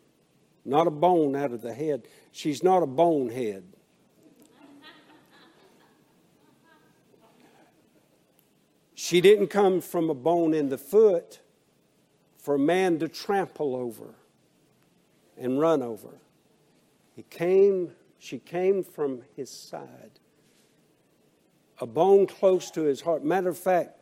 not 0.64 0.86
a 0.86 0.90
bone 0.90 1.36
out 1.36 1.52
of 1.52 1.60
the 1.60 1.74
head. 1.74 2.06
She's 2.32 2.62
not 2.62 2.82
a 2.82 2.86
bonehead. 2.86 3.64
She 8.94 9.20
didn't 9.20 9.48
come 9.48 9.82
from 9.82 10.08
a 10.08 10.14
bone 10.14 10.54
in 10.54 10.70
the 10.70 10.78
foot 10.78 11.40
for 12.38 12.54
a 12.54 12.58
man 12.58 12.98
to 13.00 13.08
trample 13.08 13.76
over 13.76 14.14
and 15.36 15.60
run 15.60 15.82
over. 15.82 16.20
He 17.14 17.22
came, 17.24 17.90
she 18.18 18.38
came 18.38 18.82
from 18.82 19.22
his 19.36 19.50
side 19.50 20.20
a 21.80 21.86
bone 21.86 22.26
close 22.26 22.70
to 22.72 22.82
his 22.82 23.00
heart. 23.00 23.24
Matter 23.24 23.48
of 23.48 23.58
fact, 23.58 23.96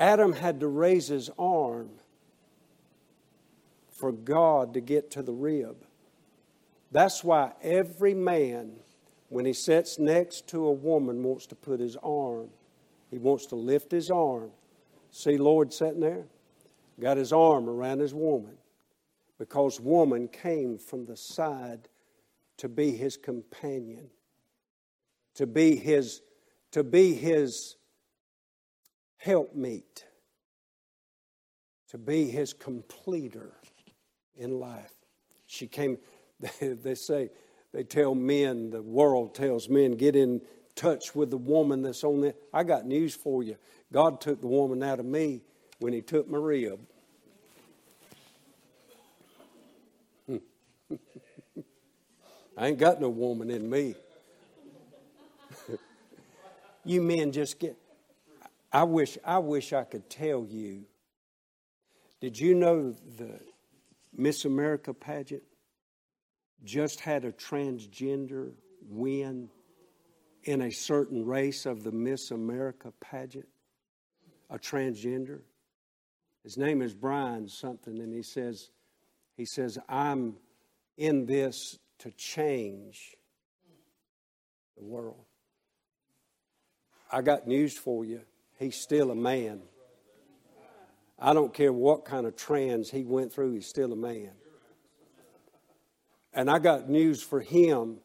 Adam 0.00 0.32
had 0.32 0.60
to 0.60 0.68
raise 0.68 1.08
his 1.08 1.30
arm 1.38 1.90
for 3.90 4.12
God 4.12 4.74
to 4.74 4.80
get 4.80 5.10
to 5.12 5.22
the 5.22 5.32
rib. 5.32 5.84
That's 6.92 7.24
why 7.24 7.52
every 7.62 8.14
man, 8.14 8.72
when 9.28 9.44
he 9.44 9.52
sits 9.52 9.98
next 9.98 10.46
to 10.48 10.66
a 10.66 10.72
woman, 10.72 11.22
wants 11.22 11.46
to 11.48 11.54
put 11.54 11.80
his 11.80 11.96
arm, 11.96 12.48
he 13.10 13.18
wants 13.18 13.46
to 13.46 13.56
lift 13.56 13.90
his 13.90 14.10
arm. 14.10 14.50
See 15.10 15.36
Lord 15.36 15.72
sitting 15.72 16.00
there? 16.00 16.26
Got 17.00 17.16
his 17.16 17.32
arm 17.32 17.68
around 17.68 18.00
his 18.00 18.14
woman. 18.14 18.56
because 19.38 19.80
woman 19.80 20.28
came 20.28 20.76
from 20.76 21.06
the 21.06 21.16
side 21.16 21.88
to 22.56 22.68
be 22.68 22.90
his 22.90 23.16
companion, 23.16 24.10
to 25.34 25.46
be 25.46 25.76
his, 25.76 26.20
to 26.72 26.84
be 26.84 27.14
his 27.14 27.76
helpmeet, 29.16 30.04
to 31.90 31.98
be 31.98 32.26
his 32.26 32.52
completer 32.52 33.52
in 34.36 34.58
life. 34.60 34.92
She 35.46 35.66
came, 35.66 35.98
they 36.60 36.94
say, 36.94 37.30
they 37.72 37.82
tell 37.84 38.14
men, 38.14 38.70
the 38.70 38.82
world 38.82 39.34
tells 39.34 39.68
men, 39.68 39.92
get 39.92 40.16
in 40.16 40.40
touch 40.74 41.14
with 41.14 41.30
the 41.30 41.36
woman 41.36 41.82
that's 41.82 42.04
on 42.04 42.20
there. 42.20 42.34
I 42.52 42.62
got 42.62 42.86
news 42.86 43.14
for 43.14 43.42
you. 43.42 43.56
God 43.92 44.20
took 44.20 44.40
the 44.40 44.46
woman 44.46 44.82
out 44.82 45.00
of 45.00 45.06
me 45.06 45.42
when 45.80 45.92
he 45.92 46.00
took 46.00 46.28
Maria. 46.28 46.76
I 52.56 52.68
ain't 52.68 52.78
got 52.78 53.00
no 53.00 53.08
woman 53.08 53.50
in 53.50 53.68
me. 53.68 53.94
You 56.88 57.02
men 57.02 57.32
just 57.32 57.58
get 57.58 57.76
I 58.72 58.84
wish 58.84 59.16
I 59.24 59.38
wish 59.38 59.72
I 59.72 59.84
could 59.84 60.10
tell 60.10 60.44
you. 60.44 60.84
Did 62.20 62.38
you 62.38 62.54
know 62.54 62.92
the 63.16 63.40
Miss 64.14 64.44
America 64.44 64.92
pageant 64.92 65.42
just 66.64 67.00
had 67.00 67.24
a 67.24 67.32
transgender 67.32 68.52
win 68.88 69.48
in 70.44 70.62
a 70.62 70.70
certain 70.70 71.24
race 71.24 71.66
of 71.66 71.84
the 71.84 71.92
Miss 71.92 72.30
America 72.30 72.92
pageant? 73.00 73.48
A 74.50 74.58
transgender. 74.58 75.40
His 76.42 76.56
name 76.56 76.82
is 76.82 76.94
Brian 76.94 77.48
something, 77.48 78.00
and 78.00 78.12
he 78.12 78.22
says, 78.22 78.70
he 79.36 79.44
says, 79.44 79.78
I'm 79.88 80.36
in 80.96 81.26
this 81.26 81.78
to 82.00 82.10
change 82.12 83.14
the 84.76 84.84
world. 84.84 85.27
I 87.10 87.22
got 87.22 87.46
news 87.46 87.76
for 87.76 88.04
you. 88.04 88.20
He's 88.58 88.76
still 88.76 89.10
a 89.10 89.14
man. 89.14 89.62
I 91.18 91.32
don't 91.32 91.52
care 91.52 91.72
what 91.72 92.04
kind 92.04 92.26
of 92.26 92.36
trans 92.36 92.90
he 92.90 93.02
went 93.02 93.32
through, 93.32 93.54
he's 93.54 93.66
still 93.66 93.92
a 93.92 93.96
man. 93.96 94.30
And 96.32 96.50
I 96.50 96.58
got 96.58 96.88
news 96.88 97.22
for 97.22 97.40
him. 97.40 97.98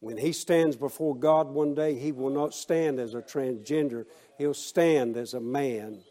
When 0.00 0.18
he 0.18 0.32
stands 0.32 0.76
before 0.76 1.16
God 1.16 1.48
one 1.48 1.74
day, 1.74 1.94
he 1.94 2.12
will 2.12 2.30
not 2.30 2.54
stand 2.54 2.98
as 2.98 3.14
a 3.14 3.22
transgender, 3.22 4.04
he'll 4.36 4.54
stand 4.54 5.16
as 5.16 5.34
a 5.34 5.40
man 5.40 6.02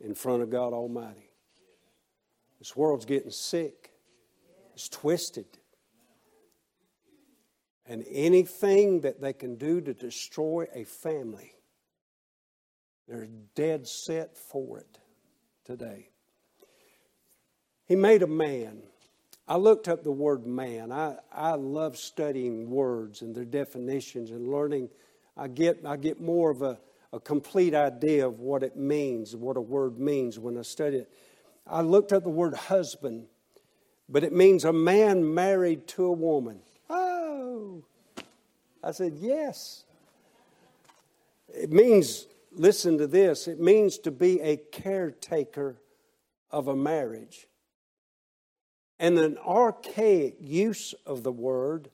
in 0.00 0.14
front 0.14 0.42
of 0.42 0.50
God 0.50 0.72
Almighty. 0.72 1.30
This 2.58 2.76
world's 2.76 3.04
getting 3.04 3.30
sick, 3.30 3.92
it's 4.74 4.88
twisted. 4.88 5.46
And 7.86 8.04
anything 8.10 9.00
that 9.00 9.20
they 9.20 9.32
can 9.32 9.56
do 9.56 9.80
to 9.80 9.92
destroy 9.92 10.66
a 10.74 10.84
family, 10.84 11.54
they're 13.08 13.28
dead 13.54 13.86
set 13.86 14.36
for 14.36 14.78
it 14.78 14.98
today. 15.64 16.08
He 17.86 17.96
made 17.96 18.22
a 18.22 18.26
man. 18.26 18.82
I 19.46 19.56
looked 19.56 19.88
up 19.88 20.04
the 20.04 20.10
word 20.10 20.46
man. 20.46 20.90
I, 20.90 21.16
I 21.30 21.52
love 21.52 21.98
studying 21.98 22.70
words 22.70 23.20
and 23.20 23.34
their 23.34 23.44
definitions 23.44 24.30
and 24.30 24.48
learning. 24.48 24.88
I 25.36 25.48
get, 25.48 25.84
I 25.84 25.96
get 25.96 26.20
more 26.20 26.50
of 26.50 26.62
a, 26.62 26.78
a 27.12 27.20
complete 27.20 27.74
idea 27.74 28.26
of 28.26 28.40
what 28.40 28.62
it 28.62 28.76
means, 28.76 29.36
what 29.36 29.58
a 29.58 29.60
word 29.60 29.98
means 29.98 30.38
when 30.38 30.56
I 30.56 30.62
study 30.62 30.98
it. 30.98 31.12
I 31.66 31.82
looked 31.82 32.12
up 32.12 32.22
the 32.22 32.30
word 32.30 32.54
husband, 32.54 33.26
but 34.08 34.24
it 34.24 34.32
means 34.32 34.64
a 34.64 34.72
man 34.72 35.34
married 35.34 35.86
to 35.88 36.06
a 36.06 36.12
woman. 36.12 36.60
Oh, 36.88 37.84
I 38.82 38.92
said, 38.92 39.14
yes. 39.18 39.84
It 41.48 41.70
means 41.70 42.26
listen 42.56 42.98
to 42.98 43.06
this 43.06 43.48
it 43.48 43.60
means 43.60 43.98
to 43.98 44.10
be 44.10 44.40
a 44.40 44.56
caretaker 44.56 45.80
of 46.50 46.68
a 46.68 46.76
marriage. 46.76 47.46
And 48.98 49.18
an 49.18 49.38
archaic 49.38 50.36
use 50.40 50.94
of 51.04 51.24
the 51.24 51.32
word 51.32 51.90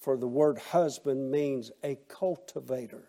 for 0.00 0.16
the 0.16 0.28
word 0.28 0.58
husband 0.58 1.30
means 1.30 1.70
a 1.82 1.96
cultivator. 2.08 3.08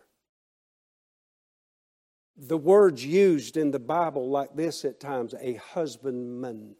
The 2.38 2.58
word's 2.58 3.06
used 3.06 3.58
in 3.58 3.72
the 3.72 3.80
Bible 3.80 4.30
like 4.30 4.56
this 4.56 4.86
at 4.86 5.00
times 5.00 5.34
a 5.40 5.56
husbandman. 5.56 6.76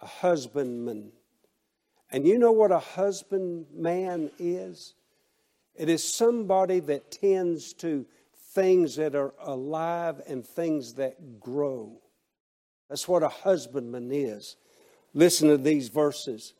A 0.00 0.06
husbandman. 0.06 1.12
And 2.10 2.26
you 2.26 2.38
know 2.38 2.52
what 2.52 2.72
a 2.72 2.78
husbandman 2.78 4.30
is? 4.38 4.94
It 5.74 5.88
is 5.88 6.02
somebody 6.02 6.80
that 6.80 7.10
tends 7.10 7.72
to 7.74 8.06
things 8.58 8.96
that 8.96 9.14
are 9.14 9.34
alive 9.40 10.20
and 10.26 10.44
things 10.44 10.94
that 10.94 11.38
grow. 11.38 11.92
That's 12.88 13.06
what 13.06 13.22
a 13.22 13.28
husbandman 13.28 14.10
is. 14.10 14.56
Listen 15.14 15.48
to 15.48 15.56
these 15.56 15.88
verses. 15.90 16.54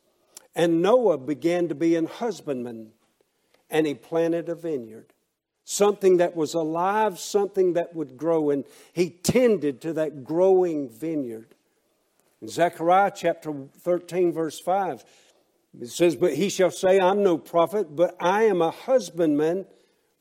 And 0.55 0.81
Noah 0.81 1.17
began 1.17 1.67
to 1.67 1.75
be 1.75 1.97
an 1.97 2.05
husbandman, 2.05 2.91
and 3.69 3.85
he 3.85 3.95
planted 3.95 4.47
a 4.47 4.55
vineyard. 4.55 5.11
Something 5.65 6.17
that 6.17 6.37
was 6.37 6.53
alive, 6.53 7.19
something 7.19 7.73
that 7.73 7.93
would 7.93 8.15
grow, 8.15 8.49
and 8.49 8.63
he 8.93 9.09
tended 9.09 9.81
to 9.81 9.91
that 9.93 10.23
growing 10.23 10.87
vineyard. 10.87 11.53
In 12.41 12.47
Zechariah 12.47 13.11
chapter 13.13 13.53
13, 13.77 14.31
verse 14.31 14.57
5, 14.57 15.03
it 15.81 15.89
says, 15.89 16.15
But 16.15 16.35
he 16.35 16.47
shall 16.47 16.71
say, 16.71 16.97
I'm 16.97 17.23
no 17.23 17.37
prophet, 17.37 17.93
but 17.93 18.15
I 18.21 18.43
am 18.43 18.61
a 18.61 18.71
husbandman 18.71 19.65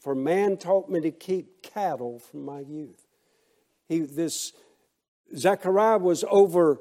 for 0.09 0.15
man 0.15 0.57
taught 0.57 0.89
me 0.89 1.03
to 1.03 1.11
keep 1.11 1.63
cattle 1.63 2.19
from 2.19 2.43
my 2.43 2.61
youth. 2.61 3.05
He, 3.91 3.99
this 4.01 4.55
Zechariah 5.37 5.99
was 5.99 6.25
over 6.31 6.81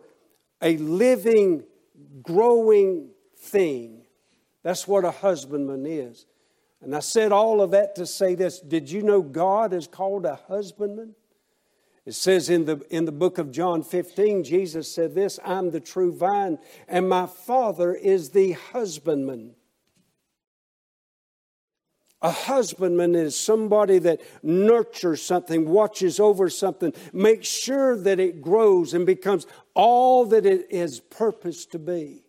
a 0.61 0.77
living, 0.77 1.65
growing 2.21 3.09
thing. 3.37 4.05
That's 4.63 4.87
what 4.87 5.03
a 5.03 5.11
husbandman 5.11 5.85
is. 5.85 6.25
And 6.81 6.95
I 6.95 7.01
said 7.01 7.33
all 7.33 7.59
of 7.59 7.71
that 7.71 7.95
to 7.95 8.05
say 8.05 8.33
this. 8.33 8.61
Did 8.61 8.89
you 8.89 9.01
know 9.01 9.21
God 9.21 9.73
is 9.73 9.87
called 9.87 10.25
a 10.25 10.39
husbandman? 10.47 11.13
It 12.05 12.13
says 12.13 12.49
in 12.49 12.63
the, 12.63 12.81
in 12.89 13.03
the 13.03 13.11
book 13.11 13.39
of 13.39 13.51
John 13.51 13.83
15, 13.83 14.45
Jesus 14.45 14.89
said 14.89 15.15
this 15.15 15.37
I'm 15.43 15.71
the 15.71 15.81
true 15.81 16.15
vine, 16.15 16.59
and 16.87 17.09
my 17.09 17.25
Father 17.25 17.93
is 17.93 18.29
the 18.29 18.53
husbandman. 18.53 19.56
A 22.21 22.31
husbandman 22.31 23.13
is 23.13 23.39
somebody 23.39 23.99
that 23.99 24.21
nurtures 24.41 25.21
something, 25.21 25.69
watches 25.69 26.19
over 26.19 26.49
something, 26.49 26.93
makes 27.13 27.47
sure 27.47 27.95
that 27.95 28.19
it 28.19 28.41
grows 28.41 28.95
and 28.95 29.05
becomes 29.05 29.45
all 29.75 30.25
that 30.25 30.45
it 30.45 30.67
is 30.71 30.99
purposed 30.99 31.71
to 31.73 31.79
be. 31.79 32.23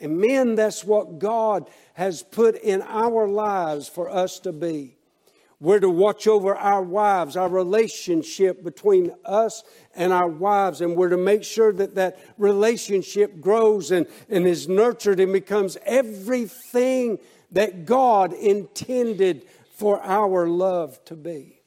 And 0.00 0.18
men, 0.18 0.56
that's 0.56 0.84
what 0.84 1.20
God 1.20 1.70
has 1.94 2.24
put 2.24 2.56
in 2.56 2.82
our 2.82 3.28
lives 3.28 3.88
for 3.88 4.10
us 4.10 4.40
to 4.40 4.52
be. 4.52 4.96
We're 5.60 5.80
to 5.80 5.88
watch 5.88 6.26
over 6.26 6.54
our 6.56 6.82
wives, 6.82 7.36
our 7.36 7.48
relationship 7.48 8.64
between 8.64 9.14
us 9.24 9.62
and 9.94 10.12
our 10.12 10.28
wives, 10.28 10.80
and 10.80 10.96
we're 10.96 11.08
to 11.10 11.16
make 11.16 11.44
sure 11.44 11.72
that 11.72 11.94
that 11.94 12.18
relationship 12.36 13.40
grows 13.40 13.92
and, 13.92 14.06
and 14.28 14.46
is 14.46 14.68
nurtured 14.68 15.20
and 15.20 15.32
becomes 15.32 15.78
everything 15.86 17.18
that 17.54 17.86
God 17.86 18.32
intended 18.32 19.46
for 19.76 20.00
our 20.02 20.46
love 20.46 21.02
to 21.06 21.16
be. 21.16 21.60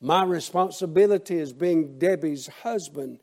My 0.00 0.24
responsibility 0.24 1.38
as 1.38 1.52
being 1.52 1.98
Debbie's 1.98 2.48
husband 2.48 3.20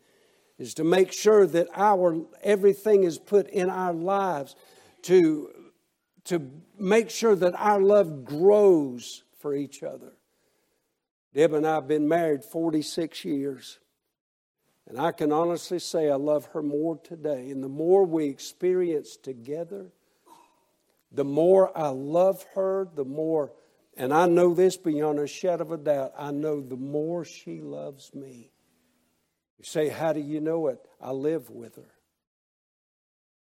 is 0.57 0.73
to 0.75 0.83
make 0.83 1.11
sure 1.11 1.45
that 1.45 1.67
our 1.75 2.21
everything 2.41 3.03
is 3.03 3.17
put 3.17 3.49
in 3.49 3.69
our 3.69 3.93
lives 3.93 4.55
to, 5.03 5.49
to 6.25 6.49
make 6.77 7.09
sure 7.09 7.35
that 7.35 7.53
our 7.55 7.81
love 7.81 8.23
grows 8.23 9.23
for 9.39 9.53
each 9.53 9.83
other. 9.83 10.13
Deb 11.33 11.53
and 11.53 11.67
I 11.67 11.75
have 11.75 11.87
been 11.87 12.07
married 12.07 12.43
46 12.43 13.25
years. 13.25 13.79
And 14.87 14.99
I 14.99 15.11
can 15.11 15.31
honestly 15.31 15.79
say 15.79 16.09
I 16.09 16.15
love 16.15 16.45
her 16.53 16.63
more 16.63 16.97
today. 16.97 17.51
And 17.51 17.63
the 17.63 17.69
more 17.69 18.05
we 18.05 18.25
experience 18.25 19.15
together, 19.15 19.91
the 21.11 21.23
more 21.23 21.75
I 21.77 21.89
love 21.89 22.45
her, 22.55 22.87
the 22.93 23.05
more, 23.05 23.51
and 23.97 24.13
I 24.13 24.27
know 24.27 24.53
this 24.53 24.77
beyond 24.77 25.19
a 25.19 25.27
shadow 25.27 25.63
of 25.63 25.71
a 25.71 25.77
doubt, 25.77 26.13
I 26.17 26.31
know 26.31 26.61
the 26.61 26.77
more 26.77 27.25
she 27.25 27.61
loves 27.61 28.13
me. 28.13 28.51
You 29.57 29.65
say, 29.65 29.89
How 29.89 30.13
do 30.13 30.19
you 30.19 30.39
know 30.39 30.67
it? 30.67 30.79
I 31.01 31.11
live 31.11 31.49
with 31.49 31.75
her. 31.75 31.91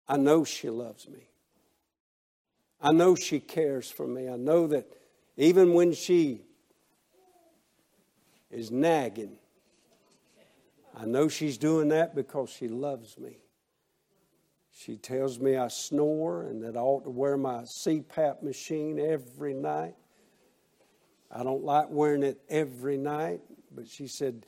I 0.08 0.18
know 0.18 0.44
she 0.44 0.70
loves 0.70 1.08
me. 1.08 1.30
I 2.82 2.92
know 2.92 3.16
she 3.16 3.40
cares 3.40 3.90
for 3.90 4.06
me. 4.06 4.28
I 4.28 4.36
know 4.36 4.68
that 4.68 4.86
even 5.38 5.74
when 5.74 5.94
she 5.94 6.42
is 8.52 8.70
nagging, 8.70 9.38
I 10.96 11.06
know 11.06 11.30
she's 11.30 11.58
doing 11.58 11.90
that 11.90 12.14
because 12.14 12.50
she 12.50 12.68
loves 12.68 13.18
me. 13.18 13.38
She 14.76 14.98
tells 14.98 15.40
me 15.40 15.56
I 15.56 15.68
snore 15.68 16.44
and 16.44 16.64
that 16.64 16.76
I 16.76 16.80
ought 16.80 17.04
to 17.04 17.12
wear 17.12 17.38
my 17.38 17.62
CPAP 17.62 18.42
machine 18.42 19.00
every 19.00 19.54
night. 19.54 19.94
I 21.32 21.44
don't 21.44 21.64
like 21.64 21.90
wearing 21.90 22.24
it 22.24 22.42
every 22.50 22.98
night, 22.98 23.42
but 23.74 23.88
she 23.88 24.08
said, 24.08 24.46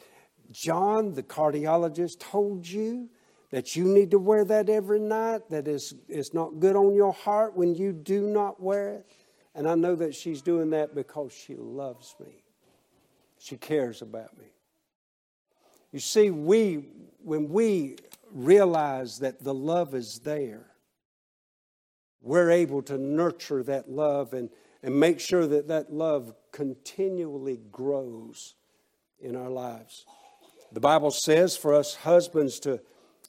John, 0.52 1.14
the 1.14 1.23
cardiologist 1.23 2.19
told 2.19 2.68
you 2.68 3.10
that 3.52 3.76
you 3.76 3.85
need 3.85 4.11
to 4.11 4.19
wear 4.19 4.43
that 4.45 4.68
every 4.68 4.99
night, 4.99 5.47
that 5.49 5.68
it's, 5.68 5.93
it's 6.10 6.34
not 6.34 6.60
good 6.60 6.76
on 6.76 6.95
your 6.95 7.14
heart 7.14 7.56
when 7.56 7.76
you 7.76 7.93
do 7.93 8.27
not 8.27 8.61
wear 8.61 8.95
it. 8.95 9.06
And 9.53 9.68
I 9.68 9.76
know 9.76 9.95
that 9.95 10.15
she's 10.15 10.41
doing 10.41 10.72
that 10.72 10.95
because 10.95 11.31
she 11.34 11.56
loves 11.56 12.15
me. 12.19 12.43
She 13.39 13.57
cares 13.57 14.02
about 14.02 14.38
me. 14.38 14.45
You 15.91 15.99
see, 15.99 16.30
we, 16.31 16.88
when 17.23 17.47
we 17.47 17.97
realize 18.36 19.20
that 19.20 19.44
the 19.44 19.53
love 19.53 19.95
is 19.95 20.20
there, 20.24 20.68
we're 22.22 22.52
able 22.52 22.82
to 22.84 22.98
nurture 22.98 23.64
that 23.64 23.90
love 23.90 24.34
and, 24.34 24.49
and 24.84 24.99
make 24.99 25.20
sure 25.20 25.48
that 25.48 25.70
that 25.70 25.91
love 25.91 26.34
continually 26.52 27.62
grows 27.72 28.56
in 29.20 29.36
our 29.36 29.49
lives. 29.49 30.06
The 30.72 30.80
Bible 30.80 31.12
says 31.12 31.56
for 31.56 31.74
us 31.74 31.95
husbands 31.95 32.60
to 32.62 32.82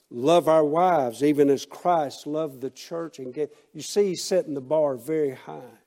love 0.09 0.47
our 0.47 0.65
wives, 0.65 1.23
even 1.23 1.49
as 1.49 1.65
Christ 1.65 2.27
loved 2.27 2.61
the 2.61 2.69
church 2.69 3.19
and 3.19 3.33
gave. 3.33 3.49
You 3.73 3.81
see, 3.81 4.07
he's 4.07 4.23
setting 4.23 4.53
the 4.53 4.61
bar 4.61 4.95
very 4.95 5.31
high. 5.31 5.77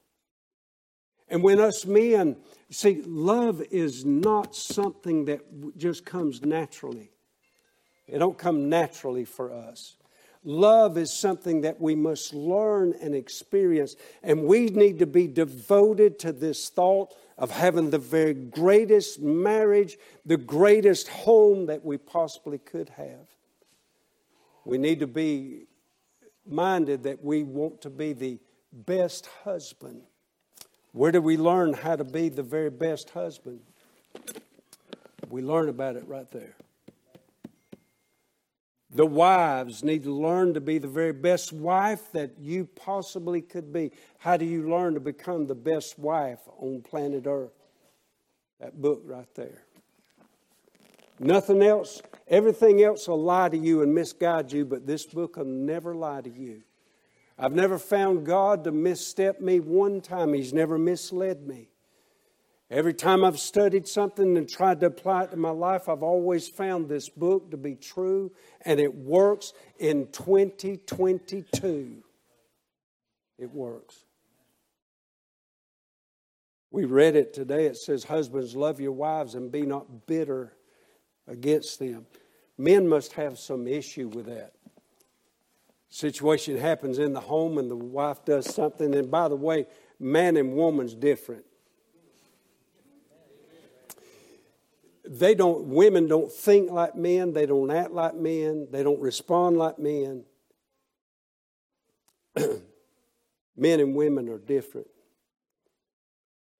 And 1.28 1.42
when 1.42 1.60
us 1.60 1.84
men, 1.86 2.36
see, 2.70 3.02
love 3.06 3.62
is 3.70 4.04
not 4.04 4.56
something 4.56 5.26
that 5.26 5.76
just 5.76 6.04
comes 6.04 6.42
naturally. 6.42 7.10
It 8.10 8.18
don't 8.18 8.36
come 8.36 8.68
naturally 8.68 9.24
for 9.24 9.52
us. 9.52 9.96
Love 10.42 10.96
is 10.96 11.12
something 11.12 11.60
that 11.60 11.80
we 11.80 11.94
must 11.94 12.32
learn 12.32 12.94
and 13.00 13.14
experience, 13.14 13.94
and 14.22 14.44
we 14.44 14.66
need 14.66 14.98
to 14.98 15.06
be 15.06 15.26
devoted 15.26 16.18
to 16.18 16.32
this 16.32 16.70
thought 16.70 17.14
of 17.36 17.50
having 17.50 17.90
the 17.90 17.98
very 17.98 18.34
greatest 18.34 19.20
marriage, 19.20 19.98
the 20.24 20.38
greatest 20.38 21.08
home 21.08 21.66
that 21.66 21.84
we 21.84 21.98
possibly 21.98 22.58
could 22.58 22.88
have. 22.90 23.26
We 24.64 24.78
need 24.78 25.00
to 25.00 25.06
be 25.06 25.66
minded 26.46 27.02
that 27.02 27.22
we 27.22 27.42
want 27.42 27.82
to 27.82 27.90
be 27.90 28.12
the 28.12 28.38
best 28.72 29.28
husband. 29.44 30.02
Where 30.92 31.12
do 31.12 31.20
we 31.20 31.36
learn 31.36 31.74
how 31.74 31.96
to 31.96 32.04
be 32.04 32.28
the 32.28 32.42
very 32.42 32.70
best 32.70 33.10
husband? 33.10 33.60
We 35.28 35.42
learn 35.42 35.68
about 35.68 35.96
it 35.96 36.06
right 36.08 36.30
there. 36.30 36.54
The 38.92 39.06
wives 39.06 39.84
need 39.84 40.02
to 40.02 40.12
learn 40.12 40.54
to 40.54 40.60
be 40.60 40.78
the 40.78 40.88
very 40.88 41.12
best 41.12 41.52
wife 41.52 42.10
that 42.12 42.32
you 42.40 42.66
possibly 42.66 43.40
could 43.40 43.72
be. 43.72 43.92
How 44.18 44.36
do 44.36 44.44
you 44.44 44.68
learn 44.68 44.94
to 44.94 45.00
become 45.00 45.46
the 45.46 45.54
best 45.54 45.98
wife 45.98 46.40
on 46.58 46.82
planet 46.82 47.24
Earth? 47.26 47.52
That 48.58 48.80
book 48.80 49.02
right 49.04 49.32
there. 49.34 49.62
Nothing 51.20 51.62
else, 51.62 52.02
everything 52.28 52.82
else 52.82 53.06
will 53.06 53.22
lie 53.22 53.48
to 53.48 53.56
you 53.56 53.82
and 53.82 53.94
misguide 53.94 54.52
you, 54.52 54.64
but 54.64 54.86
this 54.86 55.04
book 55.06 55.36
will 55.36 55.44
never 55.44 55.94
lie 55.94 56.22
to 56.22 56.30
you. 56.30 56.62
I've 57.38 57.54
never 57.54 57.78
found 57.78 58.26
God 58.26 58.64
to 58.64 58.72
misstep 58.72 59.40
me 59.40 59.60
one 59.60 60.00
time, 60.00 60.34
He's 60.34 60.52
never 60.52 60.78
misled 60.78 61.46
me. 61.46 61.69
Every 62.70 62.94
time 62.94 63.24
I've 63.24 63.40
studied 63.40 63.88
something 63.88 64.36
and 64.36 64.48
tried 64.48 64.78
to 64.80 64.86
apply 64.86 65.24
it 65.24 65.32
to 65.32 65.36
my 65.36 65.50
life, 65.50 65.88
I've 65.88 66.04
always 66.04 66.48
found 66.48 66.88
this 66.88 67.08
book 67.08 67.50
to 67.50 67.56
be 67.56 67.74
true, 67.74 68.30
and 68.60 68.78
it 68.78 68.94
works 68.94 69.52
in 69.80 70.06
2022. 70.12 72.04
It 73.38 73.52
works. 73.52 74.04
We 76.70 76.84
read 76.84 77.16
it 77.16 77.34
today. 77.34 77.66
It 77.66 77.76
says, 77.76 78.04
Husbands, 78.04 78.54
love 78.54 78.80
your 78.80 78.92
wives 78.92 79.34
and 79.34 79.50
be 79.50 79.62
not 79.62 80.06
bitter 80.06 80.52
against 81.26 81.80
them. 81.80 82.06
Men 82.56 82.86
must 82.86 83.14
have 83.14 83.36
some 83.36 83.66
issue 83.66 84.06
with 84.08 84.26
that. 84.26 84.52
Situation 85.88 86.56
happens 86.56 87.00
in 87.00 87.14
the 87.14 87.20
home 87.20 87.58
and 87.58 87.68
the 87.68 87.74
wife 87.74 88.24
does 88.24 88.54
something, 88.54 88.94
and 88.94 89.10
by 89.10 89.26
the 89.26 89.34
way, 89.34 89.66
man 89.98 90.36
and 90.36 90.52
woman's 90.52 90.94
different. 90.94 91.44
They 95.10 95.34
don't 95.34 95.66
women 95.66 96.06
don't 96.06 96.30
think 96.30 96.70
like 96.70 96.94
men 96.94 97.32
they 97.32 97.44
don't 97.44 97.70
act 97.72 97.90
like 97.90 98.14
men 98.14 98.68
they 98.70 98.82
don't 98.84 99.00
respond 99.00 99.58
like 99.58 99.78
men. 99.78 100.24
Men 103.56 103.80
and 103.80 103.94
women 103.94 104.28
are 104.30 104.38
different. 104.38 104.86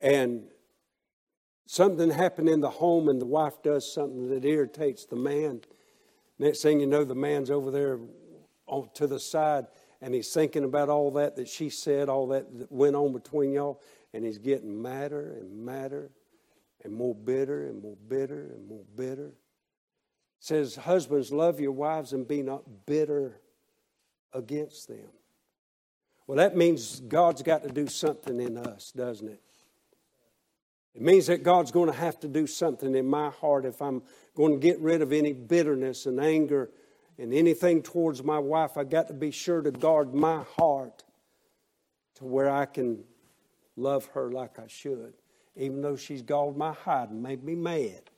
And 0.02 0.48
something 1.64 2.10
happened 2.10 2.48
in 2.48 2.60
the 2.60 2.68
home 2.68 3.08
and 3.08 3.18
the 3.18 3.26
wife 3.26 3.62
does 3.62 3.90
something 3.90 4.28
that 4.28 4.44
irritates 4.44 5.06
the 5.06 5.16
man. 5.16 5.62
Next 6.38 6.60
thing 6.60 6.80
you 6.80 6.86
know 6.86 7.04
the 7.04 7.14
man's 7.14 7.50
over 7.50 7.70
there 7.70 8.00
on, 8.66 8.90
to 8.94 9.06
the 9.06 9.20
side 9.20 9.68
and 10.02 10.12
he's 10.12 10.30
thinking 10.30 10.64
about 10.64 10.88
all 10.90 11.12
that 11.12 11.36
that 11.36 11.48
she 11.48 11.70
said 11.70 12.08
all 12.08 12.26
that, 12.28 12.58
that 12.58 12.70
went 12.70 12.96
on 12.96 13.12
between 13.12 13.52
y'all 13.52 13.80
and 14.12 14.24
he's 14.24 14.38
getting 14.38 14.82
madder 14.82 15.36
and 15.40 15.64
madder 15.64 16.10
and 16.84 16.92
more 16.92 17.14
bitter 17.14 17.66
and 17.66 17.82
more 17.82 17.96
bitter 18.08 18.50
and 18.54 18.68
more 18.68 18.84
bitter. 18.96 19.28
It 19.28 19.34
says, 20.40 20.76
Husbands, 20.76 21.32
love 21.32 21.60
your 21.60 21.72
wives 21.72 22.12
and 22.12 22.26
be 22.26 22.42
not 22.42 22.86
bitter 22.86 23.40
against 24.32 24.88
them. 24.88 25.08
Well, 26.26 26.36
that 26.38 26.56
means 26.56 27.00
God's 27.00 27.42
got 27.42 27.62
to 27.64 27.70
do 27.70 27.88
something 27.88 28.40
in 28.40 28.56
us, 28.56 28.92
doesn't 28.92 29.28
it? 29.28 29.42
It 30.94 31.02
means 31.02 31.26
that 31.26 31.42
God's 31.42 31.70
going 31.70 31.90
to 31.90 31.96
have 31.96 32.18
to 32.20 32.28
do 32.28 32.46
something 32.46 32.94
in 32.94 33.06
my 33.06 33.30
heart 33.30 33.64
if 33.64 33.80
I'm 33.80 34.02
going 34.34 34.52
to 34.52 34.58
get 34.58 34.80
rid 34.80 35.02
of 35.02 35.12
any 35.12 35.32
bitterness 35.32 36.06
and 36.06 36.20
anger 36.20 36.70
and 37.18 37.32
anything 37.32 37.82
towards 37.82 38.24
my 38.24 38.38
wife. 38.38 38.76
I've 38.76 38.90
got 38.90 39.08
to 39.08 39.14
be 39.14 39.30
sure 39.30 39.62
to 39.62 39.70
guard 39.70 40.14
my 40.14 40.42
heart 40.56 41.04
to 42.16 42.24
where 42.24 42.50
I 42.50 42.66
can 42.66 43.04
love 43.76 44.06
her 44.14 44.30
like 44.30 44.58
I 44.58 44.66
should 44.66 45.14
even 45.56 45.80
though 45.82 45.96
she's 45.96 46.22
galled 46.22 46.56
my 46.56 46.72
hide 46.72 47.10
and 47.10 47.22
made 47.22 47.42
me 47.44 47.54
mad. 47.54 48.10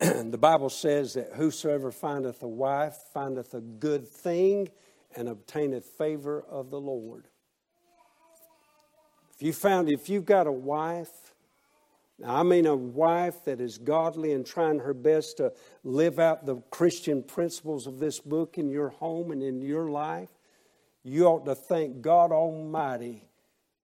the 0.30 0.38
Bible 0.38 0.70
says 0.70 1.14
that 1.14 1.32
whosoever 1.34 1.90
findeth 1.90 2.42
a 2.42 2.48
wife 2.48 2.96
findeth 3.12 3.52
a 3.52 3.60
good 3.60 4.08
thing 4.08 4.68
and 5.14 5.28
obtaineth 5.28 5.84
favor 5.84 6.42
of 6.48 6.70
the 6.70 6.80
Lord. 6.80 7.26
If 9.34 9.42
you 9.42 9.52
found 9.52 9.90
if 9.90 10.08
you've 10.08 10.24
got 10.24 10.46
a 10.46 10.52
wife, 10.52 11.34
now 12.18 12.36
I 12.36 12.42
mean 12.42 12.66
a 12.66 12.76
wife 12.76 13.44
that 13.44 13.60
is 13.60 13.78
godly 13.78 14.32
and 14.32 14.44
trying 14.44 14.78
her 14.80 14.94
best 14.94 15.38
to 15.38 15.52
live 15.82 16.18
out 16.18 16.46
the 16.46 16.56
Christian 16.70 17.22
principles 17.22 17.86
of 17.86 17.98
this 17.98 18.20
book 18.20 18.58
in 18.58 18.68
your 18.70 18.90
home 18.90 19.30
and 19.32 19.42
in 19.42 19.62
your 19.62 19.90
life, 19.90 20.28
you 21.02 21.26
ought 21.26 21.44
to 21.46 21.54
thank 21.54 22.02
God 22.02 22.32
Almighty 22.32 23.24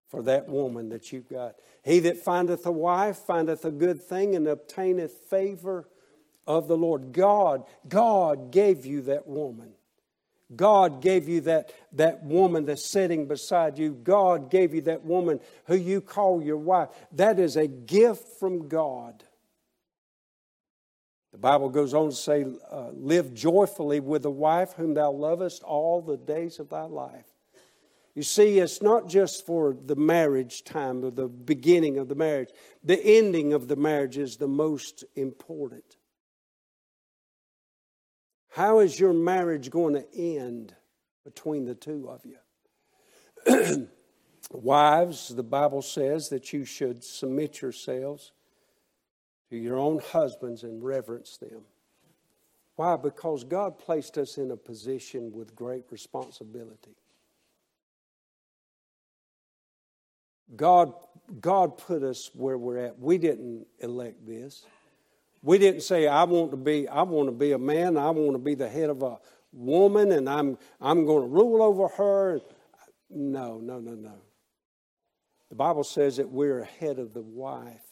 for 0.09 0.23
that 0.23 0.49
woman 0.49 0.91
that 0.91 1.13
you've 1.13 1.29
got. 1.29 1.57
He 1.83 2.01
that 2.01 2.19
findeth 2.19 2.67
a 2.67 2.73
wife 2.73 3.19
findeth 3.19 3.65
a 3.65 3.71
good 3.71 4.03
thing 4.03 4.35
and 4.35 4.47
obtaineth 4.47 5.13
favor 5.31 5.89
of 6.47 6.69
the 6.69 6.77
Lord. 6.77 7.13
God, 7.13 7.65
God 7.89 8.51
gave 8.53 8.87
you 8.87 9.03
that 9.03 9.27
woman. 9.27 9.73
God 10.55 11.03
gave 11.03 11.29
you 11.29 11.41
that, 11.43 11.73
that 11.93 12.23
woman 12.23 12.67
that's 12.67 12.93
sitting 12.93 13.27
beside 13.27 13.79
you. 13.79 13.93
God 13.93 14.49
gave 14.49 14.75
you 14.75 14.81
that 14.83 15.05
woman 15.05 15.41
who 15.65 15.75
you 15.75 16.01
call 16.01 16.41
your 16.41 16.57
wife. 16.57 16.89
That 17.13 17.41
is 17.41 17.57
a 17.57 17.67
gift 17.67 18.39
from 18.39 18.69
God. 18.69 19.25
The 21.37 21.41
Bible 21.41 21.69
goes 21.69 21.93
on 21.93 22.09
to 22.09 22.17
say, 22.17 22.47
uh, 22.71 22.93
Live 22.95 23.35
joyfully 23.35 24.01
with 24.01 24.23
the 24.23 24.31
wife 24.31 24.73
whom 24.73 24.95
thou 24.95 25.11
lovest 25.13 25.63
all 25.63 26.01
the 26.01 26.17
days 26.17 26.59
of 26.59 26.71
thy 26.71 26.85
life. 26.85 27.27
You 28.15 28.23
see, 28.23 28.59
it's 28.59 28.81
not 28.81 29.07
just 29.07 29.45
for 29.45 29.75
the 29.75 29.97
marriage 29.97 30.65
time 30.65 31.05
or 31.05 31.11
the 31.11 31.29
beginning 31.29 31.99
of 31.99 32.09
the 32.09 32.15
marriage, 32.15 32.49
the 32.83 32.99
ending 32.99 33.53
of 33.53 33.69
the 33.69 33.77
marriage 33.77 34.17
is 34.17 34.39
the 34.39 34.49
most 34.49 35.05
important. 35.15 35.99
How 38.49 38.79
is 38.79 38.99
your 38.99 39.13
marriage 39.13 39.69
going 39.69 39.93
to 39.93 40.07
end 40.17 40.75
between 41.23 41.67
the 41.67 41.75
two 41.75 42.09
of 42.09 42.25
you? 43.45 43.89
Wives, 44.51 45.29
the 45.29 45.43
Bible 45.43 45.83
says 45.83 46.31
that 46.31 46.55
you 46.55 46.65
should 46.65 47.05
submit 47.05 47.61
yourselves 47.61 48.33
to 49.51 49.57
your 49.57 49.79
own 49.79 50.01
husbands 50.13 50.63
and 50.63 50.83
reverence 50.83 51.37
them. 51.37 51.63
Why? 52.77 52.97
Because 52.97 53.45
God 53.45 53.79
placed 53.79 54.19
us 54.19 54.37
in 54.39 54.51
a 54.51 54.57
position 54.57 55.33
with 55.33 55.57
great 55.57 55.85
responsibility. 55.91 56.97
God, 60.55 60.93
God 61.41 61.79
put 61.79 62.03
us 62.03 62.31
where 62.35 62.59
we're 62.59 62.79
at. 62.79 62.99
We 62.99 63.19
didn't 63.19 63.67
elect 63.81 64.27
this. 64.27 64.65
We 65.43 65.59
didn't 65.59 65.83
say, 65.83 66.07
I 66.07 66.25
want 66.25 66.51
to 66.51 66.57
be, 66.57 66.89
I 66.89 67.03
want 67.03 67.29
to 67.29 67.33
be 67.33 67.53
a 67.53 67.59
man, 67.59 67.97
I 67.97 68.11
want 68.11 68.33
to 68.33 68.39
be 68.39 68.55
the 68.55 68.69
head 68.69 68.91
of 68.91 69.03
a 69.03 69.19
woman, 69.53 70.13
and 70.13 70.29
I'm, 70.29 70.59
I'm 70.81 71.07
going 71.07 71.23
to 71.23 71.29
rule 71.29 71.63
over 71.63 71.89
her. 71.89 72.41
No, 73.11 73.59
no, 73.59 73.79
no, 73.79 73.95
no. 73.95 74.15
The 75.49 75.55
Bible 75.55 75.85
says 75.85 76.17
that 76.17 76.29
we're 76.29 76.61
ahead 76.61 76.99
of 76.99 77.15
the 77.15 77.23
wife, 77.23 77.86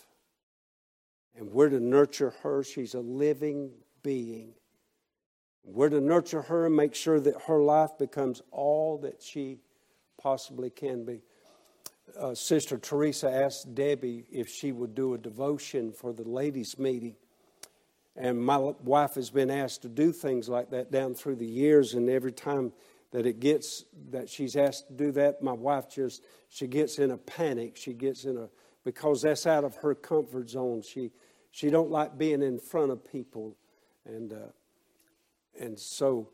and 1.36 1.50
we're 1.50 1.68
to 1.68 1.80
nurture 1.80 2.32
her. 2.42 2.62
She's 2.62 2.94
a 2.94 3.00
living 3.00 3.70
being. 4.02 4.54
We're 5.64 5.88
to 5.88 6.00
nurture 6.00 6.42
her 6.42 6.66
and 6.66 6.76
make 6.76 6.94
sure 6.94 7.20
that 7.20 7.42
her 7.46 7.60
life 7.60 7.96
becomes 7.98 8.42
all 8.50 8.98
that 8.98 9.22
she 9.22 9.58
possibly 10.20 10.70
can 10.70 11.04
be. 11.04 11.22
Uh, 12.18 12.34
Sister 12.34 12.76
Teresa 12.76 13.30
asked 13.30 13.74
Debbie 13.74 14.26
if 14.30 14.48
she 14.48 14.72
would 14.72 14.94
do 14.94 15.14
a 15.14 15.18
devotion 15.18 15.92
for 15.92 16.12
the 16.12 16.28
ladies' 16.28 16.78
meeting. 16.78 17.16
And 18.16 18.38
my 18.38 18.58
wife 18.58 19.14
has 19.14 19.30
been 19.30 19.50
asked 19.50 19.82
to 19.82 19.88
do 19.88 20.12
things 20.12 20.48
like 20.48 20.70
that 20.70 20.92
down 20.92 21.14
through 21.14 21.36
the 21.36 21.46
years, 21.46 21.94
and 21.94 22.08
every 22.08 22.30
time 22.30 22.72
that 23.10 23.26
it 23.26 23.40
gets 23.40 23.84
that 24.10 24.28
she's 24.28 24.54
asked 24.54 24.88
to 24.88 24.92
do 24.92 25.12
that, 25.12 25.42
my 25.42 25.52
wife 25.52 25.88
just 25.88 26.22
she 26.48 26.66
gets 26.66 26.98
in 26.98 27.10
a 27.10 27.16
panic. 27.16 27.76
She 27.76 27.92
gets 27.92 28.24
in 28.24 28.36
a 28.36 28.48
because 28.84 29.22
that's 29.22 29.46
out 29.46 29.64
of 29.64 29.76
her 29.76 29.94
comfort 29.94 30.50
zone. 30.50 30.82
She 30.82 31.10
she 31.54 31.70
don't 31.70 31.88
like 31.88 32.18
being 32.18 32.42
in 32.42 32.58
front 32.58 32.90
of 32.90 33.04
people, 33.04 33.56
and 34.04 34.32
uh, 34.32 34.36
and 35.56 35.78
so 35.78 36.30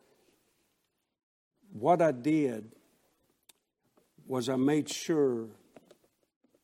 what 1.74 2.00
I 2.00 2.10
did 2.10 2.72
was 4.26 4.48
I 4.48 4.56
made 4.56 4.88
sure 4.88 5.48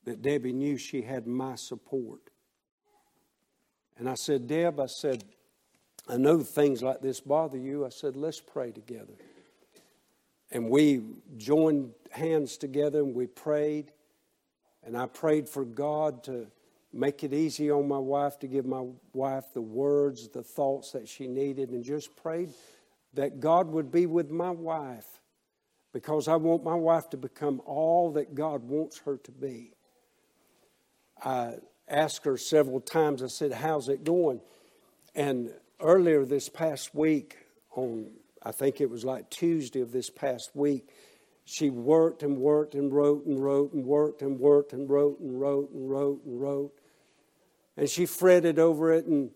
that 0.04 0.22
Debbie 0.22 0.54
knew 0.54 0.78
she 0.78 1.02
had 1.02 1.26
my 1.26 1.54
support. 1.56 2.30
And 3.98 4.08
I 4.08 4.14
said, 4.14 4.46
Deb, 4.46 4.80
I 4.80 4.86
said, 4.86 5.22
I 6.08 6.16
know 6.16 6.42
things 6.42 6.82
like 6.82 7.02
this 7.02 7.20
bother 7.20 7.58
you. 7.58 7.84
I 7.84 7.90
said, 7.90 8.16
let's 8.16 8.40
pray 8.40 8.70
together. 8.70 9.14
And 10.50 10.70
we 10.70 11.02
joined 11.36 11.92
hands 12.10 12.56
together 12.56 13.00
and 13.00 13.14
we 13.14 13.26
prayed. 13.26 13.92
And 14.82 14.96
I 14.96 15.06
prayed 15.06 15.46
for 15.46 15.66
God 15.66 16.24
to 16.24 16.46
make 16.92 17.24
it 17.24 17.32
easy 17.32 17.70
on 17.70 17.88
my 17.88 17.98
wife, 17.98 18.38
to 18.40 18.46
give 18.46 18.66
my 18.66 18.84
wife 19.12 19.44
the 19.52 19.60
words, 19.60 20.28
the 20.28 20.42
thoughts 20.42 20.92
that 20.92 21.08
she 21.08 21.26
needed, 21.26 21.70
and 21.70 21.84
just 21.84 22.16
prayed 22.16 22.50
that 23.14 23.40
God 23.40 23.68
would 23.68 23.90
be 23.90 24.06
with 24.06 24.30
my 24.30 24.50
wife 24.50 25.06
because 25.92 26.28
I 26.28 26.36
want 26.36 26.62
my 26.62 26.74
wife 26.74 27.08
to 27.10 27.16
become 27.16 27.62
all 27.64 28.12
that 28.12 28.34
God 28.34 28.62
wants 28.62 28.98
her 29.00 29.16
to 29.16 29.32
be. 29.32 29.72
I 31.24 31.54
asked 31.88 32.24
her 32.24 32.36
several 32.36 32.80
times, 32.80 33.22
I 33.22 33.28
said, 33.28 33.52
How's 33.52 33.88
it 33.88 34.04
going? 34.04 34.40
And 35.14 35.50
earlier 35.80 36.24
this 36.24 36.48
past 36.48 36.94
week, 36.94 37.38
on 37.74 38.10
I 38.42 38.52
think 38.52 38.80
it 38.80 38.88
was 38.88 39.04
like 39.04 39.28
Tuesday 39.28 39.80
of 39.80 39.90
this 39.90 40.08
past 40.08 40.54
week, 40.54 40.90
she 41.46 41.70
worked 41.70 42.24
and 42.24 42.36
worked 42.36 42.74
and 42.74 42.92
wrote 42.92 43.24
and 43.24 43.42
wrote 43.42 43.72
and 43.72 43.86
worked 43.86 44.20
and 44.20 44.38
worked 44.38 44.72
and 44.72 44.90
wrote 44.90 45.20
and 45.20 45.40
wrote 45.40 45.70
and 45.70 45.88
wrote 45.88 46.24
and 46.26 46.40
wrote. 46.40 46.72
And 47.76 47.88
she 47.88 48.04
fretted 48.04 48.58
over 48.58 48.92
it. 48.92 49.06
And, 49.06 49.30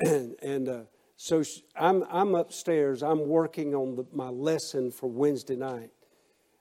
and, 0.42 0.68
uh, 0.68 0.82
so 1.16 1.42
she, 1.42 1.64
I'm, 1.74 2.04
I'm 2.08 2.36
upstairs. 2.36 3.02
I'm 3.02 3.26
working 3.26 3.74
on 3.74 3.96
the, 3.96 4.06
my 4.12 4.28
lesson 4.28 4.92
for 4.92 5.10
Wednesday 5.10 5.56
night. 5.56 5.90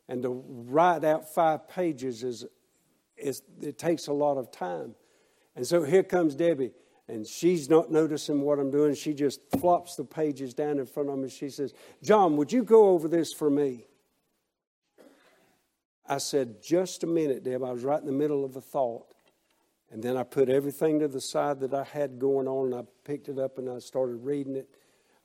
And 0.07 0.23
to 0.23 0.43
write 0.47 1.05
out 1.05 1.31
five 1.35 1.69
pages 1.69 2.23
is, 2.23 2.45
is, 3.15 3.43
it 3.61 3.77
takes 3.77 4.07
a 4.07 4.13
lot 4.13 4.37
of 4.37 4.51
time. 4.51 4.95
And 5.55 5.67
so 5.67 5.83
here 5.83 6.03
comes 6.03 6.33
Debbie, 6.33 6.71
and 7.07 7.27
she's 7.27 7.69
not 7.69 7.91
noticing 7.91 8.41
what 8.41 8.57
I'm 8.57 8.71
doing. 8.71 8.95
She 8.95 9.13
just 9.13 9.39
flops 9.59 9.95
the 9.95 10.03
pages 10.03 10.55
down 10.55 10.79
in 10.79 10.87
front 10.87 11.09
of 11.09 11.19
me. 11.19 11.29
She 11.29 11.49
says, 11.49 11.75
John, 12.01 12.37
would 12.37 12.51
you 12.51 12.63
go 12.63 12.89
over 12.89 13.07
this 13.07 13.33
for 13.33 13.51
me? 13.51 13.85
I 16.09 16.17
said, 16.17 16.61
Just 16.61 17.03
a 17.03 17.07
minute, 17.07 17.43
Deb. 17.43 17.63
I 17.63 17.71
was 17.71 17.83
right 17.83 17.99
in 17.99 18.07
the 18.07 18.11
middle 18.11 18.43
of 18.43 18.55
a 18.55 18.61
thought. 18.61 19.05
And 19.91 20.03
then 20.03 20.17
I 20.17 20.23
put 20.23 20.49
everything 20.49 20.99
to 20.99 21.07
the 21.07 21.21
side 21.21 21.61
that 21.61 21.73
I 21.73 21.83
had 21.83 22.19
going 22.19 22.47
on, 22.47 22.67
and 22.67 22.75
I 22.75 22.83
picked 23.05 23.29
it 23.29 23.39
up 23.39 23.57
and 23.57 23.69
I 23.69 23.79
started 23.79 24.17
reading 24.17 24.55
it. 24.55 24.69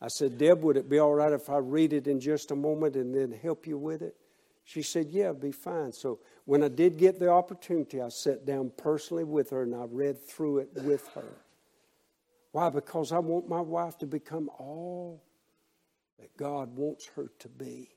I 0.00 0.08
said, 0.08 0.38
Deb, 0.38 0.62
would 0.62 0.76
it 0.76 0.88
be 0.88 0.98
all 0.98 1.14
right 1.14 1.32
if 1.32 1.50
I 1.50 1.58
read 1.58 1.92
it 1.92 2.06
in 2.06 2.20
just 2.20 2.50
a 2.50 2.56
moment 2.56 2.96
and 2.96 3.14
then 3.14 3.32
help 3.32 3.66
you 3.66 3.78
with 3.78 4.02
it? 4.02 4.16
She 4.64 4.82
said, 4.82 5.08
Yeah, 5.10 5.24
it'd 5.24 5.40
be 5.40 5.52
fine. 5.52 5.92
So 5.92 6.20
when 6.44 6.62
I 6.62 6.68
did 6.68 6.98
get 6.98 7.18
the 7.18 7.30
opportunity, 7.30 8.00
I 8.00 8.08
sat 8.08 8.46
down 8.46 8.72
personally 8.76 9.24
with 9.24 9.50
her 9.50 9.62
and 9.62 9.74
I 9.74 9.84
read 9.90 10.18
through 10.26 10.58
it 10.58 10.70
with 10.74 11.06
her. 11.14 11.36
Why? 12.52 12.70
Because 12.70 13.12
I 13.12 13.18
want 13.18 13.48
my 13.48 13.60
wife 13.60 13.98
to 13.98 14.06
become 14.06 14.48
all 14.58 15.22
that 16.18 16.36
God 16.36 16.76
wants 16.76 17.10
her 17.16 17.30
to 17.40 17.48
be. 17.48 17.90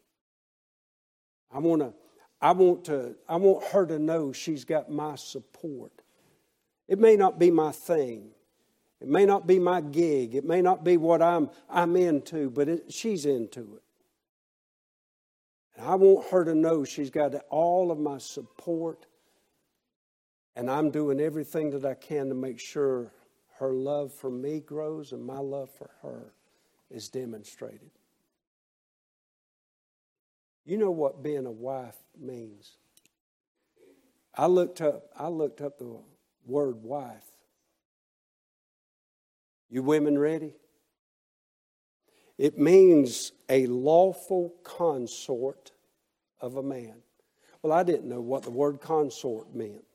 I 1.54 1.60
want 1.60 1.82
to, 1.82 1.94
I 2.42 2.52
want 2.52 2.86
to, 2.86 3.16
I 3.28 3.38
want 3.38 3.66
her 3.66 3.86
to 3.86 3.98
know 3.98 4.32
she's 4.32 4.64
got 4.64 4.92
my 4.92 5.16
support. 5.16 5.92
It 6.88 7.00
may 7.00 7.16
not 7.16 7.40
be 7.40 7.52
my 7.52 7.72
thing. 7.72 8.30
It 9.02 9.08
may 9.08 9.26
not 9.26 9.46
be 9.46 9.60
my 9.60 9.82
gig. 9.82 10.36
It 10.36 10.46
may 10.46 10.62
not 10.62 10.84
be 10.84 10.98
what 10.98 11.22
I'm, 11.22 11.50
I'm 11.70 11.96
into, 11.96 12.50
but 12.50 12.70
it, 12.70 12.94
she's 12.94 13.26
into 13.26 13.76
it. 13.76 13.84
And 15.76 15.88
I 15.88 15.96
want 15.96 16.28
her 16.28 16.44
to 16.46 16.56
know 16.56 16.84
she's 16.84 17.10
got 17.10 17.34
all 17.50 17.92
of 17.92 18.00
my 18.00 18.18
support, 18.18 19.06
and 20.56 20.70
I'm 20.70 20.90
doing 20.90 21.20
everything 21.20 21.72
that 21.72 21.86
I 21.86 21.94
can 21.94 22.30
to 22.30 22.36
make 22.36 22.60
sure 22.60 23.12
her 23.60 23.74
love 23.74 24.14
for 24.14 24.30
me 24.30 24.60
grows 24.60 25.12
and 25.12 25.24
my 25.24 25.40
love 25.40 25.70
for 25.70 25.90
her 26.02 26.34
is 26.90 27.10
demonstrated. 27.10 27.92
You 30.68 30.78
know 30.78 30.92
what 30.92 31.24
being 31.24 31.46
a 31.46 31.52
wife 31.52 31.96
means. 32.20 32.74
I 34.36 34.48
looked 34.48 34.82
up 34.82 35.06
I 35.18 35.30
looked 35.30 35.62
up 35.62 35.80
the 35.80 35.98
word 36.46 36.84
wife. 36.84 37.24
You 39.70 39.82
women 39.82 40.20
ready? 40.20 40.56
It 42.38 42.60
means 42.60 43.32
a 43.48 43.66
lawful 43.68 44.56
consort 44.64 45.72
of 46.42 46.58
a 46.58 46.64
man. 46.64 46.96
Well, 47.62 47.72
I 47.72 47.84
didn't 47.84 48.10
know 48.10 48.22
what 48.22 48.44
the 48.44 48.52
word 48.52 48.82
consort 48.82 49.56
meant. 49.56 49.86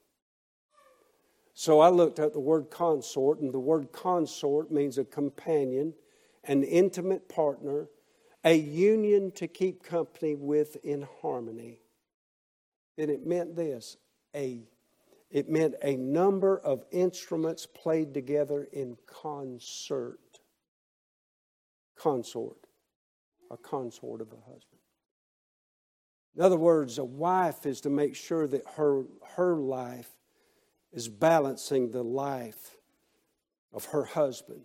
So 1.53 1.81
I 1.81 1.90
looked 1.90 2.19
up 2.19 2.32
the 2.32 2.40
word 2.40 2.70
consort, 2.70 3.40
and 3.40 3.53
the 3.53 3.61
word 3.61 3.93
consort 3.93 4.73
means 4.73 4.97
a 4.97 5.05
companion, 5.05 5.93
an 6.44 6.62
intimate 6.65 7.28
partner, 7.28 7.89
a 8.44 8.55
union 8.55 9.31
to 9.32 9.47
keep 9.47 9.82
company 9.82 10.35
with 10.35 10.77
in 10.85 11.06
harmony. 11.20 11.81
And 12.98 13.10
it 13.10 13.27
meant 13.27 13.56
this 13.56 13.97
a 14.35 14.62
it 15.31 15.48
meant 15.48 15.77
a 15.82 15.97
number 15.97 16.59
of 16.59 16.85
instruments 16.90 17.66
played 17.66 18.12
together 18.12 18.69
in 18.70 18.98
concert. 19.06 20.19
Consort, 21.97 22.66
a 23.51 23.56
consort 23.56 24.20
of 24.20 24.28
a 24.28 24.51
husband. 24.51 24.81
In 26.36 26.43
other 26.43 26.59
words, 26.59 26.98
a 26.98 27.05
wife 27.05 27.64
is 27.64 27.81
to 27.82 27.90
make 27.90 28.14
sure 28.14 28.47
that 28.47 28.62
her, 28.77 29.05
her 29.36 29.56
life 29.56 30.10
is 30.93 31.09
balancing 31.09 31.90
the 31.90 32.02
life 32.02 32.77
of 33.73 33.86
her 33.86 34.05
husband. 34.05 34.64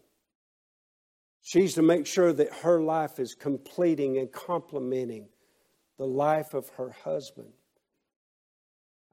She's 1.48 1.76
to 1.76 1.82
make 1.82 2.06
sure 2.06 2.34
that 2.34 2.52
her 2.56 2.82
life 2.82 3.22
is 3.22 3.34
completing 3.34 4.18
and 4.18 4.30
complementing 4.30 5.30
the 5.98 6.06
life 6.06 6.53
of 6.53 6.68
her 6.72 6.90
husband. 7.06 7.53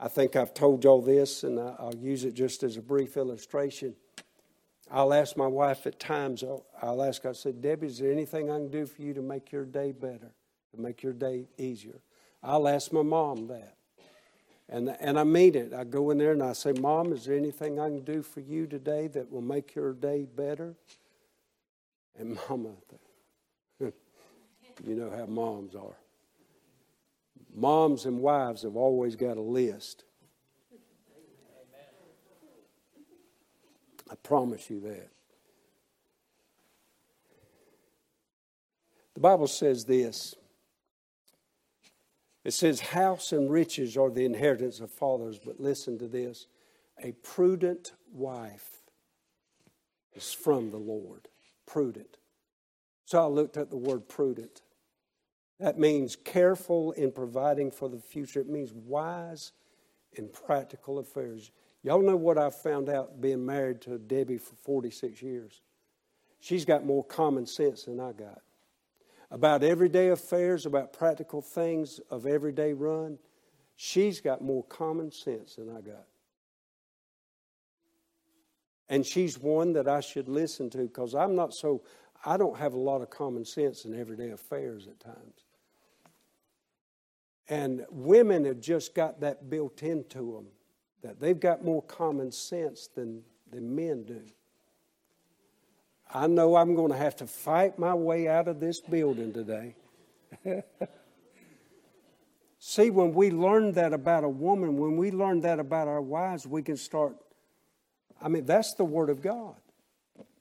I 0.01 0.09
think 0.09 0.35
I've 0.35 0.53
told 0.53 0.83
y'all 0.83 1.01
this, 1.01 1.45
and 1.45 1.61
I'll 1.61 1.95
use 1.95 2.25
it 2.25 2.35
just 2.35 2.65
as 2.65 2.77
a 2.77 2.83
brief 2.83 3.17
illustration. 3.17 3.95
I'll 4.91 5.15
ask 5.15 5.37
my 5.37 5.47
wife 5.47 5.87
at 5.87 6.01
times, 6.01 6.43
I'll, 6.43 6.67
I'll 6.83 7.05
ask 7.05 7.25
I 7.25 7.31
said, 7.31 7.63
Debbie, 7.63 7.87
is 7.87 8.01
there 8.01 8.11
anything 8.11 8.51
I 8.51 8.57
can 8.57 8.69
do 8.69 8.85
for 8.85 9.03
you 9.03 9.15
to 9.15 9.23
make 9.23 9.53
your 9.53 9.65
day 9.65 9.93
better, 9.93 10.33
to 10.75 10.81
make 10.81 11.05
your 11.05 11.13
day 11.13 11.47
easier? 11.57 12.01
I'll 12.43 12.67
ask 12.67 12.93
my 12.93 13.03
mom 13.03 13.47
that. 13.47 13.77
And, 14.69 14.89
and 14.99 15.21
I 15.21 15.23
mean 15.23 15.55
it. 15.55 15.73
I 15.73 15.85
go 15.85 16.11
in 16.11 16.19
there 16.19 16.33
and 16.33 16.43
I 16.43 16.55
say, 16.55 16.73
Mom, 16.73 17.13
is 17.13 17.27
there 17.27 17.37
anything 17.37 17.79
I 17.79 17.87
can 17.87 18.03
do 18.03 18.23
for 18.23 18.41
you 18.41 18.67
today 18.67 19.07
that 19.07 19.31
will 19.31 19.41
make 19.41 19.77
your 19.77 19.93
day 19.93 20.25
better? 20.25 20.75
And 22.19 22.39
Mama, 22.49 22.71
you 23.81 23.93
know 24.95 25.11
how 25.11 25.27
moms 25.27 25.75
are. 25.75 25.97
Moms 27.55 28.05
and 28.07 28.21
wives 28.21 28.63
have 28.63 28.77
always 28.77 29.17
got 29.17 29.37
a 29.37 29.43
list. 29.43 30.05
I 34.11 34.15
promise 34.17 34.69
you 34.71 34.81
that. 34.81 35.09
The 39.15 39.21
Bible 39.21 39.47
says 39.47 39.85
this 39.85 40.35
it 42.45 42.53
says, 42.53 42.81
House 42.81 43.33
and 43.33 43.51
riches 43.51 43.97
are 43.97 44.11
the 44.11 44.27
inheritance 44.27 44.81
of 44.81 44.91
fathers, 44.91 45.41
but 45.43 45.61
listen 45.61 45.99
to 45.99 46.07
this 46.07 46.47
a 47.03 47.13
prudent 47.13 47.93
wife 48.13 48.83
is 50.15 50.33
from 50.33 50.71
the 50.71 50.77
Lord. 50.77 51.29
Prudent. 51.67 52.19
So 53.05 53.23
I 53.23 53.27
looked 53.27 53.57
at 53.57 53.71
the 53.71 53.77
word 53.77 54.09
prudent. 54.09 54.63
That 55.61 55.79
means 55.79 56.17
careful 56.17 56.93
in 56.93 57.13
providing 57.13 57.71
for 57.71 57.89
the 57.89 57.99
future. 57.99 58.41
It 58.41 58.49
means 58.49 58.73
wise 58.73 59.53
in 60.13 60.29
practical 60.29 60.99
affairs. 60.99 61.51
Y'all 61.83 62.03
know 62.03 62.17
what 62.17 62.39
I 62.39 62.51
found 62.51 62.89
out 62.89 63.21
being 63.21 63.45
married 63.45 63.81
to 63.83 63.99
Debbie 63.99 64.39
for 64.39 64.55
46 64.57 65.23
years? 65.23 65.61
She's 66.41 66.65
got 66.65 66.85
more 66.85 67.05
common 67.05 67.47
sense 67.47 67.85
than 67.85 68.01
I 68.01 68.13
got. 68.13 68.43
About 69.31 69.63
everyday 69.63 70.09
affairs, 70.09 70.67
about 70.67 70.93
practical 70.93 71.43
things 71.43 72.01
of 72.11 72.27
everyday 72.27 72.73
run, 72.73 73.19
she's 73.77 74.21
got 74.21 74.43
more 74.43 74.65
common 74.65 75.11
sense 75.11 75.57
than 75.57 75.69
I 75.69 75.81
got. 75.81 76.07
And 78.89 79.05
she's 79.05 79.39
one 79.39 79.73
that 79.73 79.89
I 79.89 80.01
should 80.01 80.29
listen 80.29 80.71
to 80.71 80.79
because 80.79 81.15
I'm 81.15 81.35
not 81.35 81.55
so, 81.55 81.83
I 82.25 82.37
don't 82.37 82.57
have 82.59 82.75
a 82.75 82.79
lot 82.79 83.01
of 83.01 83.11
common 83.11 83.45
sense 83.45 83.85
in 83.85 83.99
everyday 83.99 84.31
affairs 84.31 84.87
at 84.87 85.01
times. 85.01 85.45
And 87.49 87.85
women 87.91 88.45
have 88.45 88.61
just 88.61 88.95
got 88.95 89.21
that 89.21 89.51
built 89.51 89.83
into 89.83 90.35
them, 90.35 90.47
that 91.03 91.21
they've 91.21 91.39
got 91.39 91.65
more 91.65 91.83
common 91.83 92.33
sense 92.33 92.89
than, 92.95 93.23
than 93.51 93.75
men 93.75 94.05
do. 94.05 94.23
I 96.13 96.27
know 96.27 96.57
I'm 96.57 96.75
going 96.75 96.93
to 96.93 96.97
have 96.97 97.17
to 97.17 97.27
fight 97.27 97.79
my 97.79 97.95
way 97.95 98.29
out 98.29 98.49
of 98.49 98.61
this 98.61 98.81
building 98.81 99.33
today. 99.33 99.75
See, 102.59 102.91
when 102.91 103.13
we 103.13 103.31
learn 103.31 103.73
that 103.73 103.93
about 103.93 104.25
a 104.25 104.29
woman, 104.29 104.79
when 104.79 104.97
we 104.97 105.11
learn 105.11 105.41
that 105.43 105.59
about 105.59 105.87
our 105.89 106.01
wives, 106.01 106.47
we 106.47 106.63
can 106.63 106.77
start. 106.77 107.17
I 108.21 108.29
mean, 108.29 108.47
that's 108.47 108.75
the 108.75 108.85
Word 108.85 109.11
of 109.11 109.23
God. 109.23 109.55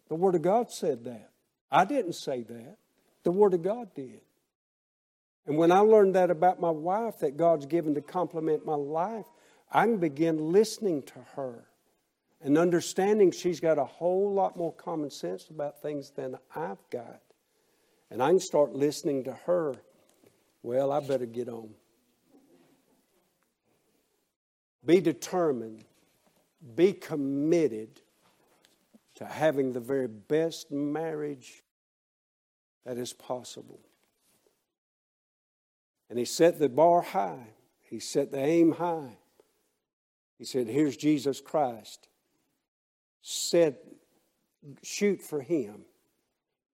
The 0.10 0.16
Word 0.16 0.36
of 0.36 0.42
God 0.42 0.72
said 0.72 1.06
that. 1.06 1.30
I 1.72 1.86
didn't 1.86 2.14
say 2.14 2.44
that. 2.44 2.78
The 3.24 3.32
Word 3.32 3.54
of 3.54 3.64
God 3.64 3.94
did. 3.96 4.22
And 5.46 5.58
when 5.58 5.72
I 5.72 5.80
learned 5.80 6.16
that 6.16 6.32
about 6.32 6.62
my 6.62 6.70
wife, 6.70 7.20
that 7.20 7.38
God's 7.38 7.66
given 7.66 7.96
to 7.96 8.02
complement 8.02 8.66
my 8.66 8.76
life, 8.76 9.26
I 9.72 9.86
can 9.86 9.98
begin 9.98 10.52
listening 10.52 11.04
to 11.04 11.20
her 11.36 11.66
and 12.42 12.58
understanding 12.58 13.32
she's 13.32 13.60
got 13.60 13.78
a 13.78 13.86
whole 13.86 14.34
lot 14.34 14.56
more 14.56 14.74
common 14.74 15.10
sense 15.10 15.50
about 15.50 15.82
things 15.82 16.12
than 16.12 16.38
I've 16.56 16.90
got. 16.92 17.22
And 18.12 18.22
I 18.22 18.30
can 18.30 18.40
start 18.40 18.74
listening 18.74 19.24
to 19.24 19.34
her. 19.46 19.76
Well, 20.62 20.92
I 20.92 21.00
better 21.00 21.26
get 21.26 21.50
on. 21.50 21.70
Be 24.86 25.00
determined, 25.00 25.86
be 26.76 26.94
committed 26.94 28.02
to 29.16 29.26
having 29.26 29.74
the 29.74 29.80
very 29.80 30.08
best 30.08 30.72
marriage 30.72 31.64
that 32.86 32.98
is 32.98 33.14
possible. 33.14 33.80
And 36.10 36.20
he 36.20 36.26
set 36.26 36.60
the 36.60 36.70
bar 36.70 37.02
high, 37.02 37.48
he 37.82 38.00
set 38.00 38.32
the 38.32 38.40
aim 38.40 38.74
high. 38.74 39.18
He 40.38 40.46
said, 40.46 40.68
Here's 40.68 40.98
Jesus 40.98 41.40
Christ. 41.40 42.08
Said, 43.22 43.78
shoot 44.82 45.22
for 45.22 45.42
him, 45.42 45.86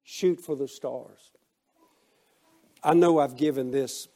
shoot 0.03 0.41
for 0.41 0.55
the 0.55 0.67
stars. 0.67 1.31
I 2.83 2.93
know 2.93 3.19
I've 3.19 3.35
given 3.35 3.71
this, 3.71 4.07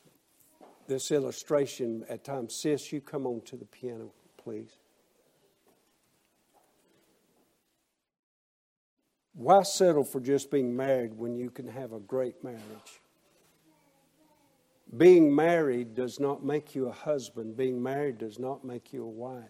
this 0.88 1.12
illustration 1.12 2.06
at 2.10 2.24
times. 2.24 2.56
Sis, 2.56 2.92
you 2.92 3.02
come 3.02 3.28
on 3.28 3.42
to 3.42 3.56
the 3.58 3.66
piano, 3.66 4.12
please. 4.38 4.72
Why 9.34 9.64
settle 9.64 10.04
for 10.04 10.20
just 10.20 10.52
being 10.52 10.76
married 10.76 11.18
when 11.18 11.36
you 11.36 11.50
can 11.50 11.68
have 11.68 11.92
a 11.92 12.00
great 12.00 12.44
marriage? 12.44 13.02
Being 14.96 15.36
married 15.36 15.96
does 15.96 16.20
not 16.20 16.46
make 16.46 16.76
you 16.76 16.88
a 16.88 16.92
husband. 16.92 17.58
Being 17.58 17.82
married 17.82 18.20
does 18.20 18.38
not 18.38 18.64
make 18.64 18.94
you 18.94 19.04
a 19.04 19.10
wife. 19.10 19.50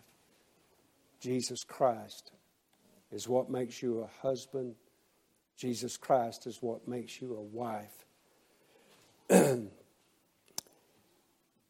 Jesus 1.20 1.66
Christ 1.66 2.32
is 3.12 3.28
what 3.28 3.50
makes 3.50 3.82
you 3.82 4.00
a 4.02 4.10
husband. 4.22 4.76
Jesus 5.58 5.98
Christ 5.98 6.48
is 6.48 6.60
what 6.62 6.88
makes 6.88 7.22
you 7.22 7.36
a 7.36 7.42
wife. 7.42 8.06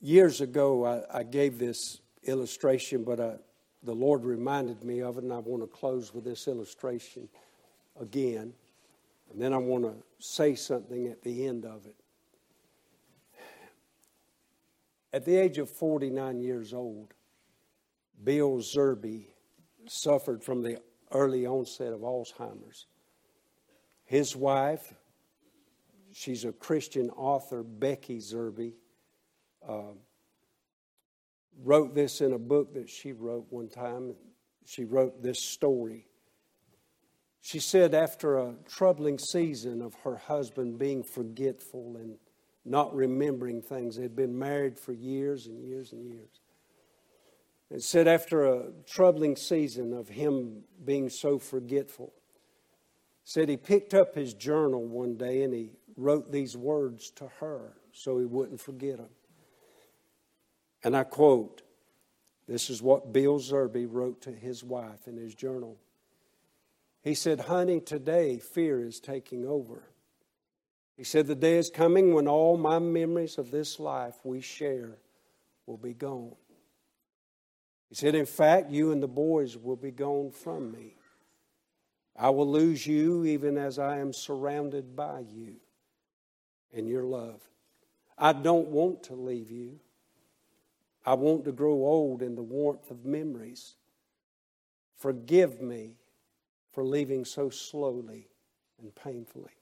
Years 0.01 0.41
ago, 0.41 0.85
I, 0.85 1.19
I, 1.19 1.23
gave 1.23 1.57
this 1.57 1.99
illustration, 2.23 3.03
but 3.03 3.19
I, 3.19 3.35
the 3.83 3.93
Lord 3.93 4.23
reminded 4.23 4.83
me 4.83 5.01
of 5.01 5.17
it, 5.17 5.23
and 5.23 5.33
I 5.33 5.37
want 5.39 5.63
to 5.63 5.67
close 5.67 6.13
with 6.13 6.23
this 6.23 6.47
illustration 6.47 7.29
again. 7.99 8.53
And 9.31 9.41
then 9.41 9.53
I 9.53 9.57
want 9.57 9.83
to 9.83 9.95
say 10.19 10.55
something 10.55 11.07
at 11.07 11.21
the 11.21 11.45
end 11.45 11.65
of 11.65 11.85
it. 11.85 11.95
At 15.11 15.25
the 15.25 15.35
age 15.35 15.59
of 15.59 15.69
49 15.69 16.39
years 16.39 16.73
old, 16.73 17.13
Bill 18.23 18.57
Zerby 18.57 19.27
suffered 19.87 20.43
from 20.43 20.61
the 20.61 20.79
early 21.11 21.45
onset 21.45 21.93
of 21.93 22.01
Alzheimer's. 22.01 22.87
His 24.05 24.35
wife, 24.35 24.93
she's 26.11 26.45
a 26.45 26.51
Christian 26.51 27.09
author, 27.11 27.63
Becky 27.63 28.17
Zerby, 28.17 28.73
uh, 29.67 29.93
wrote 31.63 31.93
this 31.93 32.21
in 32.21 32.33
a 32.33 32.39
book 32.39 32.73
that 32.73 32.89
she 32.89 33.11
wrote 33.11 33.45
one 33.49 33.69
time. 33.69 34.15
She 34.65 34.83
wrote 34.83 35.21
this 35.21 35.39
story. 35.39 36.07
She 37.45 37.59
said, 37.59 37.93
after 37.93 38.37
a 38.37 38.55
troubling 38.69 39.19
season 39.19 39.81
of 39.81 39.93
her 40.05 40.15
husband 40.15 40.79
being 40.79 41.03
forgetful 41.03 41.97
and 41.97 42.15
not 42.63 42.95
remembering 42.95 43.61
things, 43.61 43.97
they'd 43.97 44.15
been 44.15 44.39
married 44.39 44.79
for 44.79 44.93
years 44.93 45.45
and 45.47 45.61
years 45.61 45.91
and 45.91 46.05
years. 46.05 46.39
And 47.69 47.83
said 47.83 48.07
after 48.07 48.45
a 48.45 48.71
troubling 48.87 49.35
season 49.35 49.91
of 49.91 50.07
him 50.07 50.63
being 50.85 51.09
so 51.09 51.37
forgetful, 51.37 52.13
said 53.25 53.49
he 53.49 53.57
picked 53.57 53.93
up 53.93 54.15
his 54.15 54.33
journal 54.33 54.85
one 54.85 55.17
day 55.17 55.43
and 55.43 55.53
he 55.53 55.71
wrote 55.97 56.31
these 56.31 56.55
words 56.55 57.11
to 57.17 57.27
her 57.41 57.73
so 57.91 58.19
he 58.19 58.25
wouldn't 58.25 58.61
forget 58.61 58.99
them. 58.99 59.09
And 60.81 60.95
I 60.95 61.03
quote, 61.03 61.61
this 62.47 62.69
is 62.69 62.81
what 62.81 63.11
Bill 63.11 63.37
Zerby 63.37 63.85
wrote 63.89 64.21
to 64.21 64.31
his 64.31 64.63
wife 64.63 65.09
in 65.09 65.17
his 65.17 65.35
journal. 65.35 65.77
He 67.03 67.15
said, 67.15 67.41
Honey, 67.41 67.81
today 67.81 68.39
fear 68.39 68.85
is 68.85 69.01
taking 69.01 69.45
over. 69.45 69.83
He 70.95 71.03
said, 71.03 71.27
The 71.27 71.35
day 71.35 71.57
is 71.57 71.69
coming 71.69 72.13
when 72.13 72.27
all 72.27 72.55
my 72.55 72.79
memories 72.79 73.37
of 73.37 73.51
this 73.51 73.79
life 73.79 74.15
we 74.23 74.39
share 74.39 74.97
will 75.65 75.77
be 75.77 75.93
gone. 75.93 76.35
He 77.89 77.95
said, 77.95 78.15
In 78.15 78.25
fact, 78.25 78.71
you 78.71 78.91
and 78.93 79.03
the 79.03 79.07
boys 79.07 79.57
will 79.57 79.75
be 79.75 79.91
gone 79.91 80.31
from 80.31 80.71
me. 80.71 80.95
I 82.17 82.29
will 82.29 82.49
lose 82.49 82.87
you 82.87 83.25
even 83.25 83.57
as 83.57 83.79
I 83.79 83.97
am 83.97 84.13
surrounded 84.13 84.95
by 84.95 85.25
you 85.29 85.55
and 86.71 86.87
your 86.87 87.03
love. 87.03 87.41
I 88.17 88.31
don't 88.31 88.69
want 88.69 89.03
to 89.03 89.15
leave 89.15 89.51
you. 89.51 89.79
I 91.05 91.15
want 91.15 91.43
to 91.45 91.51
grow 91.51 91.73
old 91.73 92.21
in 92.21 92.35
the 92.35 92.43
warmth 92.43 92.89
of 92.91 93.03
memories. 93.03 93.75
Forgive 94.95 95.61
me 95.61 95.95
for 96.73 96.83
leaving 96.83 97.23
so 97.23 97.49
slowly 97.49 98.27
and 98.81 98.93
painfully. 98.95 99.53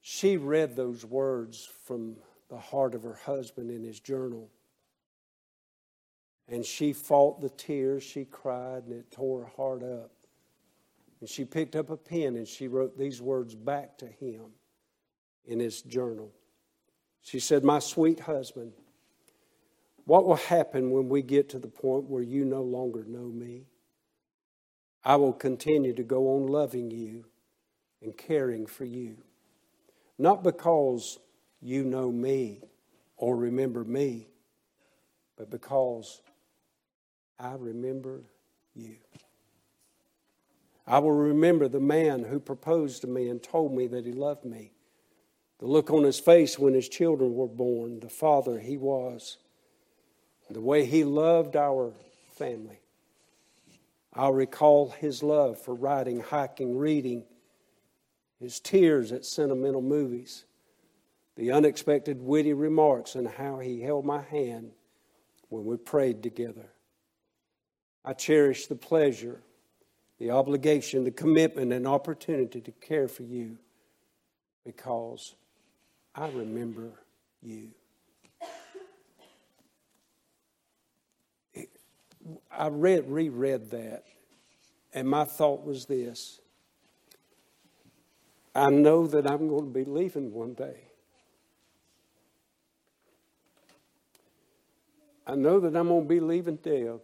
She 0.00 0.36
read 0.36 0.74
those 0.74 1.04
words 1.04 1.68
from 1.84 2.16
the 2.48 2.58
heart 2.58 2.94
of 2.94 3.02
her 3.02 3.18
husband 3.24 3.70
in 3.70 3.84
his 3.84 4.00
journal. 4.00 4.48
And 6.48 6.64
she 6.64 6.92
fought 6.92 7.40
the 7.40 7.50
tears. 7.50 8.02
She 8.02 8.24
cried, 8.24 8.84
and 8.84 8.94
it 8.94 9.10
tore 9.10 9.40
her 9.40 9.50
heart 9.56 9.82
up. 9.82 10.12
And 11.20 11.28
she 11.28 11.44
picked 11.44 11.76
up 11.76 11.88
a 11.88 11.96
pen 11.96 12.34
and 12.34 12.48
she 12.48 12.66
wrote 12.66 12.98
these 12.98 13.22
words 13.22 13.54
back 13.54 13.96
to 13.98 14.06
him 14.06 14.46
in 15.44 15.60
his 15.60 15.82
journal. 15.82 16.32
She 17.22 17.38
said, 17.38 17.62
My 17.62 17.78
sweet 17.78 18.18
husband, 18.18 18.72
what 20.04 20.26
will 20.26 20.34
happen 20.34 20.90
when 20.90 21.08
we 21.08 21.22
get 21.22 21.48
to 21.50 21.60
the 21.60 21.68
point 21.68 22.10
where 22.10 22.24
you 22.24 22.44
no 22.44 22.62
longer 22.62 23.04
know 23.04 23.28
me? 23.28 23.66
I 25.04 25.16
will 25.16 25.32
continue 25.32 25.92
to 25.94 26.02
go 26.02 26.36
on 26.36 26.46
loving 26.46 26.90
you 26.90 27.24
and 28.00 28.16
caring 28.16 28.66
for 28.66 28.84
you. 28.84 29.16
Not 30.18 30.42
because 30.42 31.18
you 31.60 31.84
know 31.84 32.10
me 32.10 32.60
or 33.16 33.36
remember 33.36 33.84
me, 33.84 34.28
but 35.36 35.50
because 35.50 36.20
I 37.38 37.54
remember 37.54 38.22
you. 38.74 38.96
I 40.86 40.98
will 40.98 41.12
remember 41.12 41.68
the 41.68 41.80
man 41.80 42.24
who 42.24 42.38
proposed 42.38 43.02
to 43.02 43.06
me 43.06 43.28
and 43.28 43.42
told 43.42 43.72
me 43.72 43.86
that 43.88 44.04
he 44.04 44.12
loved 44.12 44.44
me. 44.44 44.72
The 45.58 45.66
look 45.66 45.90
on 45.90 46.02
his 46.02 46.18
face 46.18 46.58
when 46.58 46.74
his 46.74 46.88
children 46.88 47.34
were 47.34 47.46
born, 47.46 48.00
the 48.00 48.08
father 48.08 48.58
he 48.58 48.76
was, 48.76 49.38
the 50.50 50.60
way 50.60 50.84
he 50.84 51.04
loved 51.04 51.56
our 51.56 51.92
family. 52.34 52.81
I'll 54.14 54.32
recall 54.32 54.90
his 54.90 55.22
love 55.22 55.58
for 55.58 55.74
riding, 55.74 56.20
hiking, 56.20 56.76
reading, 56.76 57.24
his 58.38 58.60
tears 58.60 59.12
at 59.12 59.24
sentimental 59.24 59.80
movies, 59.80 60.44
the 61.36 61.52
unexpected 61.52 62.20
witty 62.20 62.52
remarks, 62.52 63.14
and 63.14 63.26
how 63.26 63.58
he 63.58 63.80
held 63.80 64.04
my 64.04 64.20
hand 64.20 64.72
when 65.48 65.64
we 65.64 65.76
prayed 65.76 66.22
together. 66.22 66.68
I 68.04 68.12
cherish 68.12 68.66
the 68.66 68.74
pleasure, 68.74 69.40
the 70.18 70.30
obligation, 70.30 71.04
the 71.04 71.10
commitment, 71.10 71.72
and 71.72 71.86
opportunity 71.86 72.60
to 72.60 72.72
care 72.72 73.08
for 73.08 73.22
you 73.22 73.58
because 74.64 75.34
I 76.14 76.28
remember 76.28 76.92
you. 77.42 77.70
I 82.50 82.68
read, 82.68 83.04
reread 83.08 83.70
that, 83.70 84.04
and 84.94 85.08
my 85.08 85.24
thought 85.24 85.64
was 85.64 85.86
this 85.86 86.40
I 88.54 88.70
know 88.70 89.06
that 89.06 89.26
I'm 89.26 89.48
going 89.48 89.64
to 89.64 89.70
be 89.70 89.84
leaving 89.84 90.32
one 90.32 90.54
day. 90.54 90.76
I 95.26 95.34
know 95.34 95.60
that 95.60 95.76
I'm 95.76 95.88
going 95.88 96.02
to 96.02 96.08
be 96.08 96.20
leaving 96.20 96.56
Deb. 96.56 97.00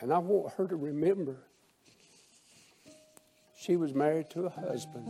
And 0.00 0.12
I 0.12 0.18
want 0.18 0.52
her 0.54 0.66
to 0.66 0.76
remember 0.76 1.36
she 3.62 3.76
was 3.76 3.94
married 3.94 4.28
to 4.28 4.46
a 4.46 4.50
husband. 4.50 5.06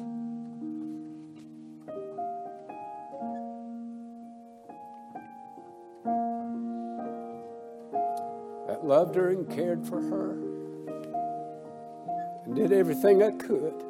That 8.69 8.85
loved 8.85 9.15
her 9.15 9.31
and 9.31 9.49
cared 9.49 9.87
for 9.87 10.03
her 10.03 10.33
and 12.45 12.55
did 12.55 12.73
everything 12.73 13.23
I 13.23 13.31
could 13.31 13.83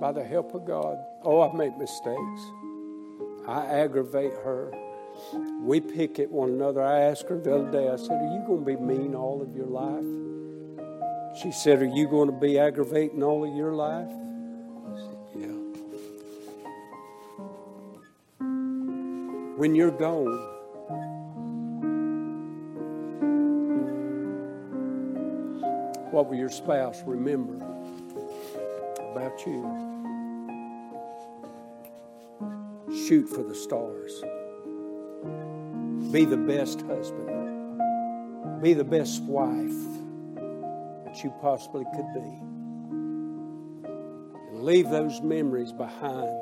by 0.00 0.12
the 0.12 0.24
help 0.24 0.54
of 0.54 0.64
God. 0.64 0.96
Oh, 1.22 1.42
I 1.42 1.54
make 1.54 1.76
mistakes. 1.76 2.40
I 3.46 3.66
aggravate 3.66 4.32
her. 4.32 4.72
We 5.60 5.80
pick 5.80 6.18
at 6.18 6.30
one 6.30 6.50
another. 6.50 6.82
I 6.82 7.00
asked 7.00 7.28
her 7.28 7.38
the 7.38 7.54
other 7.54 7.70
day, 7.70 7.90
I 7.90 7.96
said, 7.96 8.12
Are 8.12 8.34
you 8.34 8.42
going 8.46 8.64
to 8.64 8.66
be 8.66 8.76
mean 8.76 9.14
all 9.14 9.42
of 9.42 9.54
your 9.54 9.66
life? 9.66 10.25
She 11.42 11.52
said, 11.52 11.82
Are 11.82 11.84
you 11.84 12.08
going 12.08 12.30
to 12.30 12.36
be 12.36 12.58
aggravating 12.58 13.22
all 13.22 13.44
of 13.44 13.54
your 13.54 13.74
life? 13.74 14.08
I 14.08 14.96
said, 14.96 15.18
Yeah. 15.34 15.46
When 19.56 19.74
you're 19.74 19.90
gone, 19.90 20.32
what 26.10 26.26
will 26.26 26.36
your 26.36 26.48
spouse 26.48 27.02
remember 27.04 27.56
about 29.10 29.44
you? 29.46 29.62
Shoot 33.06 33.28
for 33.28 33.42
the 33.42 33.54
stars. 33.54 34.22
Be 36.12 36.24
the 36.24 36.38
best 36.38 36.80
husband. 36.82 38.62
Be 38.62 38.72
the 38.72 38.84
best 38.84 39.22
wife 39.24 39.95
you 41.22 41.30
possibly 41.40 41.84
could 41.94 42.12
be. 42.14 42.40
And 44.50 44.62
leave 44.62 44.88
those 44.88 45.20
memories 45.22 45.72
behind 45.72 46.38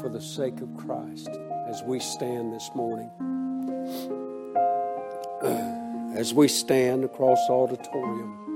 for 0.00 0.08
the 0.08 0.20
sake 0.20 0.60
of 0.60 0.76
Christ 0.76 1.28
as 1.68 1.82
we 1.82 2.00
stand 2.00 2.52
this 2.52 2.70
morning. 2.74 3.10
As 6.14 6.34
we 6.34 6.48
stand 6.48 7.04
across 7.04 7.38
the 7.46 7.52
auditorium. 7.52 8.49